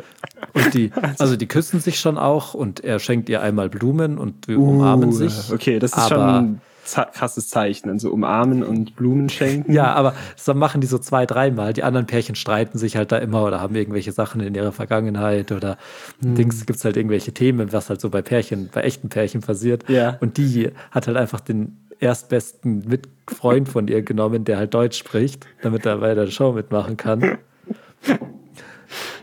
Und 0.52 0.74
die, 0.74 0.90
also 1.18 1.36
die 1.36 1.46
küssen 1.46 1.80
sich 1.80 1.98
schon 1.98 2.18
auch 2.18 2.54
und 2.54 2.80
er 2.80 2.98
schenkt 2.98 3.28
ihr 3.28 3.42
einmal 3.42 3.68
Blumen 3.68 4.18
und 4.18 4.48
wir 4.48 4.58
umarmen 4.58 5.12
sich. 5.12 5.50
Uh, 5.50 5.54
Okay, 5.54 5.78
das 5.78 5.96
ist 5.96 6.08
schon 6.08 6.60
krasses 6.94 7.48
Zeichen. 7.48 7.90
Also 7.90 8.10
umarmen 8.10 8.62
und 8.62 8.96
Blumen 8.96 9.28
schenken. 9.28 9.72
Ja, 9.72 9.92
aber 9.94 10.14
das 10.36 10.54
machen 10.54 10.80
die 10.80 10.86
so 10.86 10.98
zwei, 10.98 11.26
dreimal. 11.26 11.72
Die 11.72 11.82
anderen 11.82 12.06
Pärchen 12.06 12.34
streiten 12.34 12.78
sich 12.78 12.96
halt 12.96 13.12
da 13.12 13.18
immer 13.18 13.44
oder 13.44 13.60
haben 13.60 13.74
irgendwelche 13.74 14.12
Sachen 14.12 14.40
in 14.40 14.54
ihrer 14.54 14.72
Vergangenheit 14.72 15.52
oder 15.52 15.78
Hm. 16.22 16.34
Dings 16.34 16.66
gibt 16.66 16.78
es 16.78 16.84
halt 16.84 16.96
irgendwelche 16.96 17.32
Themen, 17.32 17.72
was 17.72 17.88
halt 17.88 18.00
so 18.00 18.10
bei 18.10 18.22
Pärchen, 18.22 18.70
bei 18.72 18.82
echten 18.82 19.08
Pärchen 19.08 19.40
passiert. 19.40 19.88
Ja. 19.88 20.16
Und 20.20 20.36
die 20.36 20.70
hat 20.90 21.06
halt 21.06 21.16
einfach 21.16 21.40
den 21.40 21.76
erstbesten 22.00 22.84
Mit 22.88 23.08
Freund 23.26 23.68
von 23.68 23.88
ihr 23.88 24.02
genommen, 24.02 24.44
der 24.44 24.58
halt 24.58 24.74
Deutsch 24.74 24.98
spricht, 24.98 25.46
damit 25.62 25.84
er 25.86 25.98
bei 25.98 26.14
der 26.14 26.28
Show 26.28 26.52
mitmachen 26.52 26.96
kann. 26.96 27.38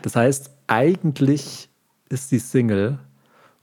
Das 0.02 0.14
heißt, 0.14 0.50
eigentlich 0.66 1.68
ist 2.08 2.30
die 2.30 2.38
Single. 2.38 2.98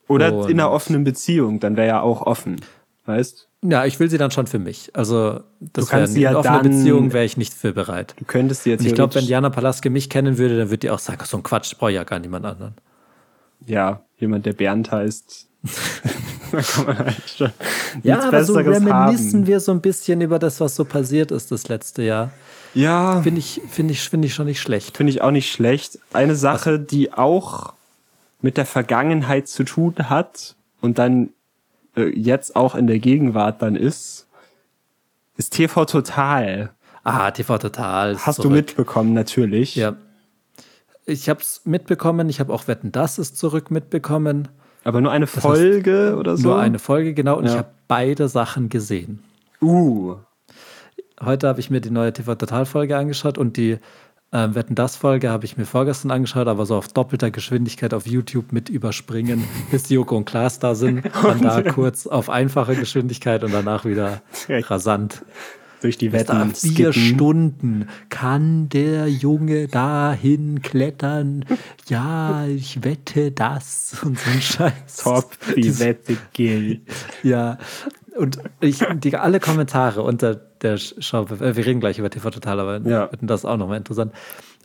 Oder 0.07 0.49
in 0.49 0.59
einer 0.59 0.71
offenen 0.71 1.03
Beziehung, 1.03 1.59
dann 1.59 1.77
wäre 1.77 1.87
ja 1.87 2.01
auch 2.01 2.21
offen. 2.23 2.59
Weißt 3.05 3.49
Ja, 3.63 3.85
ich 3.85 3.99
will 3.99 4.09
sie 4.09 4.17
dann 4.17 4.29
schon 4.31 4.45
für 4.47 4.59
mich. 4.59 4.91
Also, 4.93 5.39
das 5.59 5.91
wäre 5.91 6.05
sie 6.07 6.21
ja 6.21 6.29
eine 6.29 6.39
offene 6.39 6.61
dann- 6.63 6.71
Beziehung, 6.71 7.13
wäre 7.13 7.23
ich 7.25 7.37
nicht 7.37 7.53
für 7.53 7.71
bereit. 7.73 8.13
du 8.17 8.25
könntest 8.25 8.63
sie 8.63 8.71
jetzt 8.71 8.81
Und 8.81 8.87
ich 8.87 8.93
glaube, 8.95 9.15
wenn 9.15 9.23
Jana 9.25 9.49
Palaske 9.49 9.89
mich 9.89 10.09
kennen 10.09 10.37
würde, 10.37 10.57
dann 10.57 10.67
würde 10.69 10.79
die 10.79 10.89
auch 10.89 10.99
sagen, 10.99 11.23
so 11.25 11.37
ein 11.37 11.43
Quatsch, 11.43 11.71
ich 11.73 11.77
brauche 11.77 11.91
ja 11.91 12.03
gar 12.03 12.19
niemand 12.19 12.45
anderen. 12.45 12.73
ja, 13.65 14.01
jemand, 14.17 14.45
der 14.45 14.53
Bernd 14.53 14.91
heißt. 14.91 15.47
da 16.51 16.61
kann 16.61 16.85
man 16.85 16.97
eigentlich 16.97 17.35
schon 17.37 17.51
Ja, 18.03 18.19
aber 18.27 18.43
so 18.43 18.53
Besseres 18.55 18.81
reminiszen 18.85 19.33
haben. 19.41 19.47
wir 19.47 19.59
so 19.61 19.71
ein 19.71 19.79
bisschen 19.81 20.19
über 20.21 20.39
das, 20.39 20.59
was 20.59 20.75
so 20.75 20.83
passiert 20.83 21.31
ist 21.31 21.51
das 21.51 21.69
letzte 21.69 22.03
Jahr. 22.03 22.31
Ja, 22.73 23.21
Finde 23.21 23.39
ich, 23.39 23.61
finde 23.69 23.93
ich, 23.93 24.01
finde 24.09 24.27
ich 24.27 24.33
schon 24.33 24.47
nicht 24.47 24.59
schlecht. 24.59 24.97
finde 24.97 25.11
ich 25.11 25.21
auch 25.21 25.31
nicht 25.31 25.51
schlecht. 25.51 25.99
Eine 26.11 26.35
Sache, 26.35 26.79
die 26.79 27.13
auch 27.13 27.73
mit 28.41 28.57
der 28.57 28.65
Vergangenheit 28.65 29.47
zu 29.47 29.63
tun 29.63 29.95
hat 30.09 30.55
und 30.81 30.97
dann 30.99 31.29
jetzt 31.95 32.55
auch 32.55 32.75
in 32.75 32.87
der 32.87 32.99
Gegenwart 32.99 33.61
dann 33.61 33.75
ist, 33.75 34.27
ist 35.37 35.51
TV 35.53 35.85
Total. 35.85 36.71
Ah, 37.03 37.31
TV 37.31 37.57
Total. 37.57 38.13
ist 38.13 38.25
Hast 38.25 38.39
du 38.39 38.43
zurück. 38.43 38.55
mitbekommen, 38.55 39.13
natürlich. 39.13 39.75
Ja. 39.75 39.95
Ich 41.05 41.27
habe 41.29 41.41
es 41.41 41.61
mitbekommen. 41.65 42.29
Ich 42.29 42.39
habe 42.39 42.53
auch 42.53 42.67
Wetten, 42.67 42.91
das 42.91 43.19
ist 43.19 43.37
zurück 43.37 43.71
mitbekommen. 43.71 44.47
Aber 44.85 45.01
nur 45.01 45.11
eine 45.11 45.27
Folge 45.27 46.15
oder 46.17 46.37
so? 46.37 46.49
Nur 46.49 46.59
eine 46.59 46.79
Folge, 46.79 47.13
genau. 47.13 47.37
Und 47.37 47.45
ich 47.45 47.51
Ja. 47.51 47.59
habe 47.59 47.71
beide 47.87 48.27
Sachen 48.27 48.69
gesehen. 48.69 49.23
Uh, 49.61 50.15
Heute 51.21 51.47
habe 51.47 51.59
ich 51.61 51.69
mir 51.69 51.79
die 51.79 51.91
neue 51.91 52.11
TV 52.11 52.35
Total 52.35 52.65
Folge 52.65 52.97
angeschaut 52.97 53.37
und 53.37 53.55
die 53.55 53.77
ähm, 54.33 54.55
Wetten 54.55 54.75
das 54.75 54.95
Folge 54.95 55.29
habe 55.29 55.45
ich 55.45 55.57
mir 55.57 55.65
vorgestern 55.65 56.11
angeschaut, 56.11 56.47
aber 56.47 56.65
so 56.65 56.75
auf 56.75 56.87
doppelter 56.87 57.29
Geschwindigkeit 57.29 57.93
auf 57.93 58.07
YouTube 58.07 58.51
mit 58.51 58.67
überspringen, 58.67 59.43
bis 59.71 59.89
Joko 59.89 60.17
und 60.17 60.25
Klaas 60.25 60.59
da 60.59 60.73
sind. 60.73 61.03
Dann 61.21 61.41
da 61.41 61.61
kurz 61.61 62.07
auf 62.07 62.29
einfache 62.29 62.75
Geschwindigkeit 62.75 63.43
und 63.43 63.53
danach 63.53 63.85
wieder 63.85 64.21
rasant. 64.49 65.23
Durch 65.83 65.97
die 65.97 66.11
Wetten. 66.11 66.55
vier 66.55 66.91
skippen. 66.93 67.15
Stunden 67.15 67.87
kann 68.09 68.69
der 68.69 69.07
Junge 69.07 69.67
dahin 69.67 70.61
klettern. 70.61 71.45
Ja, 71.87 72.45
ich 72.47 72.83
wette 72.83 73.31
das 73.31 73.95
und 74.03 74.17
so 74.17 74.29
ein 74.31 74.41
Scheiß. 74.41 74.97
Top, 75.03 75.31
die 75.55 75.79
Wette 75.79 76.17
gilt. 76.33 76.81
Ja, 77.21 77.57
und 78.17 78.39
ich, 78.61 78.79
die, 78.95 79.15
alle 79.17 79.39
Kommentare 79.39 80.03
unter 80.03 80.35
der 80.35 80.77
Show, 80.77 81.25
äh, 81.39 81.55
wir 81.55 81.65
reden 81.65 81.79
gleich 81.79 81.99
über 81.99 82.09
TV 82.09 82.29
Total, 82.29 82.59
aber 82.59 82.79
Ja. 82.87 83.07
finden 83.07 83.27
das 83.27 83.43
auch 83.43 83.57
nochmal 83.57 83.77
interessant. 83.77 84.13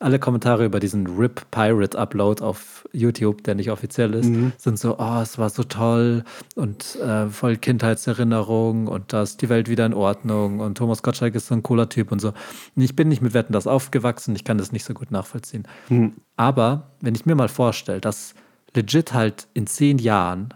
Alle 0.01 0.19
Kommentare 0.19 0.65
über 0.65 0.79
diesen 0.81 1.07
RIP 1.19 1.51
Pirate 1.51 1.99
Upload 1.99 2.43
auf 2.43 2.89
YouTube, 2.93 3.43
der 3.45 3.55
nicht 3.55 3.71
offiziell 3.71 4.15
ist, 4.15 4.29
Mhm. 4.29 4.53
sind 4.57 4.79
so, 4.79 4.97
oh, 4.99 5.21
es 5.21 5.39
war 5.39 5.51
so 5.51 5.65
toll 5.65 6.25
und 6.55 6.97
äh, 6.97 7.29
voll 7.29 7.57
Kindheitserinnerung 7.57 8.87
und 8.87 9.13
da 9.13 9.23
ist 9.23 9.43
die 9.43 9.49
Welt 9.49 9.69
wieder 9.69 9.87
in 9.87 9.95
Ordnung 9.95 10.61
und 10.61 10.79
Thomas 10.79 11.03
Gottschalk 11.03 11.35
ist 11.35 11.49
so 11.49 11.55
ein 11.55 11.63
cooler 11.63 11.89
Typ 11.89 12.13
und 12.13 12.21
so. 12.21 12.29
Und 12.29 12.83
ich 12.83 12.95
bin 12.95 13.09
nicht 13.09 13.23
mit 13.23 13.35
Wetten 13.35 13.53
das 13.53 13.67
aufgewachsen, 13.67 14.35
ich 14.37 14.45
kann 14.45 14.59
das 14.59 14.73
nicht 14.73 14.85
so 14.85 14.95
gut 14.95 15.11
nachvollziehen. 15.11 15.65
Hm. 15.89 16.13
Aber 16.37 16.91
wenn 17.01 17.15
ich 17.15 17.27
mir 17.27 17.35
mal 17.35 17.49
vorstelle, 17.49 18.01
dass 18.01 18.35
legit 18.75 19.13
halt 19.15 19.49
in 19.55 19.67
zehn 19.67 19.99
Jahren 19.99 20.55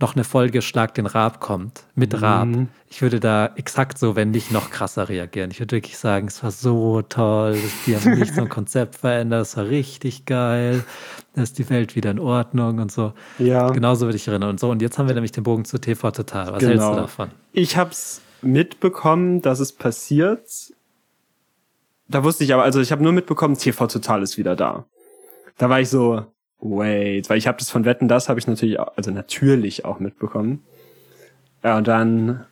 noch 0.00 0.14
eine 0.16 0.24
Folge 0.24 0.62
Schlag 0.62 0.94
den 0.94 1.06
Raab 1.06 1.40
kommt, 1.40 1.84
mit 1.94 2.20
Raab, 2.22 2.48
ich 2.88 3.02
würde 3.02 3.20
da 3.20 3.50
exakt 3.56 3.98
so, 3.98 4.16
wenn 4.16 4.30
nicht 4.30 4.50
noch 4.50 4.70
krasser 4.70 5.08
reagieren. 5.08 5.50
Ich 5.50 5.60
würde 5.60 5.76
wirklich 5.76 5.98
sagen, 5.98 6.26
es 6.28 6.42
war 6.42 6.50
so 6.50 7.02
toll, 7.02 7.58
die 7.86 7.94
haben 7.94 8.18
nicht 8.18 8.34
so 8.34 8.40
ein 8.40 8.48
Konzept 8.50 8.96
verändert, 8.96 9.42
es 9.42 9.56
war 9.56 9.66
richtig 9.66 10.24
geil, 10.24 10.84
da 11.34 11.42
ist 11.42 11.58
die 11.58 11.68
Welt 11.68 11.96
wieder 11.96 12.10
in 12.10 12.18
Ordnung 12.18 12.78
und 12.78 12.90
so. 12.90 13.12
Ja. 13.38 13.68
Genauso 13.70 14.06
würde 14.06 14.16
ich 14.16 14.26
erinnern. 14.26 14.50
Und 14.50 14.60
so, 14.60 14.70
und 14.70 14.80
jetzt 14.80 14.98
haben 14.98 15.06
wir 15.06 15.14
nämlich 15.14 15.32
den 15.32 15.44
Bogen 15.44 15.64
zu 15.64 15.78
TV 15.78 16.10
Total. 16.10 16.52
Was 16.52 16.62
hältst 16.62 16.86
du 16.86 16.94
davon? 16.94 17.30
Ich 17.52 17.76
hab's 17.76 18.22
mitbekommen, 18.40 19.42
dass 19.42 19.60
es 19.60 19.72
passiert. 19.72 20.72
Da 22.08 22.24
wusste 22.24 22.42
ich 22.44 22.54
aber, 22.54 22.62
also 22.62 22.80
ich 22.80 22.90
habe 22.90 23.02
nur 23.02 23.12
mitbekommen, 23.12 23.56
TV 23.56 23.86
Total 23.86 24.22
ist 24.22 24.38
wieder 24.38 24.56
da. 24.56 24.86
Da 25.58 25.68
war 25.68 25.80
ich 25.80 25.90
so, 25.90 26.24
wait, 26.60 27.28
weil 27.30 27.38
ich 27.38 27.46
habe 27.46 27.58
das 27.58 27.70
von 27.70 27.84
Wetten, 27.84 28.08
das 28.08 28.28
habe 28.28 28.38
ich 28.38 28.46
natürlich, 28.46 28.78
auch, 28.78 28.96
also 28.96 29.10
natürlich 29.10 29.84
auch 29.84 30.00
mitbekommen. 30.00 30.62
Ja, 31.62 31.76
und 31.78 31.88
dann 31.88 32.46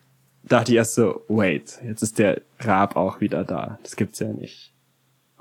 dachte 0.44 0.72
ich 0.72 0.76
erst 0.76 0.94
so, 0.94 1.22
wait, 1.28 1.80
jetzt 1.84 2.02
ist 2.02 2.18
der 2.18 2.42
Raab 2.61 2.96
auch 2.96 3.20
wieder 3.20 3.44
da. 3.44 3.78
Das 3.82 3.96
gibt's 3.96 4.18
ja 4.18 4.28
nicht. 4.28 4.72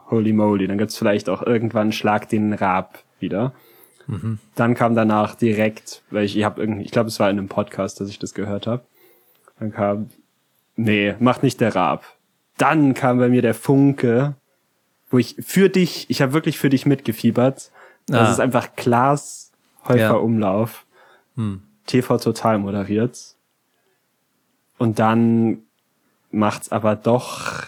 Holy 0.09 0.33
moly, 0.33 0.67
dann 0.67 0.77
gibt's 0.77 0.97
vielleicht 0.97 1.29
auch 1.29 1.41
irgendwann 1.41 1.91
Schlag 1.91 2.29
den 2.29 2.53
Raab 2.53 3.03
wieder. 3.19 3.53
Dann 4.55 4.73
kam 4.73 4.95
danach 4.95 5.35
direkt, 5.35 6.01
weil 6.11 6.23
ich, 6.23 6.37
ich 6.37 6.43
habe 6.43 6.61
irgendwie, 6.61 6.83
ich 6.83 6.91
glaube, 6.91 7.09
es 7.09 7.19
war 7.19 7.29
in 7.29 7.37
einem 7.37 7.49
Podcast, 7.49 7.99
dass 7.99 8.09
ich 8.09 8.19
das 8.19 8.33
gehört 8.33 8.67
habe. 8.67 8.83
Dann 9.59 9.71
kam, 9.71 10.09
nee, 10.75 11.15
macht 11.19 11.43
nicht 11.43 11.59
der 11.59 11.75
Raab. 11.75 12.05
Dann 12.57 12.93
kam 12.93 13.19
bei 13.19 13.27
mir 13.29 13.41
der 13.41 13.53
Funke, 13.53 14.35
wo 15.09 15.17
ich 15.17 15.35
für 15.39 15.69
dich, 15.69 16.09
ich 16.09 16.21
habe 16.21 16.33
wirklich 16.33 16.57
für 16.57 16.69
dich 16.69 16.85
mitgefiebert. 16.85 17.71
Das 18.07 18.29
Ah. 18.29 18.31
ist 18.33 18.39
einfach 18.39 18.75
Klaas 18.75 19.51
Häufer 19.87 19.97
Ja. 19.97 20.13
Umlauf. 20.13 20.85
TV 21.85 22.17
Total 22.17 22.57
moderiert. 22.57 23.35
Und 24.77 24.99
dann 24.99 25.59
macht's 26.31 26.71
aber 26.71 26.95
doch, 26.95 27.63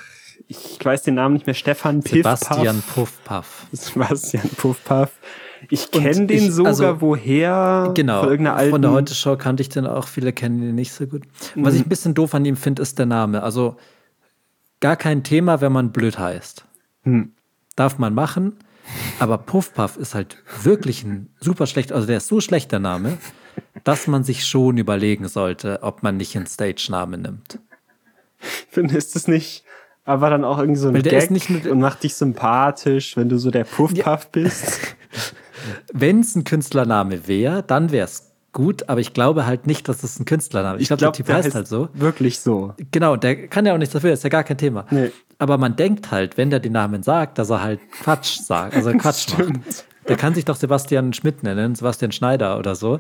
ich 0.48 0.80
weiß 0.84 1.04
den 1.04 1.16
Namen 1.16 1.36
nicht 1.36 1.46
mehr, 1.46 1.54
Stefan 1.54 2.02
Piffpaff. 2.02 2.40
Sebastian 2.40 2.82
Puffpaff. 2.94 3.68
Sebastian 3.72 4.50
Puffpaff. 4.58 5.12
Ich 5.70 5.92
kenne 5.92 6.26
den 6.28 6.46
ich- 6.48 6.52
sogar 6.54 6.70
also- 6.72 7.02
woher. 7.02 7.92
Genau, 7.96 8.22
Von 8.22 8.30
irgendeiner 8.30 8.58
alten. 8.58 8.72
von 8.72 8.82
der 8.82 8.92
Heute-Show 8.92 9.36
kannte 9.38 9.62
ich 9.62 9.70
den 9.70 9.86
auch, 9.88 10.08
viele 10.08 10.32
kennen 10.34 10.62
ihn 10.64 10.76
nicht 10.76 10.94
so 10.94 11.06
gut. 11.06 11.24
Was 11.56 11.74
ich 11.76 11.86
ein 11.86 11.90
bisschen 11.90 12.14
doof 12.14 12.34
an 12.34 12.46
ihm 12.46 12.56
finde, 12.56 12.82
ist 12.82 12.98
der 12.98 13.06
Name. 13.06 13.44
Also 13.44 13.76
gar 14.80 14.96
kein 14.96 15.24
Thema, 15.24 15.60
wenn 15.62 15.72
man 15.74 15.92
blöd 15.92 16.18
heißt. 16.18 16.66
Darf 17.76 17.98
man 17.98 18.14
machen, 18.14 18.58
aber 19.20 19.38
Puffpuff 19.38 19.98
ist 19.98 20.16
halt 20.16 20.38
wirklich 20.62 21.04
ein 21.04 21.30
super 21.40 21.68
schlecht, 21.68 21.92
also 21.92 22.08
der 22.08 22.18
ist 22.18 22.28
so 22.28 22.42
schlecht, 22.42 22.72
der 22.72 22.80
Name, 22.80 23.18
dass 23.84 24.08
man 24.08 24.24
sich 24.24 24.46
schon 24.46 24.78
überlegen 24.78 25.28
sollte, 25.28 25.80
ob 25.82 26.04
man 26.04 26.18
nicht 26.18 26.36
einen 26.36 26.48
Stage-Namen 26.48 27.22
nimmt. 27.22 27.60
finde, 28.70 28.98
ist 28.98 29.16
es 29.16 29.28
nicht. 29.28 29.64
Aber 30.06 30.30
dann 30.32 30.44
auch 30.44 30.58
irgendwie 30.58 30.80
so 30.80 30.88
ein 30.88 30.96
Weil 30.96 31.04
der 31.04 31.12
Gag 31.12 31.24
ist 31.24 31.50
nicht 31.50 31.68
und 31.68 31.80
macht 31.80 32.04
dich 32.04 32.16
sympathisch, 32.16 33.16
wenn 33.16 33.30
du 33.30 33.38
so 33.38 33.52
der 33.52 33.64
Puffpuff 33.64 34.30
bist. 34.32 34.80
Wenn 35.94 36.22
es 36.22 36.36
ein 36.36 36.46
Künstlername 36.46 37.28
wäre, 37.28 37.64
dann 37.64 37.92
wäre 37.92 38.06
es 38.06 38.29
gut, 38.54 38.88
aber 38.90 39.00
ich 39.00 39.14
glaube 39.14 39.46
halt 39.46 39.68
nicht, 39.68 39.88
dass 39.90 40.04
es 40.04 40.20
ein 40.20 40.26
Künstlername 40.26 40.78
ist. 40.78 40.82
Ich, 40.84 40.88
glaube, 40.90 41.02
der 41.02 41.12
Typ 41.14 41.30
heißt 41.30 41.54
halt 41.56 41.68
so. 41.68 41.90
Wirklich 41.94 42.40
so. 42.40 42.74
Genau, 42.92 43.16
der 43.16 43.48
kann 43.48 43.66
ja 43.66 43.74
auch 43.74 43.78
nichts 43.78 43.94
dafür, 43.94 44.12
ist 44.14 44.24
ja 44.24 44.30
gar 44.30 44.44
kein 44.44 44.58
Thema. 44.58 44.86
Nee. 44.92 45.12
Aber 45.38 45.58
man 45.58 45.76
denkt 45.76 46.12
halt, 46.12 46.38
wenn 46.38 46.50
der 46.50 46.60
den 46.60 46.74
Namen 46.74 47.04
sagt, 47.04 47.38
dass 47.38 47.50
er 47.50 47.62
halt 47.62 47.80
Quatsch 47.92 48.40
sagt, 48.40 48.76
also 48.76 48.92
Quatsch 48.98 49.28
macht. 49.38 49.86
Der 50.08 50.18
kann 50.18 50.34
sich 50.34 50.46
doch 50.46 50.56
Sebastian 50.56 51.14
Schmidt 51.14 51.44
nennen, 51.44 51.76
Sebastian 51.76 52.12
Schneider 52.12 52.58
oder 52.58 52.74
so. 52.76 53.00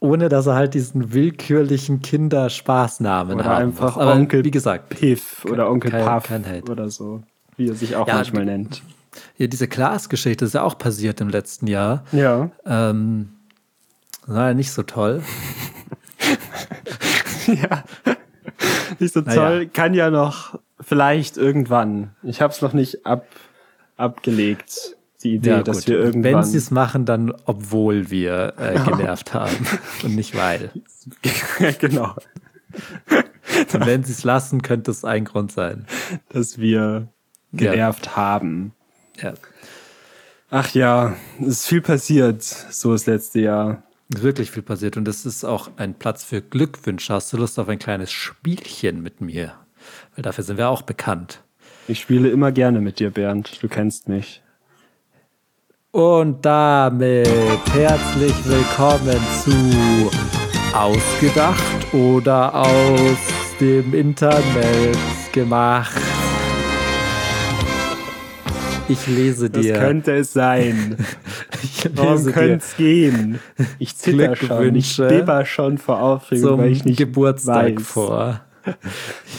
Ohne 0.00 0.28
dass 0.28 0.46
er 0.46 0.54
halt 0.56 0.74
diesen 0.74 1.12
willkürlichen 1.14 2.02
Kinderspaßnamen 2.02 3.36
Oder 3.36 3.44
haben 3.44 3.62
einfach 3.68 3.96
muss. 3.96 4.02
Aber 4.02 4.12
Onkel 4.14 4.44
wie 4.44 4.50
gesagt, 4.50 4.88
Piff 4.90 5.44
oder 5.46 5.70
Onkel 5.70 5.90
kein- 5.92 6.04
Puff 6.04 6.24
kein 6.24 6.44
Hate. 6.44 6.70
oder 6.70 6.90
so. 6.90 7.22
Wie 7.56 7.68
er 7.68 7.74
sich 7.74 7.94
auch 7.96 8.06
Ja, 8.08 8.14
manchmal 8.16 8.44
nennt. 8.44 8.82
ja, 9.38 9.46
diese 9.46 9.68
Klaas-Geschichte 9.68 10.44
ist 10.44 10.54
ja 10.54 10.62
auch 10.62 10.76
passiert 10.76 11.20
im 11.20 11.28
letzten 11.28 11.68
Jahr. 11.68 12.02
Ja. 12.12 12.50
Ähm, 12.66 13.28
war 14.26 14.48
ja 14.48 14.54
nicht 14.54 14.72
so 14.72 14.82
toll. 14.82 15.22
Nicht 18.98 19.12
so 19.12 19.20
Naja. 19.20 19.34
toll. 19.34 19.66
Kann 19.72 19.94
ja 19.94 20.10
noch 20.10 20.58
vielleicht 20.80 21.36
irgendwann. 21.36 22.14
Ich 22.22 22.40
habe 22.40 22.52
es 22.52 22.62
noch 22.62 22.72
nicht 22.72 23.04
ab, 23.06 23.26
abgelegt. 23.96 24.96
Die 25.22 25.34
Idee, 25.36 25.50
Ja, 25.50 25.62
dass 25.62 25.86
wir 25.86 25.98
irgendwann. 25.98 26.34
Wenn 26.34 26.42
sie 26.42 26.58
es 26.58 26.70
machen, 26.70 27.04
dann 27.06 27.32
obwohl 27.46 28.10
wir 28.10 28.54
äh, 28.58 28.78
genervt 28.84 29.34
haben 29.34 29.66
und 30.02 30.14
nicht 30.14 30.36
weil. 30.36 30.70
genau. 31.78 32.14
Und 33.72 33.86
wenn 33.86 34.04
sie 34.04 34.12
es 34.12 34.24
lassen, 34.24 34.62
könnte 34.62 34.90
es 34.90 35.04
ein 35.04 35.24
Grund 35.24 35.52
sein. 35.52 35.86
Dass 36.28 36.58
wir 36.58 37.08
genervt 37.52 38.16
haben. 38.16 38.72
Ja. 39.20 39.34
Ach 40.50 40.70
ja, 40.74 41.14
es 41.40 41.46
ist 41.48 41.66
viel 41.66 41.80
passiert, 41.80 42.42
so 42.42 42.92
das 42.92 43.06
letzte 43.06 43.40
Jahr. 43.40 43.82
Wirklich 44.22 44.50
viel 44.50 44.62
passiert 44.62 44.96
und 44.96 45.08
es 45.08 45.26
ist 45.26 45.44
auch 45.44 45.70
ein 45.76 45.94
Platz 45.94 46.24
für 46.24 46.42
Glückwünsche. 46.42 47.14
Hast 47.14 47.32
du 47.32 47.36
Lust 47.36 47.58
auf 47.58 47.68
ein 47.68 47.78
kleines 47.78 48.12
Spielchen 48.12 49.02
mit 49.02 49.20
mir? 49.20 49.54
Weil 50.14 50.22
dafür 50.22 50.44
sind 50.44 50.58
wir 50.58 50.68
auch 50.68 50.82
bekannt. 50.82 51.42
Ich 51.86 52.00
spiele 52.00 52.30
immer 52.30 52.52
gerne 52.52 52.80
mit 52.80 52.98
dir, 52.98 53.10
Bernd. 53.10 53.62
Du 53.62 53.68
kennst 53.68 54.08
mich. 54.08 54.42
Und 55.90 56.44
damit 56.44 57.28
herzlich 57.72 58.34
willkommen 58.46 59.20
zu 59.42 60.10
Ausgedacht 60.74 61.94
oder 61.94 62.52
aus 62.54 63.18
dem 63.60 63.94
Internet 63.94 64.98
gemacht. 65.32 66.00
Ich 68.88 69.06
lese 69.06 69.48
Das 69.50 69.62
dir. 69.62 69.74
könnte 69.78 70.12
es 70.16 70.32
sein. 70.32 70.96
ich 71.62 71.88
Warum 71.94 72.12
lese 72.12 72.32
könnte 72.32 72.48
dir 72.48 72.56
es 72.56 72.76
gehen? 72.76 73.40
Ich 73.78 73.96
zitter 73.96 74.36
schon. 74.36 74.74
Ich 74.74 74.96
bibber 74.96 75.44
schon 75.46 75.78
vor 75.78 76.00
Aufregung, 76.00 76.48
zum 76.50 76.58
weil 76.60 76.72
ich 76.72 76.84
nicht 76.84 76.98
Geburtstag 76.98 77.76
weiß. 77.76 77.86
vor. 77.86 78.40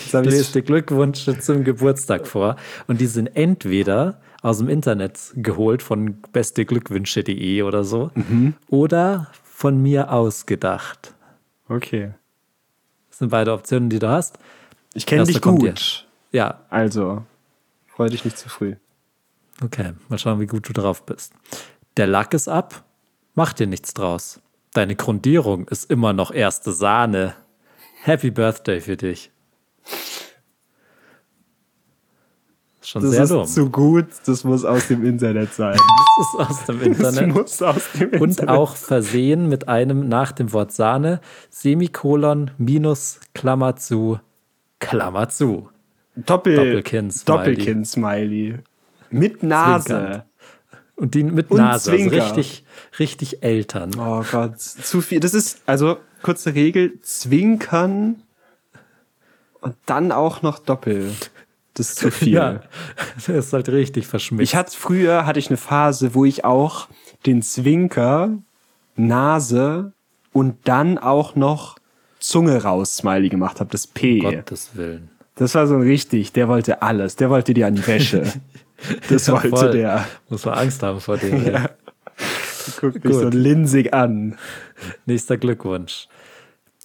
Ich 0.06 0.14
lese 0.14 0.54
dir 0.54 0.62
Glückwünsche 0.62 1.40
zum 1.40 1.64
Geburtstag 1.64 2.28
vor. 2.28 2.58
Und 2.86 3.02
die 3.02 3.08
sind 3.08 3.28
entweder 3.36 4.20
aus 4.44 4.60
dem 4.60 4.70
Internet 4.70 5.20
geholt 5.36 5.82
von 5.82 6.22
besteglückwünsche.de 6.32 7.64
oder 7.64 7.84
so 7.84 8.12
Mhm. 8.14 8.54
oder 8.70 9.32
von 9.44 9.82
mir 9.82 10.12
ausgedacht. 10.12 11.16
Okay. 11.68 12.12
Das 13.10 13.18
sind 13.20 13.30
beide 13.32 13.52
Optionen, 13.54 13.90
die 13.90 13.98
du 13.98 14.08
hast. 14.10 14.38
Ich 14.94 15.08
kenne 15.08 15.24
dich 15.24 15.42
gut. 15.42 16.06
Ja, 16.32 16.60
Also, 16.70 17.24
freu 17.88 18.08
dich 18.10 18.26
nicht 18.26 18.38
zu 18.38 18.48
früh. 18.48 18.76
Okay. 19.64 19.94
Mal 20.10 20.18
schauen, 20.18 20.40
wie 20.40 20.48
gut 20.48 20.68
du 20.68 20.74
drauf 20.74 21.06
bist. 21.06 21.34
Der 21.98 22.08
Lack 22.08 22.34
ist 22.34 22.48
ab, 22.48 22.84
mach 23.36 23.54
dir 23.54 23.68
nichts 23.68 23.94
draus. 23.94 24.42
Deine 24.74 24.96
Grundierung 24.96 25.68
ist 25.70 25.90
immer 25.90 26.12
noch 26.14 26.32
erste 26.32 26.72
Sahne. 26.74 27.36
Happy 28.04 28.30
Birthday 28.32 28.82
für 28.82 28.98
dich. 28.98 29.32
Schon 32.82 33.02
Das 33.02 33.12
sehr 33.12 33.24
ist 33.24 33.30
dumm. 33.32 33.46
zu 33.48 33.70
gut, 33.72 34.08
das 34.28 34.44
muss 34.44 34.64
aus 34.64 34.88
dem 34.90 35.06
Internet 35.06 35.54
sein. 35.54 35.78
Das 36.18 36.28
ist 36.28 36.50
aus 36.50 36.66
dem 36.68 36.80
Das 36.80 36.88
Internet. 37.18 37.36
muss 37.36 37.62
aus 37.62 37.92
dem 37.94 38.02
Internet 38.14 38.22
Und 38.22 38.48
auch 38.48 38.76
versehen 38.78 39.50
mit 39.50 39.68
einem 39.68 40.08
nach 40.08 40.32
dem 40.32 40.54
Wort 40.54 40.72
Sahne, 40.72 41.20
Semikolon, 41.50 42.52
Minus, 42.58 43.20
Klammer 43.34 43.76
zu, 43.76 44.20
Klammer 44.80 45.28
zu. 45.28 45.70
Doppel, 46.16 46.56
Doppelkinn-Smiley. 46.56 47.26
Doppelkinn-Smiley. 47.26 48.60
Mit 49.10 49.44
Nase. 49.44 49.86
Zwinkernd. 49.86 50.26
Und 50.98 51.14
die 51.14 51.24
mit 51.24 51.52
Und 51.52 51.58
Nase, 51.58 51.92
also 51.92 52.10
richtig, 52.10 52.64
richtig 53.00 53.44
Eltern. 53.44 53.92
Oh 54.00 54.24
Gott, 54.32 54.60
zu 54.62 55.02
viel. 55.02 55.20
Das 55.20 55.34
ist, 55.34 55.62
also, 55.66 55.98
kurze 56.22 56.56
Regel, 56.56 57.02
zwinkern 57.02 58.24
und 59.60 59.76
dann 59.86 60.12
auch 60.12 60.42
noch 60.42 60.60
Doppel. 60.60 61.12
Das 61.74 61.90
ist 61.90 62.00
zu 62.00 62.12
viel. 62.12 62.34
Ja, 62.34 62.62
das 63.16 63.28
ist 63.28 63.52
halt 63.52 63.68
richtig 63.70 64.08
verschmiert. 64.08 64.44
Ich 64.44 64.56
hatte 64.56 64.76
früher 64.78 65.26
hatte 65.26 65.40
ich 65.40 65.50
eine 65.50 65.58
Phase, 65.58 66.16
wo 66.16 66.24
ich 66.24 66.46
auch 66.46 66.88
den 67.26 67.42
Zwinker, 67.42 68.38
Nase 68.96 69.92
und 70.32 70.56
dann 70.64 70.98
auch 70.98 71.36
noch 71.36 71.76
Zunge 72.20 72.64
raus 72.64 72.98
Smiley 72.98 73.30
gemacht 73.30 73.60
habe, 73.60 73.70
das 73.70 73.88
P. 73.88 74.20
Gottes 74.20 74.72
Willen. 74.76 75.10
Das 75.36 75.54
war 75.54 75.68
so 75.68 75.76
ein 75.76 75.82
richtig, 75.82 76.32
der 76.32 76.48
wollte 76.48 76.82
alles, 76.82 77.18
der 77.18 77.30
wollte 77.30 77.54
dir 77.54 77.68
an 77.68 77.76
die 77.76 77.86
Wäsche. 77.86 78.24
Das 79.10 79.32
wollte 79.32 79.50
Voll. 79.50 79.72
der. 79.72 80.06
Muss 80.30 80.46
man 80.46 80.56
Angst 80.56 80.84
haben 80.84 81.00
vor 81.00 81.18
dem. 81.18 81.46
ey. 81.46 81.60
Guckt 82.80 83.04
mich 83.04 83.14
Gut. 83.14 83.22
so 83.22 83.30
linsig 83.30 83.94
an. 83.94 84.38
Nächster 85.06 85.38
Glückwunsch. 85.38 86.08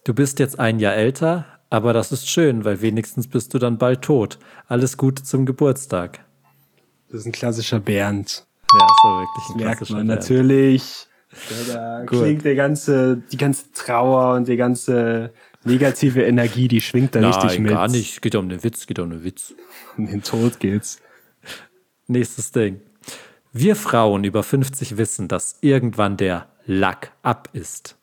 Du 0.03 0.13
bist 0.13 0.39
jetzt 0.39 0.59
ein 0.59 0.79
Jahr 0.79 0.93
älter, 0.95 1.45
aber 1.69 1.93
das 1.93 2.11
ist 2.11 2.29
schön, 2.29 2.65
weil 2.65 2.81
wenigstens 2.81 3.27
bist 3.27 3.53
du 3.53 3.59
dann 3.59 3.77
bald 3.77 4.01
tot. 4.03 4.39
Alles 4.67 4.97
Gute 4.97 5.23
zum 5.23 5.45
Geburtstag. 5.45 6.19
Das 7.09 7.21
ist 7.21 7.25
ein 7.25 7.31
klassischer 7.31 7.79
Bernd. 7.79 8.45
Ja, 8.73 8.87
so 9.03 9.07
wirklich 9.09 9.49
ein 9.49 9.57
Merkt 9.57 9.77
klassischer 9.77 9.97
man 9.97 10.07
Band. 10.07 10.19
natürlich. 10.21 11.07
Ja, 11.67 11.99
da 11.99 12.05
klingt 12.05 12.45
der 12.45 12.55
ganze, 12.55 13.17
die 13.31 13.37
ganze 13.37 13.71
Trauer 13.73 14.35
und 14.35 14.47
die 14.47 14.57
ganze 14.57 15.31
negative 15.63 16.23
Energie, 16.23 16.67
die 16.67 16.81
schwingt 16.81 17.15
da 17.15 17.19
richtig 17.25 17.51
Nein, 17.53 17.61
mit. 17.63 17.71
gar 17.71 17.87
nicht. 17.87 18.21
Geht 18.21 18.35
um 18.35 18.49
den 18.49 18.63
Witz, 18.63 18.85
geht 18.87 18.99
um 18.99 19.09
den 19.09 19.23
Witz. 19.23 19.53
Um 19.97 20.07
den 20.07 20.23
Tod 20.23 20.59
geht's. 20.59 20.99
Nächstes 22.11 22.51
Ding. 22.51 22.81
Wir 23.53 23.77
Frauen 23.77 24.25
über 24.25 24.43
50 24.43 24.97
wissen, 24.97 25.29
dass 25.29 25.59
irgendwann 25.61 26.17
der 26.17 26.47
Lack 26.65 27.13
ab 27.23 27.47
ist. 27.53 27.95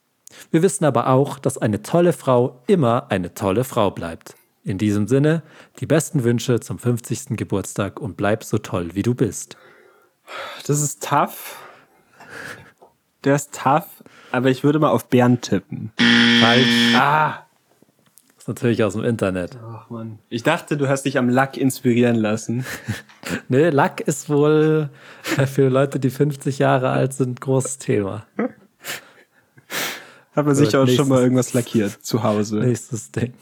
Wir 0.51 0.63
wissen 0.63 0.87
aber 0.87 1.09
auch, 1.09 1.39
dass 1.39 1.59
eine 1.59 1.83
tolle 1.83 2.15
Frau 2.15 2.63
immer 2.67 3.11
eine 3.11 3.35
tolle 3.35 3.65
Frau 3.65 3.91
bleibt. 3.91 4.35
In 4.65 4.79
diesem 4.79 5.09
Sinne, 5.09 5.43
die 5.81 5.85
besten 5.85 6.25
Wünsche 6.25 6.59
zum 6.61 6.79
50. 6.79 7.37
Geburtstag 7.37 8.01
und 8.01 8.17
bleib 8.17 8.45
so 8.45 8.57
toll, 8.57 8.95
wie 8.95 9.03
du 9.03 9.15
bist. 9.15 9.59
Das 10.67 10.81
ist 10.81 11.07
tough. 11.07 11.59
Der 13.25 13.35
ist 13.35 13.55
tough, 13.63 14.03
aber 14.33 14.49
ich 14.49 14.65
würde 14.65 14.79
mal 14.79 14.89
auf 14.89 15.11
Bernd 15.11 15.43
tippen. 15.43 15.93
Falsch. 16.41 16.95
Ah! 16.95 17.48
Natürlich 18.49 18.83
aus 18.83 18.95
dem 18.95 19.05
Internet. 19.05 19.59
Ach 19.63 19.89
man. 19.91 20.19
Ich 20.29 20.43
dachte, 20.43 20.77
du 20.77 20.89
hast 20.89 21.05
dich 21.05 21.19
am 21.19 21.29
Lack 21.29 21.57
inspirieren 21.57 22.17
lassen. 22.17 22.65
Ne, 23.51 23.69
Lack 23.71 24.01
ist 24.01 24.31
wohl 24.31 24.91
äh, 25.37 25.47
für 25.47 25.69
Leute, 25.69 26.01
die 26.01 26.09
50 26.09 26.59
Jahre 26.59 26.91
alt 26.91 27.13
sind, 27.13 27.41
großes 27.41 27.79
Thema. 27.79 28.27
Hat 30.33 30.47
man 30.47 30.55
sicher 30.55 30.83
auch 30.83 30.89
schon 30.89 31.09
mal 31.09 31.23
irgendwas 31.23 31.53
lackiert 31.53 31.93
zu 31.93 32.23
Hause. 32.23 32.61
Nächstes 32.61 33.11
Ding. 33.11 33.35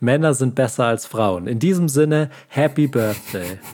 Männer 0.00 0.34
sind 0.34 0.54
besser 0.54 0.84
als 0.84 1.06
Frauen. 1.06 1.46
In 1.46 1.58
diesem 1.58 1.88
Sinne, 1.88 2.30
Happy 2.48 2.86
Birthday. 2.86 3.58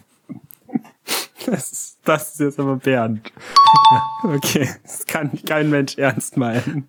Das 1.47 1.73
ist, 1.73 1.99
das 2.05 2.33
ist 2.33 2.41
jetzt 2.41 2.61
aber 2.61 2.77
Bernd. 2.77 3.33
Okay, 4.23 4.69
das 4.83 5.07
kann 5.07 5.31
kein 5.47 5.71
Mensch 5.71 5.97
ernst 5.97 6.37
meinen. 6.37 6.89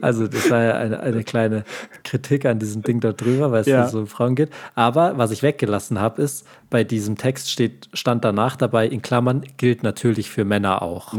Also, 0.00 0.26
das 0.28 0.50
war 0.50 0.62
ja 0.62 0.74
eine, 0.74 1.00
eine 1.00 1.24
kleine 1.24 1.64
Kritik 2.04 2.44
an 2.46 2.58
diesem 2.58 2.82
Ding 2.82 3.00
da 3.00 3.12
drüber, 3.12 3.52
weil 3.52 3.60
es 3.62 3.66
Ja. 3.66 3.88
so 3.88 4.00
um 4.00 4.06
Frauen 4.06 4.34
geht. 4.34 4.50
Aber 4.74 5.18
was 5.18 5.30
ich 5.30 5.42
weggelassen 5.42 6.00
habe, 6.00 6.22
ist, 6.22 6.46
bei 6.70 6.84
diesem 6.84 7.16
Text 7.16 7.50
steht, 7.50 7.88
stand 7.92 8.24
danach 8.24 8.56
dabei, 8.56 8.86
in 8.86 9.02
Klammern, 9.02 9.42
gilt 9.56 9.82
natürlich 9.82 10.30
für 10.30 10.44
Männer 10.44 10.82
auch. 10.82 11.14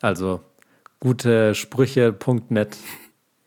Also, 0.00 0.40
gute 0.98 1.54
Sprüche.net 1.54 2.76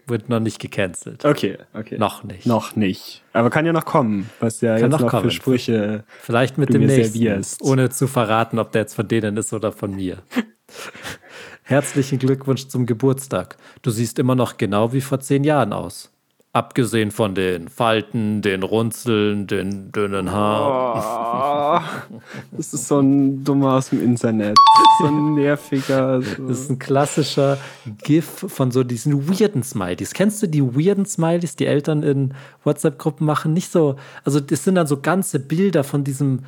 wird 0.05 0.27
noch 0.29 0.39
nicht 0.39 0.59
gecancelt. 0.59 1.23
Okay, 1.23 1.57
okay. 1.73 1.97
Noch 1.97 2.23
nicht. 2.23 2.45
Noch 2.45 2.75
nicht. 2.75 3.23
Aber 3.31 3.49
kann 3.49 3.65
ja 3.65 3.71
noch 3.71 3.85
kommen, 3.85 4.29
was 4.39 4.59
ja 4.61 4.73
Kann 4.77 4.91
jetzt 4.91 4.99
noch 5.01 5.11
noch, 5.13 5.21
für 5.21 5.31
Sprüche. 5.31 6.03
Vielleicht 6.21 6.57
mit 6.57 6.73
dem 6.73 6.85
nächsten, 6.85 7.13
servierst. 7.13 7.61
ohne 7.61 7.89
zu 7.89 8.07
verraten, 8.07 8.59
ob 8.59 8.71
der 8.73 8.81
jetzt 8.81 8.95
von 8.95 9.07
denen 9.07 9.37
ist 9.37 9.53
oder 9.53 9.71
von 9.71 9.95
mir. 9.95 10.17
Herzlichen 11.73 12.19
Glückwunsch 12.19 12.67
zum 12.67 12.85
Geburtstag. 12.85 13.57
Du 13.81 13.89
siehst 13.89 14.19
immer 14.19 14.35
noch 14.35 14.57
genau 14.57 14.93
wie 14.93 15.01
vor 15.01 15.19
zehn 15.21 15.43
Jahren 15.43 15.73
aus. 15.73 16.11
Abgesehen 16.51 17.09
von 17.09 17.33
den 17.33 17.67
Falten, 17.67 18.43
den 18.43 18.61
Runzeln, 18.61 19.47
den 19.47 19.91
dünnen 19.91 20.31
Haaren. 20.31 21.81
Oh, 22.13 22.19
das 22.51 22.75
ist 22.75 22.87
so 22.87 22.99
ein 22.99 23.43
dummer 23.43 23.73
aus 23.77 23.89
dem 23.89 24.03
Internet. 24.03 24.55
So 24.99 25.07
ein 25.07 25.33
nerviger. 25.33 26.21
So. 26.21 26.47
Das 26.47 26.59
ist 26.59 26.69
ein 26.69 26.77
klassischer 26.77 27.57
GIF 28.03 28.45
von 28.49 28.69
so 28.69 28.83
diesen 28.83 29.27
weirden 29.27 29.63
Smileys. 29.63 30.13
Kennst 30.13 30.43
du 30.43 30.47
die 30.47 30.61
weirden 30.61 31.07
Smileys, 31.07 31.55
die 31.55 31.65
Eltern 31.65 32.03
in 32.03 32.35
WhatsApp-Gruppen 32.63 33.25
machen? 33.25 33.51
Nicht 33.51 33.71
so, 33.71 33.95
also 34.23 34.39
das 34.39 34.63
sind 34.63 34.75
dann 34.75 34.85
so 34.85 35.01
ganze 35.01 35.39
Bilder 35.39 35.83
von 35.83 36.03
diesem 36.03 36.41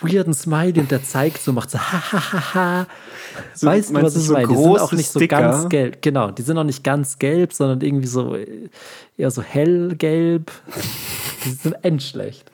weirden 0.00 0.34
Smiley 0.34 0.80
und 0.80 0.90
der 0.90 1.02
zeigt 1.02 1.42
so, 1.42 1.52
macht 1.52 1.70
so 1.70 1.78
ha 1.78 2.12
ha 2.12 2.32
ha 2.32 2.54
ha. 2.54 2.86
So, 3.54 3.66
weißt 3.66 3.90
du, 3.90 4.02
was 4.02 4.16
ich 4.16 4.24
so 4.24 4.32
meine? 4.32 4.48
Die 4.48 4.56
sind 4.56 4.78
auch 4.78 4.92
nicht 4.92 5.10
so 5.10 5.18
Sticker? 5.18 5.40
ganz 5.40 5.68
gelb. 5.68 6.02
Genau, 6.02 6.30
die 6.30 6.42
sind 6.42 6.58
auch 6.58 6.64
nicht 6.64 6.84
ganz 6.84 7.18
gelb, 7.18 7.52
sondern 7.52 7.80
irgendwie 7.80 8.06
so 8.06 8.34
äh, 8.34 8.68
eher 9.16 9.30
so 9.30 9.42
hellgelb. 9.42 10.50
Die 11.44 11.50
sind 11.50 11.76
endschlecht. 11.82 12.50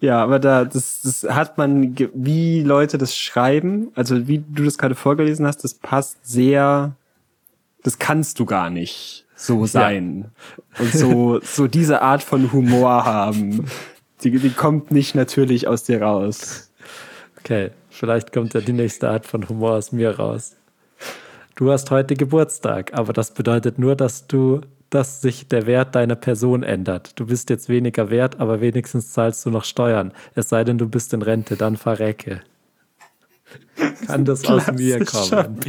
Ja, 0.00 0.22
aber 0.22 0.38
da, 0.38 0.64
das, 0.64 1.00
das 1.02 1.22
hat 1.34 1.56
man, 1.56 1.96
wie 2.14 2.62
Leute 2.62 2.98
das 2.98 3.16
schreiben, 3.16 3.90
also 3.94 4.28
wie 4.28 4.38
du 4.38 4.64
das 4.64 4.76
gerade 4.76 4.94
vorgelesen 4.94 5.46
hast, 5.46 5.64
das 5.64 5.74
passt 5.74 6.18
sehr, 6.26 6.94
das 7.82 7.98
kannst 7.98 8.38
du 8.38 8.44
gar 8.44 8.68
nicht 8.68 9.24
so 9.34 9.66
sein. 9.66 10.30
Und 10.78 10.92
so, 10.92 11.40
so 11.42 11.66
diese 11.66 12.02
Art 12.02 12.22
von 12.22 12.52
Humor 12.52 13.04
haben. 13.04 13.64
Die, 14.24 14.38
die 14.38 14.50
kommt 14.50 14.90
nicht 14.90 15.14
natürlich 15.14 15.68
aus 15.68 15.84
dir 15.84 16.02
raus. 16.02 16.70
Okay, 17.38 17.70
vielleicht 17.90 18.32
kommt 18.32 18.54
ja 18.54 18.62
die 18.62 18.72
nächste 18.72 19.10
Art 19.10 19.26
von 19.26 19.46
Humor 19.48 19.72
aus 19.72 19.92
mir 19.92 20.16
raus. 20.18 20.56
Du 21.56 21.70
hast 21.70 21.90
heute 21.90 22.14
Geburtstag, 22.14 22.94
aber 22.94 23.12
das 23.12 23.32
bedeutet 23.32 23.78
nur, 23.78 23.94
dass 23.96 24.26
du, 24.26 24.62
dass 24.88 25.20
sich 25.20 25.46
der 25.46 25.66
Wert 25.66 25.94
deiner 25.94 26.16
Person 26.16 26.62
ändert. 26.62 27.12
Du 27.20 27.26
bist 27.26 27.50
jetzt 27.50 27.68
weniger 27.68 28.10
wert, 28.10 28.40
aber 28.40 28.62
wenigstens 28.62 29.12
zahlst 29.12 29.44
du 29.44 29.50
noch 29.50 29.64
Steuern. 29.64 30.12
Es 30.34 30.48
sei 30.48 30.64
denn, 30.64 30.78
du 30.78 30.88
bist 30.88 31.12
in 31.12 31.20
Rente, 31.20 31.56
dann 31.56 31.76
verrecke. 31.76 32.40
Kann 34.06 34.24
das 34.24 34.44
aus 34.46 34.72
mir 34.72 35.04
kommen? 35.04 35.60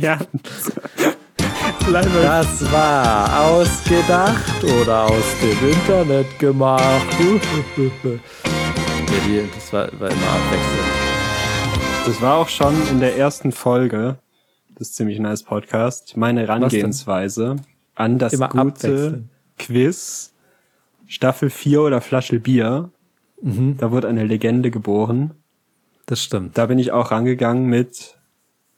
Das 1.91 2.71
war 2.71 3.47
ausgedacht 3.47 4.63
oder 4.63 5.03
aus 5.05 5.35
dem 5.41 5.69
Internet 5.69 6.39
gemacht. 6.39 7.05
Ja, 9.16 9.22
die, 9.28 9.49
das 9.53 9.72
war, 9.72 9.88
war 9.99 10.09
immer 10.09 10.28
abwechselnd. 10.28 10.86
Das 12.05 12.22
war 12.22 12.36
auch 12.36 12.49
schon 12.49 12.76
in 12.89 12.99
der 12.99 13.18
ersten 13.18 13.53
Folge 13.53 14.18
des 14.78 14.93
ziemlich 14.93 15.20
nice 15.20 15.43
Podcast 15.43 16.18
meine 16.18 16.41
Herangehensweise 16.41 17.55
an 17.95 18.20
das 18.20 18.34
Immer 18.34 18.49
gute. 18.49 19.24
Quiz 19.57 20.34
Staffel 21.07 21.49
4 21.49 21.82
oder 21.82 22.01
Flasche 22.01 22.41
Bier. 22.41 22.89
Mhm. 23.41 23.78
Da 23.78 23.91
wurde 23.91 24.09
eine 24.09 24.26
Legende 24.26 24.70
geboren. 24.70 25.32
Das 26.07 26.22
stimmt. 26.22 26.57
Da 26.57 26.66
bin 26.66 26.78
ich 26.78 26.91
auch 26.91 27.11
rangegangen 27.11 27.68
mit 27.68 28.18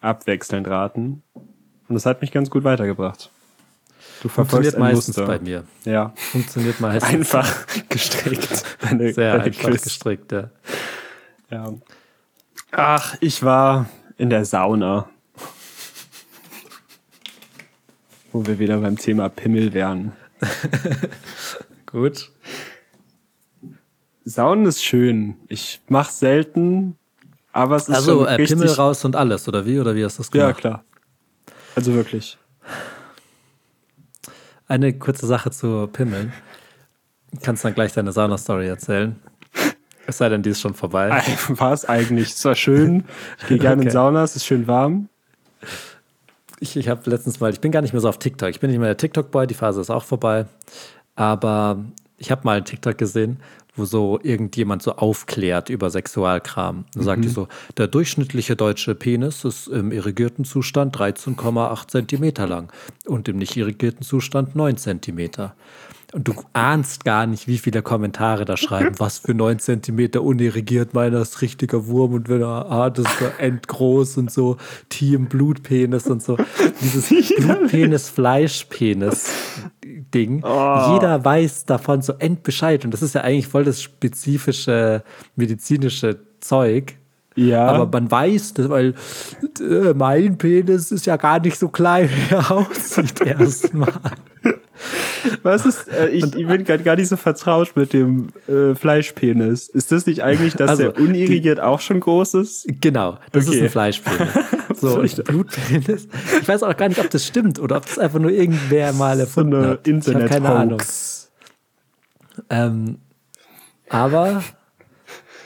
abwechselnd 0.01 0.67
raten. 0.67 1.23
Und 1.33 1.95
das 1.95 2.05
hat 2.05 2.21
mich 2.21 2.31
ganz 2.31 2.51
gut 2.51 2.63
weitergebracht. 2.63 3.31
Du 4.21 4.29
Funktioniert 4.29 4.77
meistens 4.79 5.17
Muster. 5.17 5.25
bei 5.25 5.39
mir. 5.39 5.63
Ja, 5.85 6.11
Funktioniert 6.15 6.79
meistens. 6.79 7.13
einfach 7.13 7.67
gestrickt. 7.89 8.63
Deine, 8.81 9.13
Sehr 9.13 9.31
deine 9.33 9.43
einfach 9.45 9.69
Quiz. 9.69 9.83
gestrickt, 9.83 10.31
ja. 10.31 10.49
Ja. 11.51 11.73
Ach, 12.71 13.15
ich 13.21 13.43
war 13.43 13.87
in 14.17 14.29
der 14.29 14.43
Sauna. 14.45 15.07
Wo 18.31 18.45
wir 18.45 18.59
wieder 18.59 18.77
beim 18.79 18.97
Thema 18.97 19.29
Pimmel 19.29 19.73
wären. 19.73 20.13
Gut. 21.85 22.31
Saunen 24.25 24.65
ist 24.65 24.83
schön. 24.83 25.35
Ich 25.47 25.79
mach 25.87 26.09
selten, 26.09 26.97
Aber 27.53 27.77
es 27.77 27.87
ist 27.87 27.95
Also 27.95 28.19
schon 28.19 28.27
äh, 28.27 28.33
richtig. 28.33 28.59
Pimmel 28.59 28.73
raus 28.73 29.05
und 29.05 29.15
alles, 29.15 29.47
oder 29.47 29.65
wie? 29.65 29.79
Oder 29.79 29.95
wie 29.95 30.03
hast 30.03 30.17
du 30.19 30.23
das 30.23 30.31
ja, 30.33 30.41
gemacht? 30.47 30.59
klar. 30.59 30.83
Also 31.75 31.93
wirklich. 31.93 32.37
Eine 34.67 34.93
kurze 34.93 35.27
Sache 35.27 35.51
zu 35.51 35.87
Pimmeln. 35.87 36.33
Kannst 37.41 37.63
dann 37.63 37.73
gleich 37.73 37.93
deine 37.93 38.11
Sauna-Story 38.11 38.67
erzählen. 38.67 39.15
Es 40.05 40.17
sei 40.17 40.29
denn, 40.29 40.41
die 40.41 40.51
ist 40.51 40.61
schon 40.61 40.73
vorbei. 40.73 41.09
War 41.49 41.73
es 41.73 41.85
eigentlich. 41.85 42.29
Es 42.29 42.45
war 42.45 42.55
schön. 42.55 43.03
Ich 43.39 43.47
gehe 43.47 43.57
gerne 43.59 43.81
in 43.81 43.87
Okay. 43.87 43.93
Sauna, 43.93 44.23
es 44.23 44.35
ist 44.35 44.45
schön 44.45 44.67
warm. 44.67 45.09
Ich, 46.59 46.75
ich 46.75 46.89
habe 46.89 47.09
letztens 47.09 47.39
mal, 47.39 47.51
ich 47.51 47.59
bin 47.59 47.71
gar 47.71 47.81
nicht 47.81 47.93
mehr 47.93 48.01
so 48.01 48.09
auf 48.09 48.17
TikTok. 48.17 48.49
Ich 48.49 48.59
bin 48.59 48.69
nicht 48.69 48.79
mehr 48.79 48.87
der 48.89 48.97
TikTok-Boy, 48.97 49.47
die 49.47 49.53
Phase 49.53 49.81
ist 49.81 49.89
auch 49.89 50.03
vorbei. 50.03 50.45
Aber 51.15 51.83
ich 52.17 52.31
habe 52.31 52.41
mal 52.43 52.57
einen 52.57 52.65
TikTok 52.65 52.97
gesehen, 52.97 53.37
wo 53.75 53.85
so 53.85 54.19
irgendjemand 54.23 54.81
so 54.81 54.93
aufklärt 54.93 55.69
über 55.69 55.89
Sexualkram. 55.89 56.85
Da 56.95 57.03
sagt 57.03 57.23
die 57.23 57.29
so, 57.29 57.47
der 57.77 57.87
durchschnittliche 57.87 58.55
deutsche 58.55 58.95
Penis 58.95 59.45
ist 59.45 59.67
im 59.67 59.91
irrigierten 59.91 60.45
Zustand 60.45 60.97
13,8 60.97 61.87
Zentimeter 61.87 62.47
lang 62.47 62.71
und 63.05 63.27
im 63.27 63.37
nicht 63.37 63.55
irrigierten 63.55 64.03
Zustand 64.03 64.55
9 64.55 64.77
Zentimeter. 64.77 65.55
Und 66.13 66.27
du 66.27 66.33
ahnst 66.53 67.03
gar 67.03 67.27
nicht, 67.27 67.47
wie 67.47 67.57
viele 67.57 67.81
Kommentare 67.81 68.45
da 68.45 68.55
schreiben. 68.55 68.95
Was 68.97 69.19
für 69.19 69.33
9 69.33 69.59
Zentimeter 69.59 70.23
unirrigiert, 70.23 70.93
meiner 70.93 71.21
ist 71.21 71.41
richtiger 71.41 71.87
Wurm 71.87 72.13
und 72.13 72.29
wenn 72.29 72.41
er 72.41 72.69
hart 72.69 72.97
ist, 72.99 73.19
so 73.19 73.25
endgroß 73.37 74.17
und 74.17 74.31
so, 74.31 74.57
Team 74.89 75.25
Blutpenis 75.25 76.07
und 76.07 76.23
so. 76.23 76.37
Dieses 76.81 77.09
Blutpenis-Fleischpenis-Ding. 80.11 80.43
Jeder 80.93 81.23
weiß 81.23 81.65
davon 81.65 82.01
so 82.01 82.13
endbescheid. 82.13 82.85
Und 82.85 82.91
das 82.91 83.01
ist 83.01 83.15
ja 83.15 83.21
eigentlich 83.21 83.47
voll 83.47 83.63
das 83.63 83.81
spezifische 83.81 85.03
medizinische 85.35 86.19
Zeug. 86.39 86.95
Ja. 87.35 87.67
Aber 87.67 87.85
man 87.85 88.09
weiß, 88.09 88.55
das, 88.55 88.69
weil 88.69 88.95
äh, 89.59 89.93
mein 89.93 90.37
Penis 90.39 90.91
ist 90.91 91.05
ja 91.05 91.17
gar 91.17 91.39
nicht 91.39 91.57
so 91.57 91.69
klein, 91.69 92.09
wie 92.29 92.33
er 92.33 92.51
aussieht 92.51 93.21
erstmal. 93.21 93.93
Was 95.43 95.65
ist, 95.65 95.87
äh, 95.87 96.09
ich, 96.09 96.23
ich 96.23 96.47
bin 96.47 96.63
gerade 96.63 96.83
gar 96.83 96.95
nicht 96.95 97.07
so 97.09 97.17
vertraut 97.17 97.71
mit 97.75 97.93
dem 97.93 98.29
äh, 98.47 98.75
Fleischpenis. 98.75 99.69
Ist 99.69 99.91
das 99.91 100.05
nicht 100.05 100.23
eigentlich, 100.23 100.55
dass 100.55 100.69
Also, 100.71 100.83
der 100.83 100.99
unirrigiert 100.99 101.59
auch 101.59 101.79
schon 101.79 101.99
groß 101.99 102.35
ist? 102.35 102.67
Genau, 102.81 103.17
das 103.31 103.47
Okay. 103.47 103.57
ist 103.57 103.63
ein 103.63 103.69
Fleischpenis. 103.69 104.29
So, 104.79 104.99
und 104.99 105.23
Blutpenis. 105.23 106.07
Ich 106.39 106.47
weiß 106.47 106.61
auch 106.61 106.77
gar 106.77 106.87
nicht, 106.87 106.99
ob 106.99 107.09
das 107.09 107.25
stimmt 107.25 107.57
oder 107.59 107.77
ob 107.77 107.87
das 107.87 107.97
einfach 107.97 108.19
nur 108.19 108.29
irgendwer 108.29 108.93
mal 108.93 109.15
So 109.15 109.21
erfunden 109.21 109.55
eine 109.55 109.67
hat. 109.69 109.87
Ich 109.87 110.13
habe 110.13 110.25
keine 110.25 110.49
Ahnung. 110.49 110.81
Ähm, 112.51 112.97
aber 113.89 114.43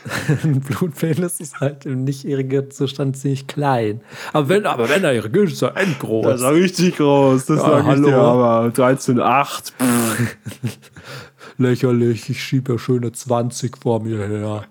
ein 0.43 0.61
Blutpenis 0.61 1.39
ist 1.39 1.59
halt 1.59 1.85
im 1.85 2.03
nicht 2.03 2.25
irrigierten 2.25 2.71
Zustand 2.71 3.17
ziemlich 3.17 3.47
klein. 3.47 4.01
Aber 4.33 4.49
wenn, 4.49 4.65
aber 4.65 4.89
wenn 4.89 5.03
er 5.03 5.13
irrigiert 5.13 5.47
ist, 5.47 5.53
ist 5.53 5.61
er 5.61 5.77
endgroß. 5.77 6.25
Das 6.25 6.41
ist 6.41 6.47
auch 6.47 6.53
richtig 6.53 6.97
groß, 6.97 7.45
das 7.45 7.57
Ja, 7.57 7.63
sag 7.63 7.79
ich 7.81 7.85
hallo. 7.85 8.07
dir 8.07 8.17
aber. 8.17 8.67
13,8. 8.69 9.73
Lächerlich, 11.57 12.29
ich 12.29 12.43
schiebe 12.43 12.73
ja 12.73 12.79
schöne 12.79 13.11
20 13.11 13.77
vor 13.77 14.01
mir 14.01 14.27
her. 14.27 14.63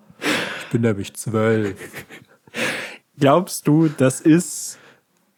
Ich 0.63 0.71
bin 0.71 0.81
nämlich 0.81 1.13
12. 1.13 1.75
Glaubst 3.19 3.67
du, 3.67 3.87
das 3.87 4.19
ist, 4.21 4.77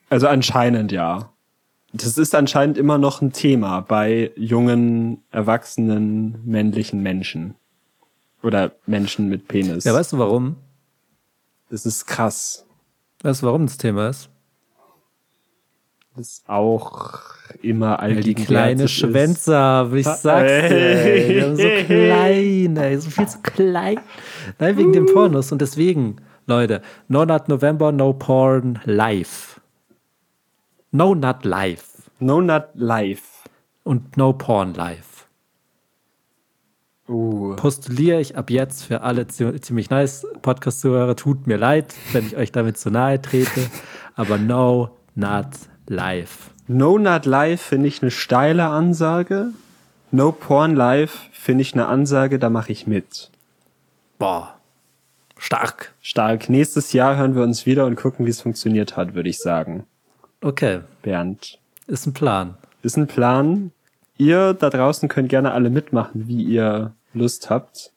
also 0.10 0.28
anscheinend 0.28 0.92
ja. 0.92 1.30
Das 1.96 2.18
ist 2.18 2.34
anscheinend 2.34 2.80
immer 2.80 2.98
noch 2.98 3.22
ein 3.22 3.34
Thema 3.34 3.82
bei 3.82 4.32
jungen, 4.36 5.24
erwachsenen, 5.30 6.40
männlichen 6.44 7.04
Menschen. 7.04 7.54
Oder 8.44 8.74
Menschen 8.86 9.30
mit 9.30 9.48
Penis. 9.48 9.86
Ja, 9.86 9.94
weißt 9.94 10.14
du 10.14 10.20
warum? 10.20 10.58
das 11.70 11.88
ist 11.88 12.06
krass. 12.06 12.68
Weißt 13.24 13.42
du, 13.42 13.48
warum 13.48 13.66
das 13.66 13.78
Thema 13.78 14.10
ist? 14.10 14.30
Das 16.16 16.28
ist 16.28 16.50
auch 16.50 17.22
immer 17.64 17.98
Weil 18.00 18.22
die 18.22 18.36
kleine 18.36 18.84
ist. 18.84 18.92
Schwänze 18.92 19.58
haben, 19.58 19.96
ich 19.96 20.06
sag's 20.06 20.52
dir. 20.70 20.72
Ey. 20.72 21.42
Haben 21.42 21.56
so 21.56 21.86
klein, 21.88 22.78
ey, 22.78 22.98
so 23.00 23.10
viel 23.10 23.28
zu 23.28 23.40
klein. 23.42 24.00
Nein, 24.60 24.78
wegen 24.78 24.94
den 24.94 25.08
Pornos. 25.08 25.52
Und 25.52 25.62
deswegen, 25.62 26.18
Leute, 26.46 26.84
No 27.08 27.26
Nut 27.26 27.48
November, 27.48 27.92
No 27.92 28.14
Porn 28.14 28.80
Live. 28.84 29.60
No 30.92 31.16
Nut 31.16 31.44
Live. 31.46 32.12
No 32.20 32.40
Nut 32.42 32.66
Live. 32.76 33.46
Und 33.84 34.16
No 34.16 34.34
Porn 34.34 34.76
Live. 34.76 35.13
Uh. 37.08 37.56
Postuliere 37.58 38.22
ich 38.22 38.38
ab 38.38 38.50
jetzt 38.50 38.84
für 38.86 39.02
alle 39.02 39.28
zi- 39.28 39.60
ziemlich 39.60 39.90
nice 39.90 40.26
Podcast-Zuhörer. 40.42 41.16
Tut 41.16 41.48
mir 41.48 41.58
leid, 41.58 41.94
wenn 42.14 42.26
ich 42.26 42.38
euch 42.38 42.52
damit 42.52 42.78
zu 42.78 42.90
nahe 42.92 43.22
trete. 43.22 43.70
Aber 44.16 44.38
No 44.38 44.92
Nut 45.16 45.48
Live. 45.88 46.52
No 46.68 46.98
Nut 46.98 47.26
Live 47.26 47.62
finde 47.62 47.88
ich 47.90 48.02
eine 48.02 48.12
steile 48.12 48.68
Ansage. 48.68 49.48
No 50.12 50.32
Porn 50.32 50.76
Live 50.76 51.28
finde 51.34 51.64
ich 51.64 51.74
eine 51.74 51.88
Ansage, 51.88 52.40
da 52.40 52.50
mache 52.50 52.72
ich 52.72 52.88
mit. 52.88 53.30
Boah. 54.18 54.56
Stark. 55.38 55.94
Stark. 56.02 56.50
Nächstes 56.50 56.94
Jahr 56.94 57.18
hören 57.18 57.36
wir 57.36 57.44
uns 57.44 57.66
wieder 57.66 57.86
und 57.86 57.96
gucken, 57.96 58.26
wie 58.26 58.30
es 58.30 58.40
funktioniert 58.42 58.96
hat, 58.96 59.14
würde 59.14 59.28
ich 59.30 59.40
sagen. 59.40 59.86
Okay, 60.42 60.82
Bernd. 61.02 61.60
ist 61.88 62.06
ein 62.06 62.14
Plan. 62.14 62.56
Ist 62.82 62.96
ein 62.96 63.08
Plan. 63.08 63.72
Ihr 64.24 64.54
da 64.54 64.70
draußen 64.70 65.10
könnt 65.10 65.28
gerne 65.28 65.52
alle 65.52 65.70
mitmachen, 65.70 66.30
wie 66.30 66.44
ihr 66.44 66.94
Lust 67.14 67.50
habt. 67.50 67.92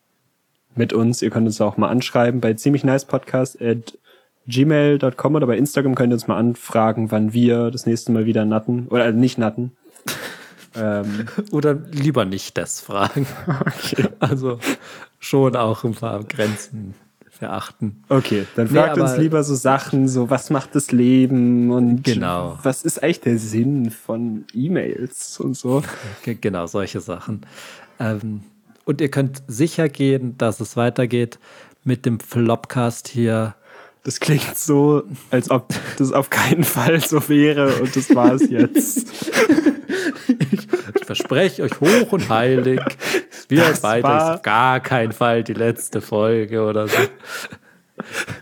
Mit 0.75 0.93
uns. 0.93 1.23
Ihr 1.23 1.31
könnt 1.31 1.47
uns 1.47 1.61
auch 1.61 1.77
mal 1.77 1.89
anschreiben 1.89 2.41
bei 2.41 2.53
ziemlich 2.55 2.83
nice 2.83 3.05
podcast 3.05 3.63
at 3.63 3.97
gmail.com 4.49 5.35
oder 5.37 5.47
bei 5.47 5.57
Instagram 5.57 5.95
könnt 5.95 6.11
ihr 6.13 6.15
uns 6.15 6.27
mal 6.27 6.37
anfragen, 6.37 7.13
wann 7.13 7.33
wir 7.33 7.71
das 7.71 7.87
nächste 7.87 8.11
Mal 8.11 8.27
wieder 8.27 8.45
natten. 8.45 8.89
Oder 8.89 9.07
äh, 9.07 9.13
nicht 9.13 9.39
natten. 9.39 9.77
ähm, 10.77 11.27
Oder 11.53 11.75
lieber 11.75 12.25
nicht 12.25 12.59
das 12.59 12.81
fragen. 12.81 13.29
Also 14.19 14.59
schon 15.21 15.55
auch 15.55 15.85
ein 15.85 15.95
paar 15.95 16.25
Grenzen 16.25 16.95
verachten. 17.37 18.03
okay, 18.09 18.47
dann 18.57 18.67
Nee, 18.67 18.73
fragt 18.79 18.99
uns 18.99 19.11
aber- 19.13 19.23
lieber 19.23 19.43
so 19.45 19.55
Sachen, 19.55 20.09
so 20.09 20.31
was 20.31 20.51
macht 20.51 20.75
das 20.75 20.91
Leben 20.93 21.71
und 21.71 22.03
Genau. 22.05 22.59
was 22.63 22.83
ist 22.83 23.03
eigentlich 23.03 23.21
der 23.21 23.39
Sinn 23.39 23.91
von 23.91 24.45
E-Mails 24.55 25.39
und 25.41 25.57
so. 25.57 25.83
Ge- 26.25 26.37
Genau, 26.41 26.67
solche 26.67 27.01
Sachen. 27.01 27.43
Ähm, 28.01 28.41
und 28.85 29.01
ihr 29.01 29.11
könnt 29.11 29.43
sicher 29.47 29.89
gehen, 29.89 30.37
dass 30.39 30.61
es 30.61 30.77
weitergeht 30.77 31.39
mit 31.85 32.05
dem 32.07 32.21
Flopcast 32.21 33.09
hier. 33.09 33.55
Das 34.05 34.21
klingt 34.21 34.57
so, 34.57 35.03
als 35.31 35.51
ob 35.51 35.75
das 35.99 36.13
auf 36.13 36.31
keinen 36.31 36.63
Fall 36.65 37.01
so 37.01 37.29
wäre 37.29 37.75
und 37.83 37.97
das 37.97 38.15
war 38.15 38.35
es 38.35 38.49
jetzt. 38.51 39.07
Verspreche 41.07 41.63
euch 41.63 41.81
hoch 41.81 42.13
und 42.13 42.29
heilig, 42.29 42.81
es 43.31 43.49
wird 43.49 43.63
Das 43.69 43.83
weiter 43.83 44.09
war- 44.09 44.31
ist 44.33 44.37
auf 44.39 44.43
gar 44.43 44.81
keinen 44.81 45.13
Fall 45.13 45.43
die 45.45 45.55
letzte 45.55 46.01
Folge 46.01 46.63
oder 46.65 46.89
so. 46.89 46.99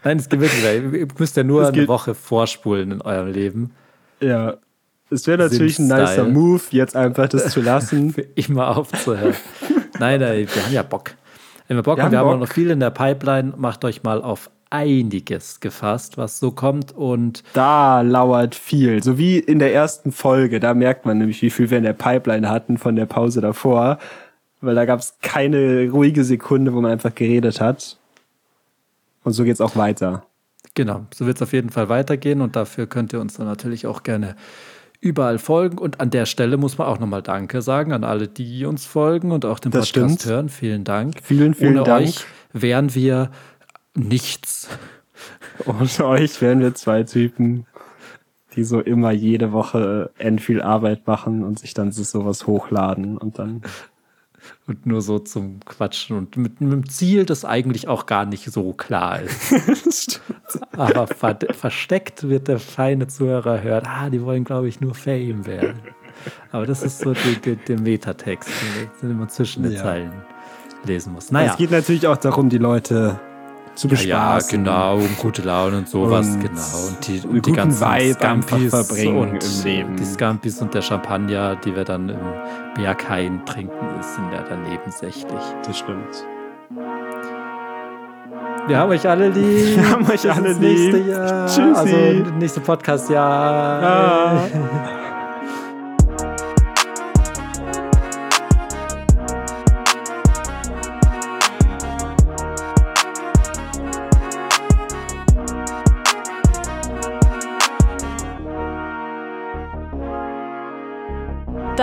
Nein, 0.02 0.18
es 0.18 0.28
geht 0.28 0.40
wirklich, 0.40 0.64
ihr 1.00 1.06
müsst 1.18 1.36
ja 1.36 1.44
nur 1.44 1.66
eine 1.68 1.86
Woche 1.88 2.14
vorspulen 2.14 2.90
in 2.92 3.00
eurem 3.02 3.28
Leben. 3.32 3.70
Ja. 4.20 4.56
Es 5.10 5.26
wäre 5.26 5.38
natürlich 5.38 5.78
ein 5.78 5.86
nicer. 5.86 6.24
Move, 6.24 6.62
jetzt 6.70 6.96
einfach 6.96 7.28
das 7.28 7.50
zu 7.50 7.60
lassen. 7.60 8.10
für 8.14 8.22
immer 8.22 8.76
aufzuhören. 8.76 9.34
nein, 10.00 10.18
nein, 10.20 10.48
wir 10.52 10.64
haben 10.64 10.72
ja 10.72 10.82
Bock. 10.82 11.12
Wenn 11.68 11.76
wir 11.76 11.82
Bock 11.82 11.98
Wir 11.98 12.04
haben, 12.04 12.12
wir 12.12 12.18
haben 12.18 12.30
Bock. 12.30 12.40
noch 12.40 12.52
viel 12.52 12.70
in 12.70 12.80
der 12.80 12.90
Pipeline. 12.90 13.52
Macht 13.56 13.84
euch 13.84 14.02
mal 14.02 14.22
auf 14.22 14.50
einiges 14.74 15.60
gefasst, 15.60 16.18
was 16.18 16.38
so 16.38 16.50
kommt. 16.50 16.92
Und 16.92 17.42
Da 17.52 18.00
lauert 18.02 18.54
viel. 18.54 19.02
So 19.02 19.16
wie 19.18 19.38
in 19.38 19.58
der 19.58 19.72
ersten 19.72 20.12
Folge. 20.12 20.60
Da 20.60 20.74
merkt 20.74 21.06
man 21.06 21.18
nämlich, 21.18 21.40
wie 21.42 21.50
viel 21.50 21.70
wir 21.70 21.78
in 21.78 21.84
der 21.84 21.92
Pipeline 21.92 22.48
hatten 22.50 22.76
von 22.78 22.96
der 22.96 23.06
Pause 23.06 23.40
davor. 23.40 23.98
Weil 24.60 24.74
da 24.74 24.84
gab 24.84 25.00
es 25.00 25.14
keine 25.22 25.88
ruhige 25.90 26.24
Sekunde, 26.24 26.74
wo 26.74 26.80
man 26.80 26.90
einfach 26.92 27.14
geredet 27.14 27.60
hat. 27.60 27.98
Und 29.22 29.32
so 29.32 29.44
geht's 29.44 29.60
auch 29.60 29.76
weiter. 29.76 30.24
genau, 30.74 31.06
so 31.14 31.26
wird 31.26 31.36
es 31.36 31.42
auf 31.42 31.52
jeden 31.52 31.70
Fall 31.70 31.88
weitergehen. 31.88 32.40
Und 32.40 32.56
dafür 32.56 32.86
könnt 32.86 33.12
ihr 33.12 33.20
uns 33.20 33.34
dann 33.34 33.46
natürlich 33.46 33.86
auch 33.86 34.02
gerne 34.02 34.36
überall 35.00 35.38
folgen. 35.38 35.78
Und 35.78 36.00
an 36.00 36.10
der 36.10 36.24
Stelle 36.26 36.56
muss 36.56 36.78
man 36.78 36.86
auch 36.88 36.98
nochmal 36.98 37.22
Danke 37.22 37.62
sagen 37.62 37.92
an 37.92 38.04
alle, 38.04 38.26
die 38.26 38.64
uns 38.64 38.86
folgen 38.86 39.32
und 39.32 39.44
auch 39.44 39.58
den 39.58 39.70
Das 39.70 39.92
Podcast 39.92 40.20
stimmt. 40.20 40.32
hören. 40.32 40.48
Vielen 40.48 40.84
Dank. 40.84 41.16
Vielen, 41.22 41.54
vielen 41.54 41.76
Ohne 41.76 41.84
Dank. 41.84 42.06
euch 42.06 42.24
wären 42.54 42.94
wir 42.94 43.30
nichts. 43.94 44.68
Und 45.64 46.00
euch 46.00 46.40
wären 46.40 46.60
wir 46.60 46.74
zwei 46.74 47.04
Typen, 47.04 47.66
die 48.54 48.64
so 48.64 48.80
immer 48.80 49.12
jede 49.12 49.52
Woche 49.52 50.10
end 50.18 50.40
viel 50.40 50.60
Arbeit 50.62 51.06
machen 51.06 51.42
und 51.42 51.58
sich 51.58 51.74
dann 51.74 51.92
so 51.92 52.02
sowas 52.02 52.46
hochladen 52.46 53.16
und 53.18 53.38
dann 53.38 53.62
Und 54.66 54.86
nur 54.86 55.02
so 55.02 55.18
zum 55.18 55.60
Quatschen 55.64 56.16
und 56.16 56.36
mit 56.36 56.60
einem 56.60 56.88
Ziel, 56.88 57.24
das 57.24 57.44
eigentlich 57.44 57.88
auch 57.88 58.06
gar 58.06 58.26
nicht 58.26 58.44
so 58.50 58.72
klar 58.72 59.20
ist. 59.22 60.20
Aber 60.76 61.06
ver 61.06 61.38
versteckt 61.50 62.28
wird 62.28 62.48
der 62.48 62.58
feine 62.58 63.06
Zuhörer 63.06 63.62
hören, 63.62 63.86
ah, 63.86 64.10
die 64.10 64.22
wollen, 64.22 64.44
glaube 64.44 64.68
ich, 64.68 64.80
nur 64.80 64.94
Fame 64.94 65.46
werden. 65.46 65.80
Aber 66.52 66.66
das 66.66 66.82
ist 66.82 66.98
so 67.00 67.14
der 67.14 67.80
Metatext, 67.80 68.50
den 69.02 69.18
man 69.18 69.28
zwischen 69.28 69.62
den 69.62 69.72
Ja. 69.72 69.82
Zeilen 69.82 70.12
lesen 70.84 71.12
muss. 71.12 71.30
Naja, 71.30 71.52
Es 71.52 71.56
geht 71.56 71.70
natürlich 71.70 72.06
auch 72.06 72.16
darum, 72.16 72.48
die 72.48 72.58
Leute 72.58 73.18
zu 73.74 73.88
Ja, 73.88 73.94
ja, 73.94 74.34
bespaßen. 74.36 74.64
genau, 74.64 74.96
um 74.96 75.16
gute 75.18 75.42
Laune 75.42 75.78
und 75.78 75.88
sowas, 75.88 76.26
Und 76.28 76.40
genau. 76.40 76.88
Und 76.88 77.06
die, 77.08 77.20
und 77.26 77.46
die 77.46 77.52
ganzen 77.52 77.80
Vibe 77.86 78.14
Scampis 78.14 78.70
verbringen 78.70 79.16
und 79.18 79.44
im 79.44 79.64
Leben. 79.64 79.96
Die 79.96 80.04
Scampis 80.04 80.60
und 80.62 80.72
der 80.74 80.82
Champagner, 80.82 81.56
die 81.56 81.74
wir 81.74 81.84
dann 81.84 82.08
im 82.08 82.18
Berghain 82.76 83.44
trinken, 83.46 83.98
ist 84.00 84.14
sind 84.14 84.32
ja 84.32 84.42
dann 84.48 84.62
nebensächlich. 84.62 85.42
Das 85.66 85.78
stimmt. 85.78 86.24
Wir 88.66 88.78
haben 88.78 88.90
euch 88.90 89.06
alle 89.06 89.28
lieb. 89.28 89.76
Wir 89.76 89.90
haben 89.90 90.04
euch 90.06 90.22
Bis 90.22 90.26
alle 90.26 90.48
ins 90.48 90.58
nächste 90.58 90.96
lieb. 90.96 91.08
Jahr. 91.08 91.46
Tschüssi. 91.46 91.60
Also 91.74 91.96
nächste 92.38 92.60
Podcast, 92.60 93.10
ja. 93.10 94.38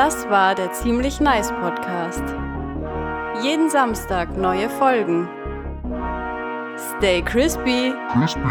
Das 0.04 0.28
war 0.32 0.56
der 0.56 0.74
Ziemlich 0.74 1.20
Nice 1.20 1.52
Podcast. 1.52 2.24
Jeden 3.44 3.70
Samstag 3.70 4.36
neue 4.36 4.68
Folgen. 4.68 5.30
Stay 6.98 7.22
crispy. 7.22 7.94
Crispy. 8.12 8.42